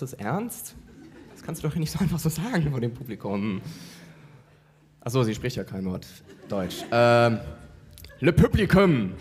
Meinst 0.00 0.12
du 0.12 0.16
es 0.16 0.24
ernst? 0.24 0.74
Das 1.32 1.42
kannst 1.42 1.62
du 1.62 1.68
doch 1.68 1.74
nicht 1.74 1.90
so 1.90 1.98
einfach 1.98 2.18
so 2.18 2.28
sagen 2.28 2.70
vor 2.70 2.80
dem 2.80 2.94
Publikum. 2.94 3.60
Achso, 5.00 5.22
sie 5.24 5.34
spricht 5.34 5.56
ja 5.56 5.64
kein 5.64 5.84
Wort 5.86 6.06
Deutsch. 6.48 6.84
Ähm, 6.92 7.40
le 8.20 8.32
Publikum. 8.32 9.12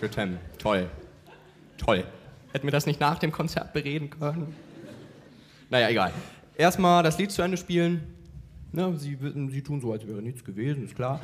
T'aime. 0.00 0.38
Toll. 0.58 0.88
Toll. 1.76 2.04
Hätten 2.52 2.66
wir 2.66 2.72
das 2.72 2.86
nicht 2.86 3.00
nach 3.00 3.18
dem 3.18 3.30
Konzert 3.30 3.72
bereden 3.72 4.10
können? 4.10 4.54
Naja, 5.68 5.88
egal. 5.90 6.12
Erstmal 6.56 7.02
das 7.02 7.18
Lied 7.18 7.30
zu 7.30 7.42
Ende 7.42 7.58
spielen. 7.58 8.02
Ne, 8.72 8.96
sie, 8.96 9.16
sie 9.50 9.62
tun 9.62 9.80
so, 9.80 9.92
als 9.92 10.06
wäre 10.06 10.22
nichts 10.22 10.44
gewesen, 10.44 10.84
ist 10.84 10.96
klar. 10.96 11.20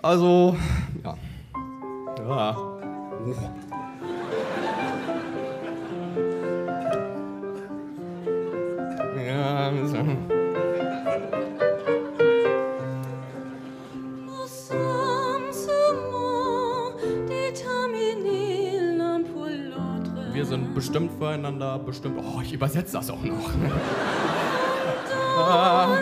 Also, 0.00 0.56
ja. 1.02 1.16
Ja. 2.18 3.91
Ja, 9.32 9.72
so. 9.86 9.96
Wir 20.34 20.44
sind 20.44 20.74
bestimmt 20.74 21.12
füreinander, 21.18 21.78
bestimmt. 21.78 22.18
Oh, 22.18 22.42
ich 22.42 22.52
übersetze 22.52 22.92
das 22.92 23.08
auch 23.08 23.22
noch. 23.22 23.50
Ah. 25.38 25.96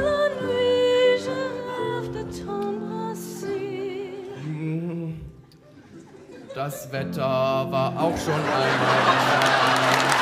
Das 6.53 6.91
Wetter 6.93 7.23
war 7.71 7.93
auch 7.97 8.17
schon 8.19 8.35
einmal. 8.35 10.20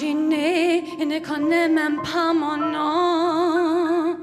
Imaginez, 0.00 0.82
il 0.98 1.08
ne 1.08 1.20
connaît 1.20 1.68
même 1.68 2.00
pas 2.02 2.32
mon 2.32 2.56
nom. 2.56 4.16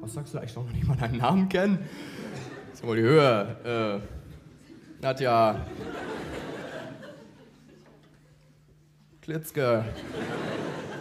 Was 0.00 0.14
sagst 0.14 0.32
du 0.32 0.38
eigentlich 0.38 0.56
noch 0.56 0.72
nicht 0.72 0.88
mal 0.88 0.96
deinen 0.96 1.18
Namen 1.18 1.48
kennen? 1.50 1.78
Sag 2.72 2.86
mal 2.86 2.96
die 2.96 3.02
Höhe. 3.02 4.00
Äh, 5.02 5.02
Nadja. 5.02 5.56
Klitzke. 9.20 9.84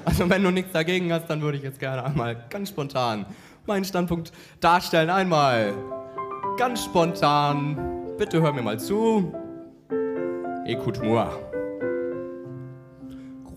Also 0.03 0.29
wenn 0.29 0.43
du 0.43 0.51
nichts 0.51 0.73
dagegen 0.73 1.13
hast, 1.13 1.27
dann 1.27 1.41
würde 1.41 1.57
ich 1.57 1.63
jetzt 1.63 1.79
gerne 1.79 2.03
einmal 2.03 2.35
ganz 2.49 2.69
spontan 2.69 3.25
meinen 3.65 3.85
Standpunkt 3.85 4.33
darstellen. 4.59 5.09
Einmal 5.09 5.73
ganz 6.57 6.83
spontan. 6.83 7.77
Bitte 8.17 8.41
hör 8.41 8.51
mir 8.51 8.61
mal 8.61 8.77
zu. 8.77 9.33
Écoute-moi. 10.65 11.50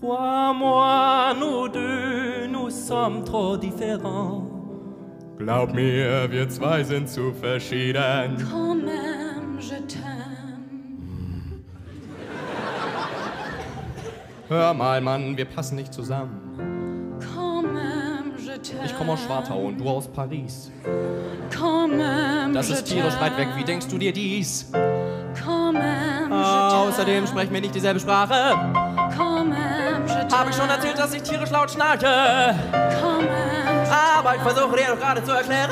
Crois-moi, 0.01 1.33
nous 1.39 1.67
deux, 1.69 2.47
nous 2.47 2.69
sommes 2.69 3.23
trop 3.23 3.57
différents. 3.57 4.43
Glaub 5.37 5.73
mir, 5.73 6.29
wir 6.31 6.47
zwei 6.49 6.83
sind 6.83 7.07
zu 7.09 7.33
verschieden. 7.33 8.37
Quand 8.51 8.75
même, 8.75 9.59
je 9.59 9.75
t'aime. 9.75 10.45
Hör 14.49 14.73
mal, 14.73 15.01
Mann, 15.01 15.35
wir 15.37 15.45
passen 15.45 15.75
nicht 15.75 15.93
zusammen. 15.93 16.39
Quand 17.33 17.63
même, 17.63 18.37
je 18.37 18.51
t'aime. 18.51 18.85
Ich 18.85 18.95
komme 18.97 19.11
aus 19.13 19.23
Schwartau 19.23 19.57
und 19.67 19.77
du 19.79 19.85
aus 19.89 20.07
Paris. 20.07 20.71
Quand 21.57 21.87
même, 21.89 22.53
Das 22.53 22.69
ist 22.69 22.85
tierisch 22.85 23.19
weit 23.19 23.37
weg. 23.37 23.47
Wie 23.57 23.63
denkst 23.63 23.87
du 23.87 23.97
dir 23.97 24.13
dies? 24.13 24.71
Quand 25.43 25.73
même, 25.73 26.29
je 26.29 26.75
Außerdem 26.75 27.23
t'aime. 27.23 27.27
sprechen 27.27 27.53
wir 27.53 27.61
nicht 27.61 27.75
dieselbe 27.75 27.99
Sprache. 27.99 28.55
Habe 30.35 30.49
ich 30.49 30.55
schon 30.57 30.69
erzählt, 30.69 30.99
dass 30.99 31.13
ich 31.13 31.23
tierisch 31.23 31.49
laut 31.49 31.71
schnarche. 31.71 32.07
Aber 34.17 34.35
ich 34.35 34.41
versuche 34.41 34.75
dir 34.75 34.87
doch 34.89 34.99
gerade 34.99 35.23
zu 35.23 35.31
erklären. 35.31 35.69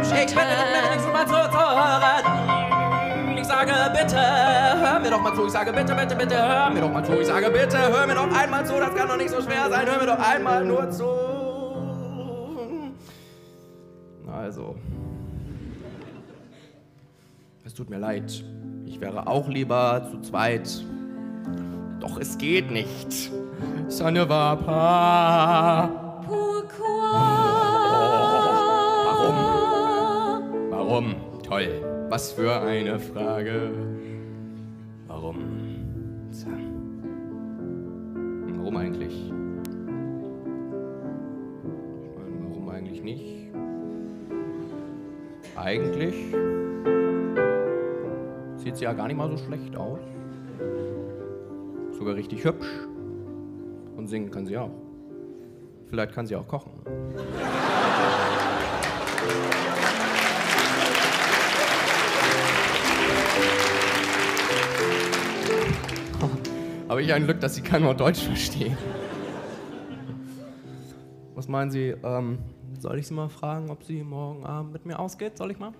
Ich 0.00 0.10
bin 0.10 0.20
nicht 0.20 0.36
mehr 0.36 0.94
nicht 0.94 1.12
mal 1.12 1.26
zuzuhören. 1.26 2.24
Ich 3.36 3.44
sage 3.44 3.72
bitte, 3.92 4.16
hör 4.16 5.00
mir 5.00 5.10
doch 5.10 5.20
mal 5.20 5.34
zu. 5.34 5.46
Ich 5.46 5.52
sage 5.52 5.72
bitte, 5.72 5.92
bitte, 5.92 6.14
bitte, 6.14 6.36
hör 6.36 6.70
mir 6.70 6.82
doch 6.82 6.92
mal 6.92 7.04
zu. 7.04 7.18
Ich 7.18 7.26
sage 7.26 7.50
bitte, 7.50 7.78
hör 7.78 8.06
mir 8.06 8.14
doch 8.14 8.32
einmal 8.32 8.64
zu. 8.64 8.74
Das 8.74 8.94
kann 8.94 9.08
doch 9.08 9.16
nicht 9.16 9.30
so 9.30 9.42
schwer 9.42 9.68
sein. 9.68 9.86
Hör 9.86 9.98
mir 9.98 10.06
doch 10.06 10.18
einmal 10.20 10.64
nur 10.64 10.88
zu. 10.90 11.04
Also. 14.32 14.76
Es 17.64 17.74
tut 17.74 17.90
mir 17.90 17.98
leid. 17.98 18.44
Ich 18.86 19.00
wäre 19.00 19.26
auch 19.26 19.48
lieber 19.48 20.06
zu 20.12 20.20
zweit. 20.20 20.84
Doch 22.04 22.18
es 22.20 22.36
geht 22.36 22.70
nicht. 22.70 23.32
Ça 23.88 24.10
ne 24.10 24.28
va 24.28 24.56
pas. 24.56 25.88
Pourquoi? 26.26 26.84
Warum? 30.70 31.14
Toll. 31.42 31.68
Was 32.10 32.32
für 32.32 32.60
eine 32.60 32.98
Frage. 32.98 33.70
Warum? 35.08 35.38
Warum 38.58 38.76
eigentlich? 38.76 39.14
Ich 39.14 39.32
meine, 42.18 42.36
warum 42.50 42.68
eigentlich 42.68 43.02
nicht? 43.02 43.48
Eigentlich 45.56 46.16
sieht 48.56 48.76
sie 48.76 48.84
ja 48.84 48.92
gar 48.92 49.06
nicht 49.06 49.16
mal 49.16 49.30
so 49.30 49.38
schlecht 49.38 49.74
aus. 49.74 50.00
Sogar 52.04 52.16
richtig 52.16 52.44
hübsch. 52.44 52.66
Und 53.96 54.08
singen 54.08 54.30
kann 54.30 54.44
sie 54.44 54.58
auch. 54.58 54.68
Vielleicht 55.88 56.12
kann 56.12 56.26
sie 56.26 56.36
auch 56.36 56.46
kochen. 56.46 56.70
Aber 66.88 67.00
ich 67.00 67.10
ein 67.10 67.24
Glück, 67.24 67.40
dass 67.40 67.54
Sie 67.54 67.62
kein 67.62 67.82
Wort 67.84 67.98
Deutsch 67.98 68.22
verstehen. 68.22 68.76
Was 71.34 71.48
meinen 71.48 71.70
Sie? 71.70 71.94
Ähm, 72.04 72.38
soll 72.80 72.98
ich 72.98 73.06
Sie 73.06 73.14
mal 73.14 73.30
fragen, 73.30 73.70
ob 73.70 73.82
Sie 73.82 74.02
morgen 74.02 74.44
Abend 74.44 74.74
mit 74.74 74.84
mir 74.84 74.98
ausgeht? 74.98 75.38
Soll 75.38 75.52
ich 75.52 75.58
mal? 75.58 75.72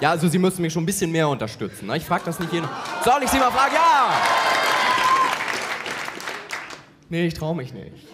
Ja, 0.00 0.10
also 0.10 0.28
Sie 0.28 0.38
müssen 0.38 0.62
mich 0.62 0.72
schon 0.72 0.84
ein 0.84 0.86
bisschen 0.86 1.10
mehr 1.10 1.28
unterstützen. 1.28 1.88
Ne? 1.88 1.96
Ich 1.96 2.04
frage 2.04 2.22
das 2.24 2.38
nicht 2.38 2.52
jeden. 2.52 2.68
Soll 3.04 3.20
ich 3.24 3.30
Sie 3.30 3.38
mal 3.38 3.50
fragen? 3.50 3.74
Ja! 3.74 4.59
Nee, 7.10 7.26
ich 7.26 7.34
traue 7.34 7.56
mich 7.56 7.74
nicht. 7.74 8.06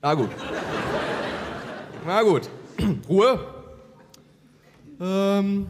Na 0.00 0.14
gut. 0.14 0.30
Na 2.06 2.22
gut. 2.22 2.48
Ruhe. 3.08 3.38
Ähm. 4.98 5.66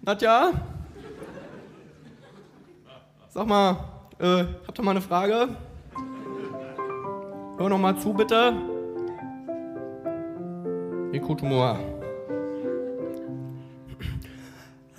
Nadja? 0.00 0.52
Sag 3.28 3.46
mal, 3.46 3.76
äh, 4.18 4.44
habt 4.66 4.78
ihr 4.78 4.82
mal 4.82 4.92
eine 4.92 5.02
Frage? 5.02 5.56
Hör 7.58 7.68
noch 7.68 7.78
mal 7.78 7.96
zu, 7.98 8.14
bitte. 8.14 8.54
Écoute-moi. 11.12 11.99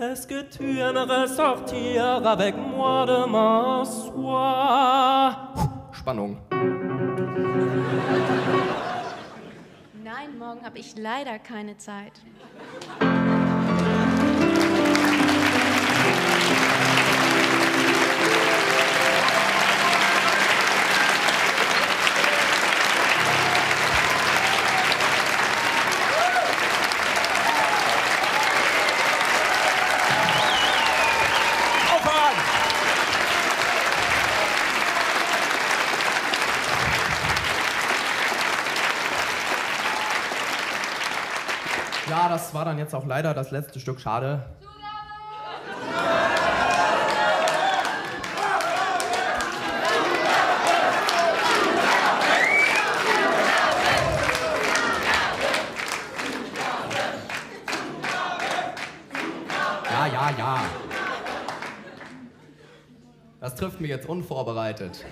Est-ce 0.01 0.25
que 0.25 0.41
tu 0.41 0.79
aimerais 0.79 1.27
sortir 1.27 2.25
avec 2.25 2.55
moi 2.57 3.05
demain 3.05 3.85
soir? 3.85 5.53
Spannung. 5.93 6.37
Nein, 10.03 10.39
morgen 10.39 10.65
habe 10.65 10.79
ich 10.79 10.95
leider 10.95 11.37
keine 11.37 11.77
Zeit. 11.77 12.13
Das 42.51 42.55
war 42.57 42.65
dann 42.65 42.77
jetzt 42.77 42.93
auch 42.93 43.05
leider 43.05 43.33
das 43.33 43.51
letzte 43.51 43.79
Stück. 43.79 44.01
Schade. 44.01 44.43
Ja, 59.89 60.07
ja, 60.07 60.31
ja. 60.37 60.61
Das 63.39 63.55
trifft 63.55 63.79
mich 63.79 63.89
jetzt 63.89 64.09
unvorbereitet. 64.09 65.05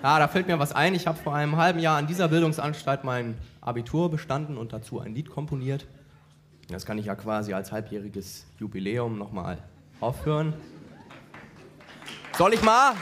Ja, 0.00 0.20
da 0.20 0.28
fällt 0.28 0.46
mir 0.46 0.60
was 0.60 0.70
ein. 0.70 0.94
Ich 0.94 1.08
habe 1.08 1.18
vor 1.18 1.34
einem 1.34 1.56
halben 1.56 1.80
Jahr 1.80 1.96
an 1.96 2.06
dieser 2.06 2.28
Bildungsanstalt 2.28 3.02
mein 3.02 3.36
Abitur 3.64 4.10
bestanden 4.10 4.58
und 4.58 4.72
dazu 4.72 5.00
ein 5.00 5.14
Lied 5.14 5.30
komponiert. 5.30 5.86
Das 6.68 6.84
kann 6.84 6.98
ich 6.98 7.06
ja 7.06 7.14
quasi 7.14 7.54
als 7.54 7.72
halbjähriges 7.72 8.46
Jubiläum 8.58 9.18
nochmal 9.18 9.58
aufhören. 10.00 10.54
Soll 12.36 12.54
ich 12.54 12.62
mal? 12.62 12.94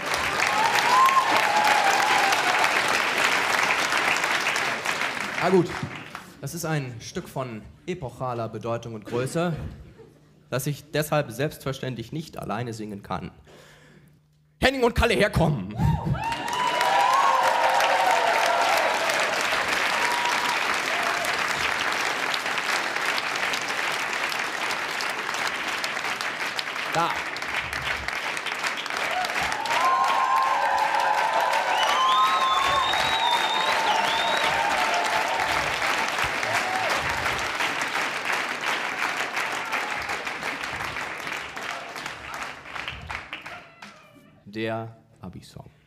Na 5.42 5.50
gut, 5.50 5.68
das 6.40 6.54
ist 6.54 6.64
ein 6.64 6.94
Stück 7.00 7.28
von 7.28 7.62
epochaler 7.86 8.48
Bedeutung 8.48 8.94
und 8.94 9.04
Größe, 9.04 9.56
das 10.50 10.68
ich 10.68 10.92
deshalb 10.92 11.32
selbstverständlich 11.32 12.12
nicht 12.12 12.38
alleine 12.38 12.72
singen 12.72 13.02
kann. 13.02 13.32
Henning 14.60 14.84
und 14.84 14.94
Kalle 14.94 15.14
herkommen! 15.14 15.74
Da. 26.94 27.08
Der 44.44 44.94
Abi-Song. 45.22 45.81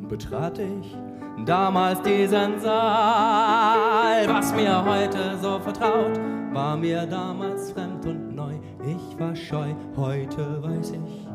betrat 0.09 0.59
ich 0.59 0.97
damals 1.45 2.01
diesen 2.01 2.59
Saal. 2.59 4.27
Was 4.27 4.53
mir 4.53 4.83
heute 4.83 5.37
so 5.41 5.59
vertraut, 5.59 6.19
war 6.53 6.77
mir 6.77 7.05
damals 7.05 7.71
fremd 7.71 8.05
und 8.05 8.35
neu. 8.35 8.53
Ich 8.85 9.19
war 9.19 9.35
scheu, 9.35 9.73
heute 9.95 10.61
weiß 10.63 10.91
ich, 10.91 11.27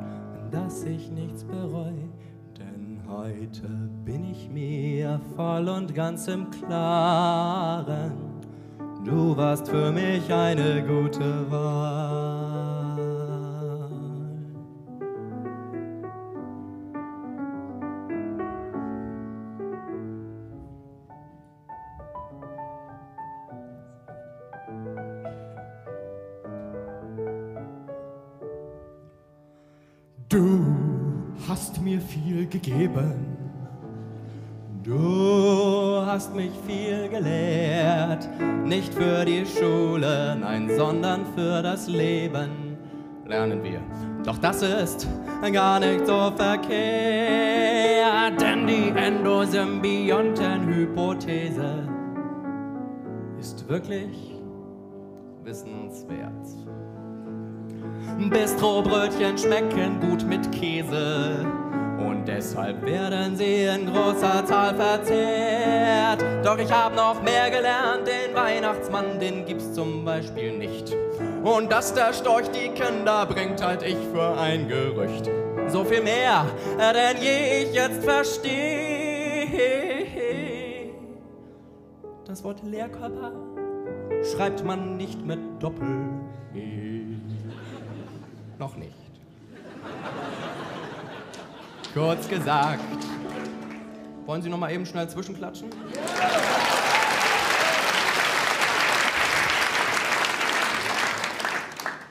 dass 0.51 0.85
ich 0.85 1.11
nichts 1.11 1.45
bereue. 1.45 2.09
Denn 2.59 3.01
heute 3.09 3.68
bin 4.05 4.24
ich 4.24 4.49
mir 4.51 5.20
voll 5.37 5.68
und 5.68 5.95
ganz 5.95 6.29
im 6.29 6.51
Klaren. 6.51 8.12
Du 9.05 9.37
warst 9.37 9.68
für 9.68 9.93
mich 9.93 10.33
eine 10.33 10.83
gute 10.83 11.51
Wahl. 11.51 12.76
Mir 31.97 32.03
viel 32.03 32.47
gegeben. 32.47 33.36
Du 34.82 36.03
hast 36.05 36.34
mich 36.34 36.51
viel 36.66 37.09
gelehrt, 37.09 38.28
nicht 38.64 38.92
für 38.94 39.24
die 39.24 39.47
Schule, 39.47 40.36
nein, 40.38 40.70
sondern 40.76 41.24
für 41.34 41.62
das 41.62 41.88
Leben. 41.88 42.76
Lernen 43.26 43.64
wir. 43.64 43.80
Doch 44.24 44.38
das 44.38 44.62
ist 44.62 45.09
gar 45.53 45.80
nicht 45.80 46.07
so 46.07 46.32
verkehrt, 46.36 48.40
denn 48.40 48.66
die 48.66 48.92
Endosymbiontenhypothese 48.94 51.88
ist 53.40 53.68
wirklich 53.68 54.34
wissenswert. 55.42 56.47
Bistrobrötchen 58.30 59.36
schmecken 59.36 60.01
gut 60.01 60.24
mit 60.26 60.51
Käse 60.53 61.44
und 61.99 62.26
deshalb 62.26 62.84
werden 62.84 63.36
sie 63.36 63.64
in 63.64 63.86
großer 63.92 64.44
Zahl 64.44 64.74
verzehrt. 64.74 66.24
Doch 66.44 66.59
ich 66.59 66.70
hab 66.70 66.94
noch 66.94 67.22
mehr 67.22 67.51
gelernt, 67.51 68.07
den 68.07 68.34
Weihnachtsmann, 68.34 69.18
den 69.20 69.44
gibt's 69.44 69.72
zum 69.72 70.05
Beispiel 70.05 70.57
nicht. 70.57 70.94
Und 71.42 71.70
dass 71.70 71.94
der 71.94 72.12
Storch 72.12 72.49
die 72.51 72.68
Kinder 72.70 73.26
bringt, 73.26 73.62
halt 73.62 73.82
ich 73.82 73.97
für 74.12 74.36
ein 74.38 74.68
Gerücht. 74.68 75.30
So 75.68 75.84
viel 75.84 76.03
mehr, 76.03 76.47
äh, 76.78 76.92
denn 76.92 77.22
je 77.22 77.62
ich 77.64 77.74
jetzt 77.74 78.05
verstehe. 78.05 79.16
Das 82.26 82.42
Wort 82.44 82.62
Lehrkörper 82.62 83.32
schreibt 84.34 84.64
man 84.64 84.97
nicht 84.97 85.24
mit 85.24 85.38
Doppel-E. 85.61 87.03
Noch 88.59 88.76
nicht. 88.76 88.95
Kurz 91.97 92.28
gesagt. 92.28 92.82
Wollen 94.26 94.42
Sie 94.42 94.51
noch 94.51 94.59
mal 94.59 94.70
eben 94.70 94.84
schnell 94.84 95.09
zwischenklatschen? 95.09 95.70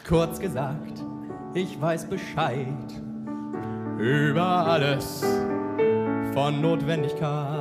Kurz 0.07 0.39
gesagt, 0.39 1.03
ich 1.53 1.79
weiß 1.79 2.05
Bescheid 2.05 2.65
über 3.99 4.43
alles 4.43 5.23
von 6.33 6.61
Notwendigkeit. 6.61 7.54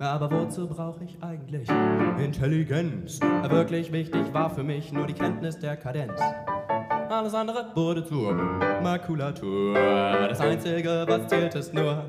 Aber 0.00 0.30
wozu 0.30 0.66
brauche 0.66 1.04
ich 1.04 1.22
eigentlich 1.22 1.68
Intelligenz? 2.18 3.20
Wirklich 3.20 3.92
wichtig 3.92 4.32
war 4.32 4.48
für 4.48 4.62
mich 4.62 4.92
nur 4.92 5.06
die 5.06 5.12
Kenntnis 5.12 5.58
der 5.58 5.76
Kadenz. 5.76 6.18
Alles 7.10 7.34
andere 7.34 7.66
wurde 7.74 8.02
zur 8.02 8.32
Makulatur. 8.82 9.74
Das 9.74 10.40
Einzige, 10.40 11.04
was 11.06 11.26
zählt, 11.26 11.54
ist 11.54 11.74
nur 11.74 12.02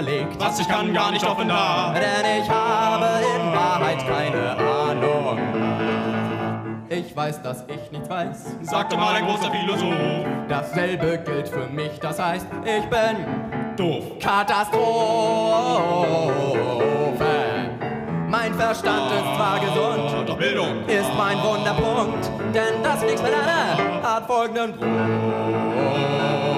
Liegt. 0.00 0.40
Was 0.40 0.60
ich 0.60 0.68
kann, 0.68 0.92
gar 0.94 1.10
nicht 1.10 1.26
offen 1.26 1.48
da. 1.48 1.92
Denn 1.92 2.42
ich 2.42 2.48
habe 2.48 3.06
in 3.36 3.52
Wahrheit 3.52 3.98
keine 4.06 4.56
Ahnung. 4.56 5.38
Ich 6.88 7.14
weiß, 7.16 7.42
dass 7.42 7.64
ich 7.68 7.90
nichts 7.90 8.08
weiß. 8.08 8.56
Sagte 8.62 8.96
mal 8.96 9.14
ein 9.14 9.26
großer 9.26 9.50
Philosoph. 9.50 9.94
Dasselbe 10.48 11.18
gilt 11.24 11.48
für 11.48 11.66
mich, 11.66 11.98
das 12.00 12.18
heißt, 12.18 12.46
ich 12.64 12.84
bin 12.88 13.26
Doof. 13.76 14.18
Katastrophe. 14.20 14.78
Mein 18.28 18.54
Verstand 18.54 19.12
ist 19.12 19.36
zwar 19.36 19.58
gesund, 19.60 20.28
Doch 20.28 20.36
Bildung. 20.36 20.84
ist 20.86 21.10
mein 21.16 21.42
Wunderpunkt, 21.42 22.30
denn 22.54 22.82
das 22.82 23.02
nichts 23.02 23.22
mit 23.22 23.32
einer 23.32 24.02
hat 24.02 24.26
folgenden 24.26 24.78
Grund. 24.78 26.57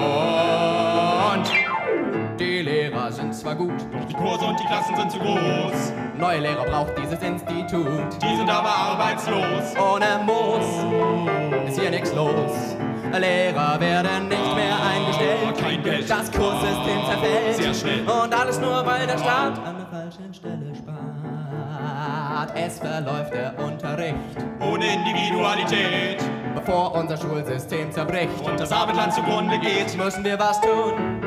Zwar 3.41 3.55
gut, 3.55 3.71
Doch 3.91 4.05
die 4.07 4.13
Kurse 4.13 4.45
und 4.45 4.59
die 4.59 4.65
Klassen 4.65 4.95
sind 4.95 5.11
zu 5.11 5.17
groß. 5.17 5.93
neue 6.15 6.41
Lehrer 6.41 6.63
braucht 6.63 6.95
dieses 6.95 7.19
Institut. 7.23 8.21
Die 8.21 8.35
sind 8.35 8.47
aber 8.47 8.69
arbeitslos. 8.69 9.73
Ohne 9.79 10.23
Moos 10.23 11.67
ist 11.67 11.79
hier 11.79 11.89
nichts 11.89 12.13
los. 12.13 12.75
Lehrer 13.11 13.79
werden 13.79 14.27
nicht 14.29 14.55
mehr 14.55 14.75
eingestellt. 14.79 15.57
Kein 15.59 15.81
Geld. 15.81 16.07
Das 16.07 16.31
Kurssystem 16.31 16.99
zerfällt. 17.09 17.55
Sehr 17.55 17.73
schnell. 17.73 18.01
Und 18.07 18.31
alles 18.39 18.59
nur, 18.59 18.85
weil 18.85 19.07
der 19.07 19.17
Staat 19.17 19.57
an 19.65 19.75
der 19.77 19.87
falschen 19.87 20.31
Stelle 20.31 20.75
spart. 20.75 22.51
Es 22.55 22.77
verläuft 22.77 23.33
der 23.33 23.57
Unterricht, 23.57 24.15
Ohne 24.59 24.85
Individualität. 24.85 26.19
bevor 26.53 26.93
unser 26.93 27.17
Schulsystem 27.17 27.91
zerbricht. 27.91 28.39
Und 28.45 28.59
das 28.59 28.71
Abendland 28.71 29.13
zugrunde 29.13 29.57
geht. 29.59 29.97
müssen 29.97 30.23
wir 30.23 30.37
was 30.37 30.61
tun. 30.61 31.20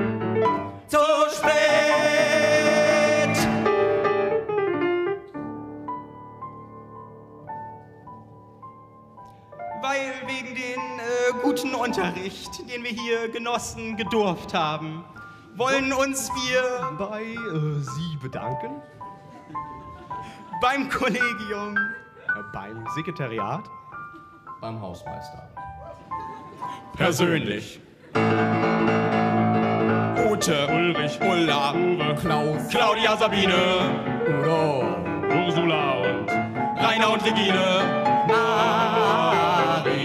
Zu 0.94 1.00
spät! 1.36 1.50
Weil 9.82 10.12
wegen 10.28 10.54
den 10.54 10.78
äh, 11.00 11.32
guten 11.42 11.74
Unterricht, 11.74 12.70
den 12.70 12.84
wir 12.84 12.92
hier 12.92 13.28
genossen, 13.28 13.96
gedurft 13.96 14.54
haben, 14.54 15.04
wollen 15.56 15.92
uns 15.92 16.30
wir 16.30 16.96
Bei 16.96 17.22
äh, 17.22 17.80
Sie 17.80 18.16
bedanken, 18.22 18.80
beim 20.60 20.88
Kollegium 20.88 21.76
äh, 21.76 22.42
beim 22.52 22.86
Sekretariat, 22.94 23.64
beim 24.60 24.80
Hausmeister. 24.80 25.50
persönlich. 26.96 27.80
Ute, 30.34 30.66
Ulrich, 30.68 31.20
Ulla, 31.20 31.72
Uwe, 31.74 32.12
Klaus, 32.16 32.66
Claudia, 32.68 33.16
Sabine, 33.16 33.54
Udo, 34.26 34.84
Ursula 35.30 35.92
und 36.00 36.28
Rainer 36.76 37.12
und 37.12 37.24
Regine, 37.24 37.84
Mariellen, 39.86 40.00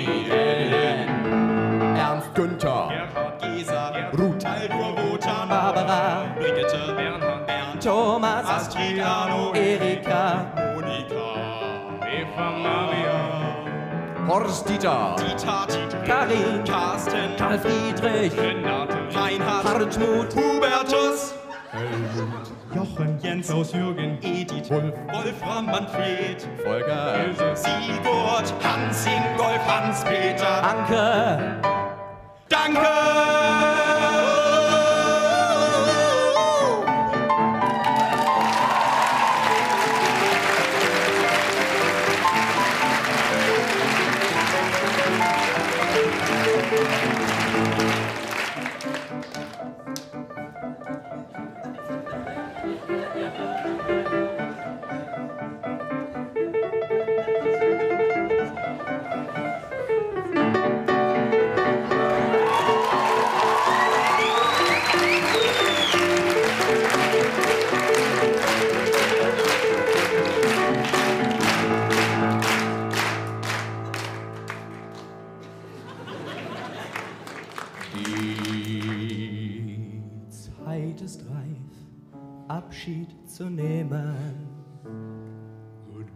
Ernst 1.95 2.35
Günther, 2.35 2.89
Gerhard, 2.89 3.41
Gesa, 3.41 4.11
Ruth, 4.15 4.45
Aldur, 4.45 4.95
Wotan, 4.97 5.49
Barbara, 5.49 6.27
Brigitte, 6.37 6.93
Bernhard, 6.95 7.47
Bernd, 7.47 7.83
Thomas, 7.83 8.45
Astrid, 8.47 9.01
Arno, 9.01 9.51
Erika, 9.55 10.58
Horst 14.29 14.69
Dieter, 14.69 15.15
Dieter, 15.17 15.65
Karin, 16.05 16.63
Carsten, 16.63 17.35
Karl 17.35 17.57
Friedrich, 17.57 18.31
Renate, 18.37 18.95
Reinhard, 19.11 19.65
Hartmut, 19.65 20.35
Hubertus, 20.35 21.33
Jochen, 22.75 23.17
Jens. 23.23 23.49
Aus 23.49 23.73
Jürgen, 23.73 24.19
Edith, 24.21 24.69
Wolf, 24.69 24.93
Wolfram, 25.11 25.65
Manfred, 25.65 26.47
Volker, 26.63 27.55
Sigurd, 27.55 28.53
Hans, 28.63 29.07
Ingolf, 29.07 29.65
Hans-Peter, 29.67 30.63
Anke, 30.63 31.59
Danke! 32.49 34.18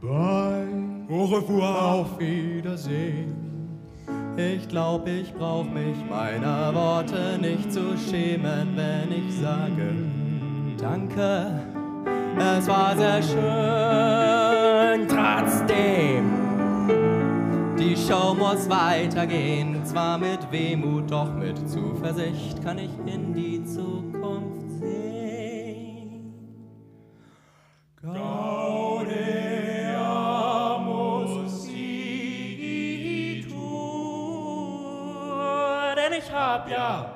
Goodbye, 0.04 0.68
Au 1.10 1.26
revoir. 1.26 1.94
auf 1.94 2.20
Wiedersehen. 2.20 3.36
Ich 4.36 4.68
glaub, 4.68 5.08
ich 5.08 5.34
brauch 5.34 5.64
mich 5.64 5.96
meiner 6.10 6.76
Worte 6.76 7.38
nicht 7.40 7.72
zu 7.72 7.98
schämen, 7.98 8.76
wenn 8.76 9.12
ich 9.12 9.34
sage 9.40 9.94
Danke. 10.78 11.62
Es 12.38 12.68
war 12.68 12.98
sehr 12.98 13.22
schön, 13.24 15.08
trotzdem. 15.08 16.26
Die 17.80 17.96
Show 17.96 18.34
muss 18.34 18.70
weitergehen, 18.70 19.86
zwar 19.86 20.18
mit 20.18 20.52
Wehmut, 20.52 21.10
doch 21.10 21.34
mit 21.34 21.70
Zuversicht 21.70 22.62
kann 22.62 22.78
ich 22.80 22.92
in 23.06 23.34
die 23.34 23.64
Zukunft 23.64 24.70
sehen. 24.82 26.34
Gaudeamus 28.02 28.83
igitur, 36.24 36.24
denn 36.24 36.30
ich 36.30 36.32
hab 36.32 36.70
ja 36.70 37.13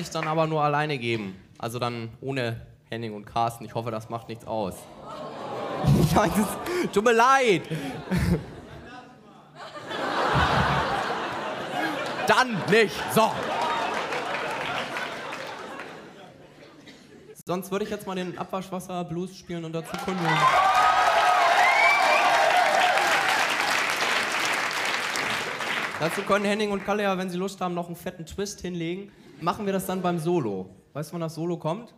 könnte 0.00 0.08
ich 0.08 0.10
dann 0.10 0.28
aber 0.28 0.46
nur 0.46 0.62
alleine 0.62 0.96
geben. 0.98 1.36
Also 1.58 1.78
dann 1.78 2.08
ohne 2.22 2.58
Henning 2.88 3.14
und 3.14 3.26
Carsten. 3.26 3.66
Ich 3.66 3.74
hoffe, 3.74 3.90
das 3.90 4.08
macht 4.08 4.30
nichts 4.30 4.46
aus. 4.46 4.74
Nein, 6.14 6.30
das, 6.36 6.48
tut 6.92 7.04
mir 7.04 7.12
leid. 7.12 7.62
Dann 12.26 12.56
nicht. 12.70 12.94
So. 13.12 13.30
Sonst 17.44 17.70
würde 17.72 17.84
ich 17.84 17.90
jetzt 17.90 18.06
mal 18.06 18.14
den 18.14 18.38
Abwaschwasser-Blues 18.38 19.36
spielen 19.36 19.64
und 19.64 19.72
dazu 19.72 19.90
wir. 20.06 20.14
Dazu 25.98 26.22
können 26.22 26.44
Henning 26.44 26.70
und 26.70 26.84
Kalle 26.86 27.02
ja, 27.02 27.18
wenn 27.18 27.28
sie 27.28 27.36
Lust 27.36 27.60
haben, 27.60 27.74
noch 27.74 27.88
einen 27.88 27.96
fetten 27.96 28.24
Twist 28.24 28.60
hinlegen. 28.60 29.10
Machen 29.40 29.64
wir 29.64 29.72
das 29.72 29.86
dann 29.86 30.02
beim 30.02 30.18
Solo. 30.18 30.68
Weißt 30.92 31.10
du, 31.10 31.14
wann 31.14 31.22
das 31.22 31.34
Solo 31.34 31.56
kommt? 31.56 31.94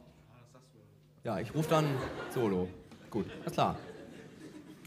Ja, 1.25 1.41
ich 1.41 1.53
rufe 1.53 1.71
dann 1.71 1.87
Solo. 2.33 2.69
Gut, 3.11 3.27
alles 3.41 3.53
klar. 3.53 3.77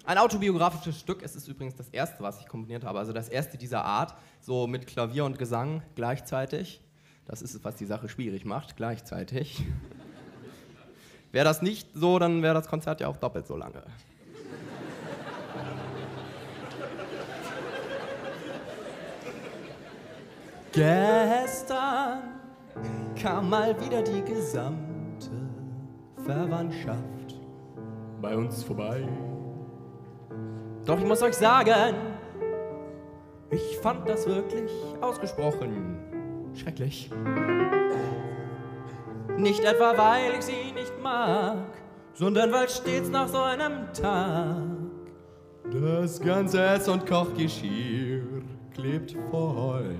Ein 0.06 0.18
autobiografisches 0.18 0.98
Stück. 0.98 1.22
Es 1.22 1.36
ist 1.36 1.50
übrigens 1.50 1.76
das 1.76 1.90
erste, 1.90 2.24
was 2.24 2.40
ich 2.40 2.48
komponiert 2.48 2.86
habe. 2.86 3.00
Also 3.00 3.12
das 3.12 3.28
erste 3.28 3.58
dieser 3.58 3.84
Art, 3.84 4.16
so 4.40 4.68
mit 4.68 4.88
Klavier 4.88 5.26
und 5.26 5.38
Gesang 5.38 5.82
gleichzeitig. 5.96 6.80
Das 7.26 7.42
ist 7.42 7.56
es, 7.56 7.64
was 7.66 7.76
die 7.76 7.86
Sache 7.86 8.08
schwierig 8.08 8.46
macht, 8.46 8.78
gleichzeitig. 8.78 9.66
Wäre 11.34 11.44
das 11.44 11.62
nicht 11.62 11.90
so, 11.94 12.20
dann 12.20 12.42
wäre 12.42 12.54
das 12.54 12.68
Konzert 12.68 13.02
ja 13.02 13.10
auch 13.10 13.18
doppelt 13.18 13.48
so 13.48 13.58
lange. 13.58 13.84
Gestern 20.72 22.35
kam 23.26 23.50
mal 23.50 23.76
wieder 23.82 24.04
die 24.04 24.22
gesamte 24.22 25.32
Verwandtschaft 26.26 27.40
bei 28.22 28.38
uns 28.38 28.64
vorbei. 28.64 29.02
Doch 30.86 31.00
ich 31.00 31.06
muss 31.06 31.24
euch 31.24 31.34
sagen, 31.34 31.96
ich 33.50 33.80
fand 33.80 34.08
das 34.08 34.28
wirklich 34.28 34.72
ausgesprochen 35.02 35.98
schrecklich. 36.54 37.10
Nicht 39.40 39.62
etwa, 39.62 39.98
weil 39.98 40.36
ich 40.38 40.46
sie 40.46 40.72
nicht 40.76 40.94
mag, 41.02 41.66
sondern 42.14 42.52
weil 42.52 42.70
stets 42.70 43.10
nach 43.10 43.28
so 43.28 43.42
einem 43.42 43.92
Tag 43.92 44.62
das 45.72 46.22
ganze 46.22 46.62
Ess- 46.62 46.88
und 46.88 47.08
Kochgeschirr 47.08 48.22
klebt 48.76 49.18
voll 49.32 49.96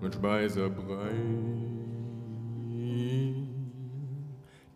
mit 0.00 0.14
Speisebrei. 0.14 1.67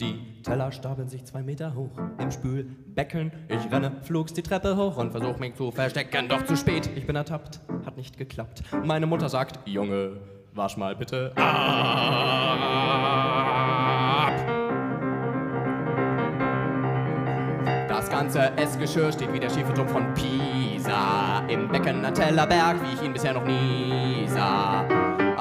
Die 0.02 0.42
Teller 0.42 0.72
stapeln 0.72 1.08
sich 1.08 1.24
zwei 1.24 1.44
Meter 1.44 1.76
hoch 1.76 1.96
im 2.18 2.32
Spülbecken. 2.32 3.30
Ich 3.48 3.70
renne 3.70 3.92
flugs 4.02 4.32
die 4.32 4.42
Treppe 4.42 4.76
hoch 4.76 4.96
und 4.96 5.12
versuch 5.12 5.38
mich 5.38 5.54
zu 5.54 5.70
verstecken. 5.70 6.28
Doch 6.28 6.44
zu 6.44 6.56
spät, 6.56 6.90
ich 6.96 7.06
bin 7.06 7.14
ertappt, 7.14 7.60
hat 7.86 7.96
nicht 7.96 8.18
geklappt. 8.18 8.64
Meine 8.84 9.06
Mutter 9.06 9.28
sagt, 9.28 9.60
Junge, 9.64 10.16
wasch 10.54 10.76
mal 10.76 10.96
bitte 10.96 11.30
ab. 11.36 12.42
Das 17.88 18.10
ganze 18.10 18.50
Essgeschirr 18.56 19.12
steht 19.12 19.32
wie 19.32 19.38
der 19.38 19.50
schiefe 19.50 19.72
Turm 19.72 19.86
von 19.86 20.12
Pisa. 20.14 21.46
Im 21.46 21.68
Becken 21.68 22.04
ein 22.04 22.12
Tellerberg, 22.12 22.82
wie 22.82 22.94
ich 22.94 23.02
ihn 23.02 23.12
bisher 23.12 23.34
noch 23.34 23.44
nie 23.44 24.26
sah. 24.26 24.84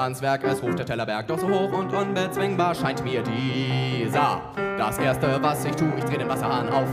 Ans 0.02 0.20
Werk, 0.20 0.42
es 0.42 0.60
ruft 0.62 0.78
der 0.80 0.86
Tellerberg, 0.86 1.28
doch 1.28 1.38
so 1.38 1.48
hoch 1.48 1.72
und 1.72 1.94
unbezwingbar 1.94 2.74
scheint 2.74 3.04
mir 3.04 3.22
dieser. 3.22 4.40
Das 4.76 4.98
erste, 4.98 5.40
was 5.40 5.64
ich 5.64 5.76
tue, 5.76 5.92
ich 5.96 6.04
dreh 6.04 6.18
den 6.18 6.28
Wasserhahn 6.28 6.68
auf. 6.70 6.88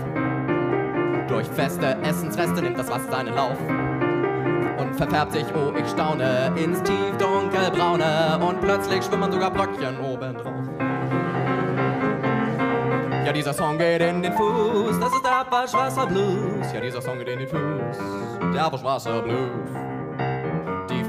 Durch 1.28 1.47
feste 1.47 1.97
Essensreste 2.03 2.62
nimmt 2.62 2.78
das 2.78 2.89
Wasser 2.89 3.10
seinen 3.10 3.34
Lauf. 3.34 3.57
Und 4.78 4.95
verfärbt 4.95 5.32
sich, 5.32 5.45
oh 5.55 5.74
ich 5.76 5.89
staune, 5.89 6.53
ins 6.55 6.84
tiefdunkelbraune. 6.84 8.39
Und 8.47 8.62
plötzlich 8.62 9.03
schwimmen 9.03 9.32
sogar 9.32 9.49
Bröckchen 9.51 9.99
oben 9.99 10.38
drauf. 10.38 10.53
Ja, 13.26 13.34
dieser 13.34 13.53
Song 13.53 13.78
geht 13.80 14.01
in 14.01 14.22
den 14.22 14.34
Fuß, 14.34 14.99
das 14.99 15.14
ist 15.14 15.26
der 15.26 15.36
Abwaschwasser-Blues. 15.36 16.74
Ja, 16.74 16.80
dieser 16.80 17.01
Song 17.01 17.18
geht 17.18 17.28
in 17.28 17.39
den 17.39 17.47
Fuß, 17.47 17.97
der 18.53 18.65
Abwaschwasser-Blues. 18.65 19.89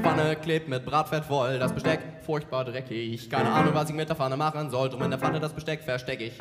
Die 0.01 0.07
Pfanne 0.07 0.35
klebt 0.35 0.67
mit 0.67 0.83
Bratfett 0.83 1.23
voll, 1.23 1.59
das 1.59 1.71
Besteck 1.71 1.99
furchtbar 2.25 2.65
dreckig. 2.65 3.29
Keine 3.29 3.51
Ahnung, 3.51 3.75
was 3.75 3.87
ich 3.87 3.95
mit 3.95 4.09
der 4.09 4.15
Pfanne 4.15 4.35
machen 4.35 4.71
soll, 4.71 4.89
drum 4.89 5.03
in 5.03 5.11
der 5.11 5.19
Pfanne 5.19 5.39
das 5.39 5.53
Besteck 5.53 5.83
versteck 5.83 6.19
ich. 6.21 6.39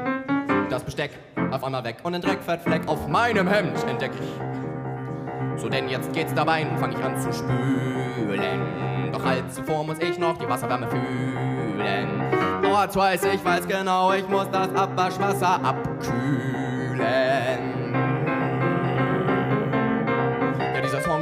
Das 0.70 0.82
Besteck 0.82 1.11
auf 1.51 1.62
einmal 1.62 1.85
weg 1.85 1.97
und 2.03 2.15
ein 2.15 2.23
Dreckfettfleck 2.23 2.89
auf 2.89 3.07
meinem 3.07 3.47
Hemd 3.47 3.77
entdeck 3.87 4.12
ich. 4.15 5.61
So, 5.61 5.69
denn 5.69 5.91
jetzt 5.91 6.11
geht's 6.15 6.32
dabei 6.32 6.66
und 6.66 6.78
fang 6.78 6.93
ich 6.93 7.05
an 7.05 7.20
zu 7.20 7.31
spülen. 7.35 9.12
Doch 9.12 9.27
halt 9.27 9.53
zuvor 9.53 9.85
muss 9.85 9.99
ich 9.99 10.19
noch 10.19 10.39
die 10.39 10.49
Wasserwärme 10.49 10.89
fühlen. 10.89 12.09
Oh, 12.65 12.81
jetzt 12.82 12.97
weiß 12.97 13.24
ich, 13.24 13.45
weiß 13.45 13.69
genau, 13.69 14.15
ich 14.15 14.27
muss 14.27 14.51
das 14.51 14.74
Abwaschwasser 14.74 15.62
abkühlen. 15.62 17.01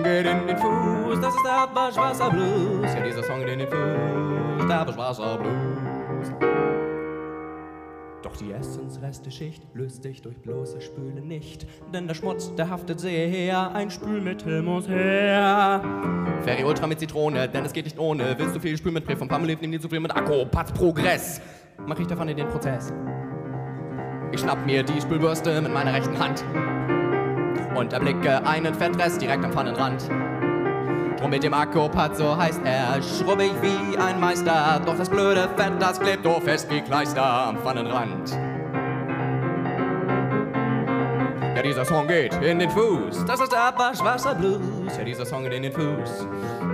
Geht 0.09 0.27
in 0.27 0.47
den 0.47 0.57
Fuß, 0.57 1.21
das 1.21 1.35
ist 1.35 1.47
Abwaschwasser-Blues. 1.47 2.95
Ja, 2.95 3.05
dieser 3.05 3.23
Song 3.23 3.41
geht 3.41 3.51
in 3.51 3.59
den 3.59 3.69
Fuß, 3.69 4.71
Abwaschwasser-Blues. 4.71 6.33
Doch 8.23 8.35
die 8.37 8.51
Essensreste-Schicht 8.53 9.67
löst 9.75 10.03
sich 10.03 10.23
durch 10.23 10.39
bloßes 10.39 10.83
Spülen 10.83 11.29
nicht, 11.29 11.67
denn 11.93 12.09
der 12.09 12.15
Schmutz, 12.15 12.55
der 12.55 12.71
haftet 12.71 13.01
sehr, 13.01 13.75
ein 13.75 13.91
Spülmittel 13.91 14.63
muss 14.63 14.89
her. 14.89 15.83
Ferry 16.43 16.65
Ultra 16.65 16.87
mit 16.87 17.01
Zitrone, 17.01 17.47
denn 17.47 17.67
es 17.67 17.75
geht 17.75 17.85
nicht 17.85 17.99
ohne. 17.99 18.35
Willst 18.39 18.57
du 18.57 18.61
viel 18.61 18.79
Spül 18.79 18.93
mit 18.93 19.05
Prä 19.05 19.15
vom 19.15 19.29
Pameliv, 19.29 19.61
nimm 19.61 19.73
die 19.73 19.79
zu 19.79 19.91
viel 19.91 20.01
mit 20.01 20.17
Akku, 20.17 20.47
Patz 20.47 20.73
Progress. 20.73 21.43
Mach 21.87 21.99
ich 22.01 22.07
davon 22.07 22.29
in 22.29 22.37
den 22.39 22.49
Prozess. 22.49 22.95
Ich 24.33 24.41
schnapp 24.41 24.65
mir 24.65 24.83
die 24.83 25.01
Spülbürste 25.01 25.61
mit 25.61 25.73
meiner 25.73 25.93
rechten 25.93 26.19
Hand 26.19 26.43
und 27.79 27.93
erblicke 27.93 28.45
einen 28.45 28.75
Fettrest 28.75 29.23
direkt 29.23 29.45
am 29.45 29.53
Pfannenrand. 29.53 30.09
Drum 31.19 31.31
mit 31.31 31.43
dem 31.43 31.55
Akkupat, 31.55 32.17
so 32.17 32.37
heißt 32.37 32.61
er, 32.65 33.01
schrub 33.03 33.41
ich 33.41 33.53
wie 33.63 33.97
ein 33.97 34.21
Meister. 34.21 34.81
Doch 34.85 34.97
das 34.97 35.09
blöde 35.09 35.49
Fett, 35.57 35.73
das 35.81 36.01
klebt 36.01 36.25
so 36.25 36.41
fest 36.41 36.71
wie 36.71 36.81
Kleister 36.81 37.23
am 37.23 37.59
Pfannenrand. 37.59 38.39
Ja, 41.57 41.63
dieser 41.63 41.85
Song 41.85 42.07
geht 42.07 42.35
in 42.35 42.61
den 42.61 42.71
Fuß. 42.71 43.25
Das 43.27 43.41
ist 43.41 43.51
der 43.51 43.65
Abwaschwasser-Blues. 43.65 44.97
Ja, 44.97 45.05
dieser 45.05 45.27
Song 45.27 45.43
geht 45.43 45.55
in 45.55 45.63
den 45.65 45.73
Fuß. 45.73 46.27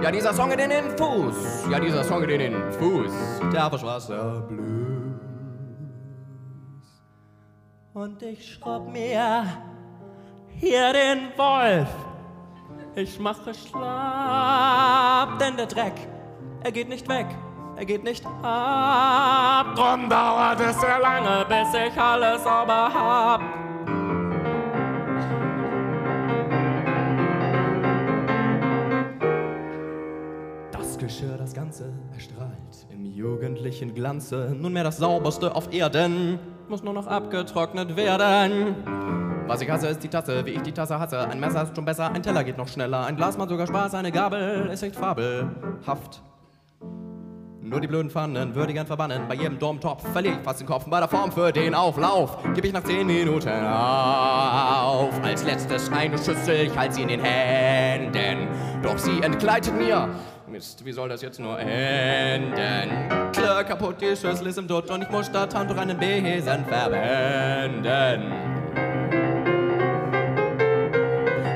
Ja, 0.03 0.11
dieser 0.11 0.35
Song 0.35 0.51
geht 0.51 0.61
in 0.61 0.71
den 0.71 0.91
Fuß. 0.99 1.67
Ja, 1.71 1.81
dieser 1.81 2.05
Song 2.05 2.21
geht 2.21 2.31
in 2.39 2.53
den 2.53 2.73
Fuß. 2.73 3.13
Der 3.51 3.65
Abwaschwasser-Blues. 3.65 4.85
Und 7.95 8.23
ich 8.23 8.53
schraub 8.53 8.93
mir 8.93 9.47
hier 10.65 10.93
den 10.95 11.29
Wolf. 11.37 11.89
Ich 12.95 13.19
mache 13.21 13.53
schlapp, 13.53 15.39
denn 15.39 15.57
der 15.57 15.67
Dreck, 15.67 15.93
er 16.63 16.73
geht 16.73 16.89
nicht 16.89 17.07
weg, 17.09 17.27
er 17.77 17.85
geht 17.85 18.03
nicht 18.03 18.25
ab. 18.43 19.75
Drum 19.75 20.09
dauert 20.09 20.61
es 20.61 20.81
sehr 20.81 21.01
lange, 21.01 21.45
bis 21.49 21.75
ich 21.75 22.01
alles 22.01 22.45
sauber 22.45 22.91
hab. 22.95 23.43
Das 30.73 30.97
Geschirr, 30.97 31.37
das 31.37 31.53
Ganze 31.53 31.93
erstrahlt 32.15 32.87
im 32.89 33.05
jugendlichen 33.05 33.95
Glanze. 33.95 34.57
Nunmehr 34.59 34.85
das 34.85 34.97
sauberste 34.97 35.55
auf 35.55 35.71
Erden, 35.75 36.39
muss 36.69 36.83
nur 36.83 36.95
noch 36.95 37.07
abgetrocknet 37.07 37.97
werden. 37.97 39.24
Was 39.47 39.61
ich 39.61 39.71
hasse, 39.71 39.89
ist 39.89 40.03
die 40.03 40.09
Tasse, 40.09 40.45
wie 40.47 40.53
ich 40.53 40.63
die 40.63 40.73
Tasse 40.73 40.99
hasse. 40.99 41.19
Ein 41.29 41.39
Messer 41.39 41.65
ist 41.65 41.77
schon 41.77 41.85
besser, 41.85 42.11
ein 42.11 42.23
Teller 42.23 42.43
geht 42.45 42.57
noch 42.57 42.69
schneller. 42.69 43.05
Ein 43.05 43.17
Glas 43.17 43.37
macht 43.37 43.51
sogar 43.51 43.67
Spaß, 43.67 43.95
eine 43.95 44.11
Gabel 44.11 44.71
ist 44.73 44.83
echt 44.83 44.97
fabelhaft. 44.97 46.23
Nur 47.61 47.81
die 47.81 47.87
blöden 47.87 48.11
Pfannen 48.11 48.55
würde 48.55 48.71
ich 48.71 48.75
gern 48.75 48.87
verbannen. 48.87 49.23
Bei 49.29 49.35
jedem 49.35 49.59
Domtopf 49.59 50.07
verliere 50.13 50.37
ich 50.37 50.41
fast 50.43 50.61
den 50.61 50.67
Kopf. 50.67 50.85
Bei 50.87 50.99
der 50.99 51.09
Form 51.09 51.33
für 51.33 51.51
den 51.51 51.75
Auflauf 51.75 52.39
gebe 52.55 52.67
ich 52.67 52.73
nach 52.73 52.85
10 52.85 53.07
Minuten 53.07 53.49
auf. 53.49 55.13
Als 55.23 55.45
letztes 55.45 55.91
eine 55.91 56.17
Schüssel, 56.17 56.67
ich 56.67 56.77
halte 56.77 56.95
sie 56.95 57.03
in 57.03 57.09
den 57.09 57.21
Händen. 57.21 58.49
Doch 58.83 58.97
sie 58.99 59.21
entgleitet 59.23 59.75
mir. 59.77 60.09
Mist, 60.47 60.85
wie 60.85 60.93
soll 60.93 61.09
das 61.09 61.21
jetzt 61.21 61.41
nur 61.41 61.59
enden? 61.59 63.09
Klirr 63.33 63.65
kaputt, 63.65 63.97
die 64.01 64.17
Schüssel 64.17 64.47
ist 64.47 64.59
im 64.59 64.69
Dutt 64.69 64.91
und 64.91 65.03
ich 65.03 65.11
muss 65.11 65.27
statt 65.27 65.55
Handtuch 65.55 65.79
einen 65.79 65.99
Besen 65.99 66.65
verwenden. 66.67 68.54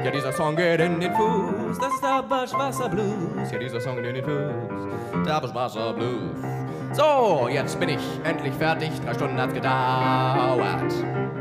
Ja, 0.05 0.11
dieser 0.11 0.33
Song 0.33 0.57
geht 0.57 0.81
in 0.81 1.01
den 1.01 1.13
Fuß, 1.13 1.79
das 1.79 1.95
ist 1.95 2.03
der 2.03 2.11
Abwaschwasser-Blues. 2.11 3.51
Ja, 3.53 3.59
dieser 3.59 3.81
Song 3.81 3.97
geht 3.97 4.07
in 4.07 4.15
den 4.15 4.25
Fuß, 4.25 5.25
der 5.27 5.35
Abwaschwasser-Blues. 5.35 6.59
So, 6.93 7.49
jetzt 7.51 7.79
bin 7.79 7.91
ich 7.91 8.01
endlich 8.25 8.55
fertig. 8.55 8.91
Drei 9.05 9.13
Stunden 9.13 9.39
hat's 9.39 9.53
gedauert. 9.53 10.93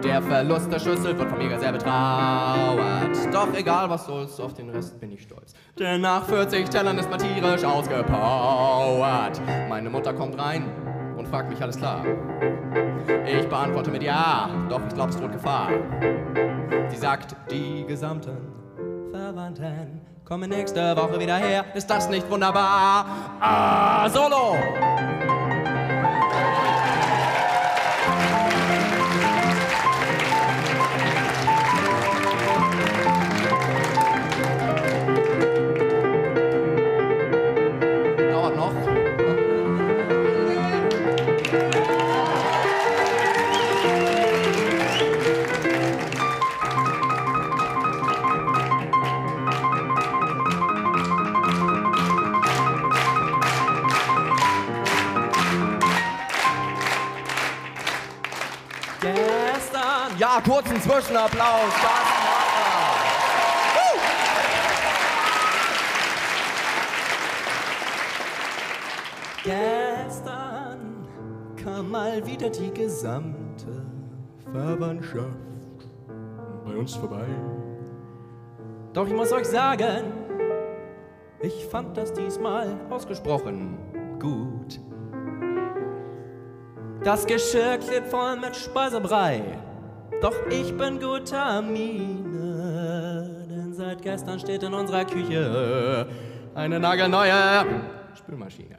Der 0.04 0.22
Verlust 0.22 0.72
der 0.72 0.80
Schüssel 0.80 1.18
wird 1.18 1.30
von 1.30 1.38
mir 1.38 1.58
sehr 1.58 1.72
betrauert. 1.72 3.16
Doch 3.32 3.54
egal 3.54 3.90
was 3.90 4.06
soll's, 4.06 4.40
auf 4.40 4.54
den 4.54 4.70
Rest 4.70 5.00
bin 5.00 5.12
ich 5.12 5.24
stolz. 5.24 5.54
Denn 5.80 6.02
nach 6.02 6.26
40 6.26 6.70
Tellern 6.70 6.98
ist 6.98 7.10
man 7.10 7.20
tierisch 7.20 7.64
ausgepowert. 7.64 9.42
Meine 9.70 9.90
Mutter 9.90 10.14
kommt 10.14 10.38
rein 10.38 10.66
und 11.18 11.28
fragt 11.28 11.50
mich 11.50 11.62
alles 11.62 11.78
klar. 11.78 12.06
Ich 13.26 13.48
beantworte 13.48 13.92
mit 13.92 14.04
Ja, 14.04 14.50
doch 14.70 14.82
ich 14.88 14.94
glaub, 14.94 15.10
es 15.10 15.18
droht 15.18 15.32
Gefahr. 15.32 15.70
Sie 16.90 16.98
sagt, 16.98 17.36
die 17.52 17.86
gesamten 17.86 18.38
Verwandten 19.12 20.02
kommen 20.26 20.50
nächste 20.50 20.96
Woche 20.96 21.20
wieder 21.20 21.36
her. 21.38 21.66
Ist 21.76 21.90
das 21.90 22.10
nicht 22.10 22.30
wunderbar? 22.30 23.06
Ah, 23.40 24.10
Solo! 24.10 24.56
Ja, 60.38 60.44
kurzen 60.44 60.80
Zwischenapplaus. 60.80 61.74
Woo! 63.74 64.00
Gestern 69.44 71.08
kam 71.56 71.90
mal 71.90 72.24
wieder 72.24 72.52
die 72.52 72.72
gesamte 72.72 73.84
Verwandtschaft 74.52 75.26
bei 76.66 76.76
uns 76.76 76.96
vorbei. 76.96 77.26
Doch 78.94 79.08
ich 79.08 79.14
muss 79.14 79.32
euch 79.32 79.46
sagen, 79.48 80.14
ich 81.40 81.66
fand 81.66 81.98
das 81.98 82.14
diesmal 82.14 82.80
ausgesprochen 82.92 83.80
gut. 84.20 84.80
Das 87.04 87.26
Geschirr 87.26 87.80
klebt 87.80 88.10
voll 88.10 88.36
mit 88.38 88.56
Speisebrei. 88.56 89.42
Doch 90.20 90.34
ich 90.50 90.76
bin 90.76 91.00
guter 91.00 91.62
Miene, 91.62 93.30
denn 93.50 93.72
seit 93.74 94.02
gestern 94.02 94.40
steht 94.40 94.64
in 94.64 94.74
unserer 94.74 95.06
Küche 95.06 96.08
eine 96.56 96.80
nagelneue 96.80 97.66
Spülmaschine. 98.16 98.78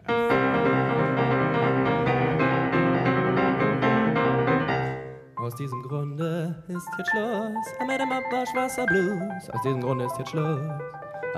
Aus 5.36 5.54
diesem 5.54 5.80
Grunde 5.82 6.56
ist 6.66 6.88
jetzt 6.98 7.10
Schluss 7.10 7.66
mit 7.86 8.00
dem 8.00 8.10
Abwaschwasser 8.10 8.84
Blues. 8.86 9.48
Aus 9.50 9.62
diesem 9.62 9.80
Grunde 9.80 10.06
ist 10.06 10.18
jetzt 10.18 10.30
Schluss 10.30 10.58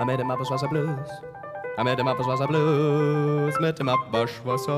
mit 0.03 0.19
dem 0.19 0.31
Abwaschwasser 0.31 0.67
Blues. 0.67 1.09
Mit 1.83 1.99
dem 1.99 2.07
Abwaschwasser 2.07 2.47
Blues, 2.47 3.59
mit 3.59 3.77
dem 3.79 3.89
Abwaschwasser 3.89 4.71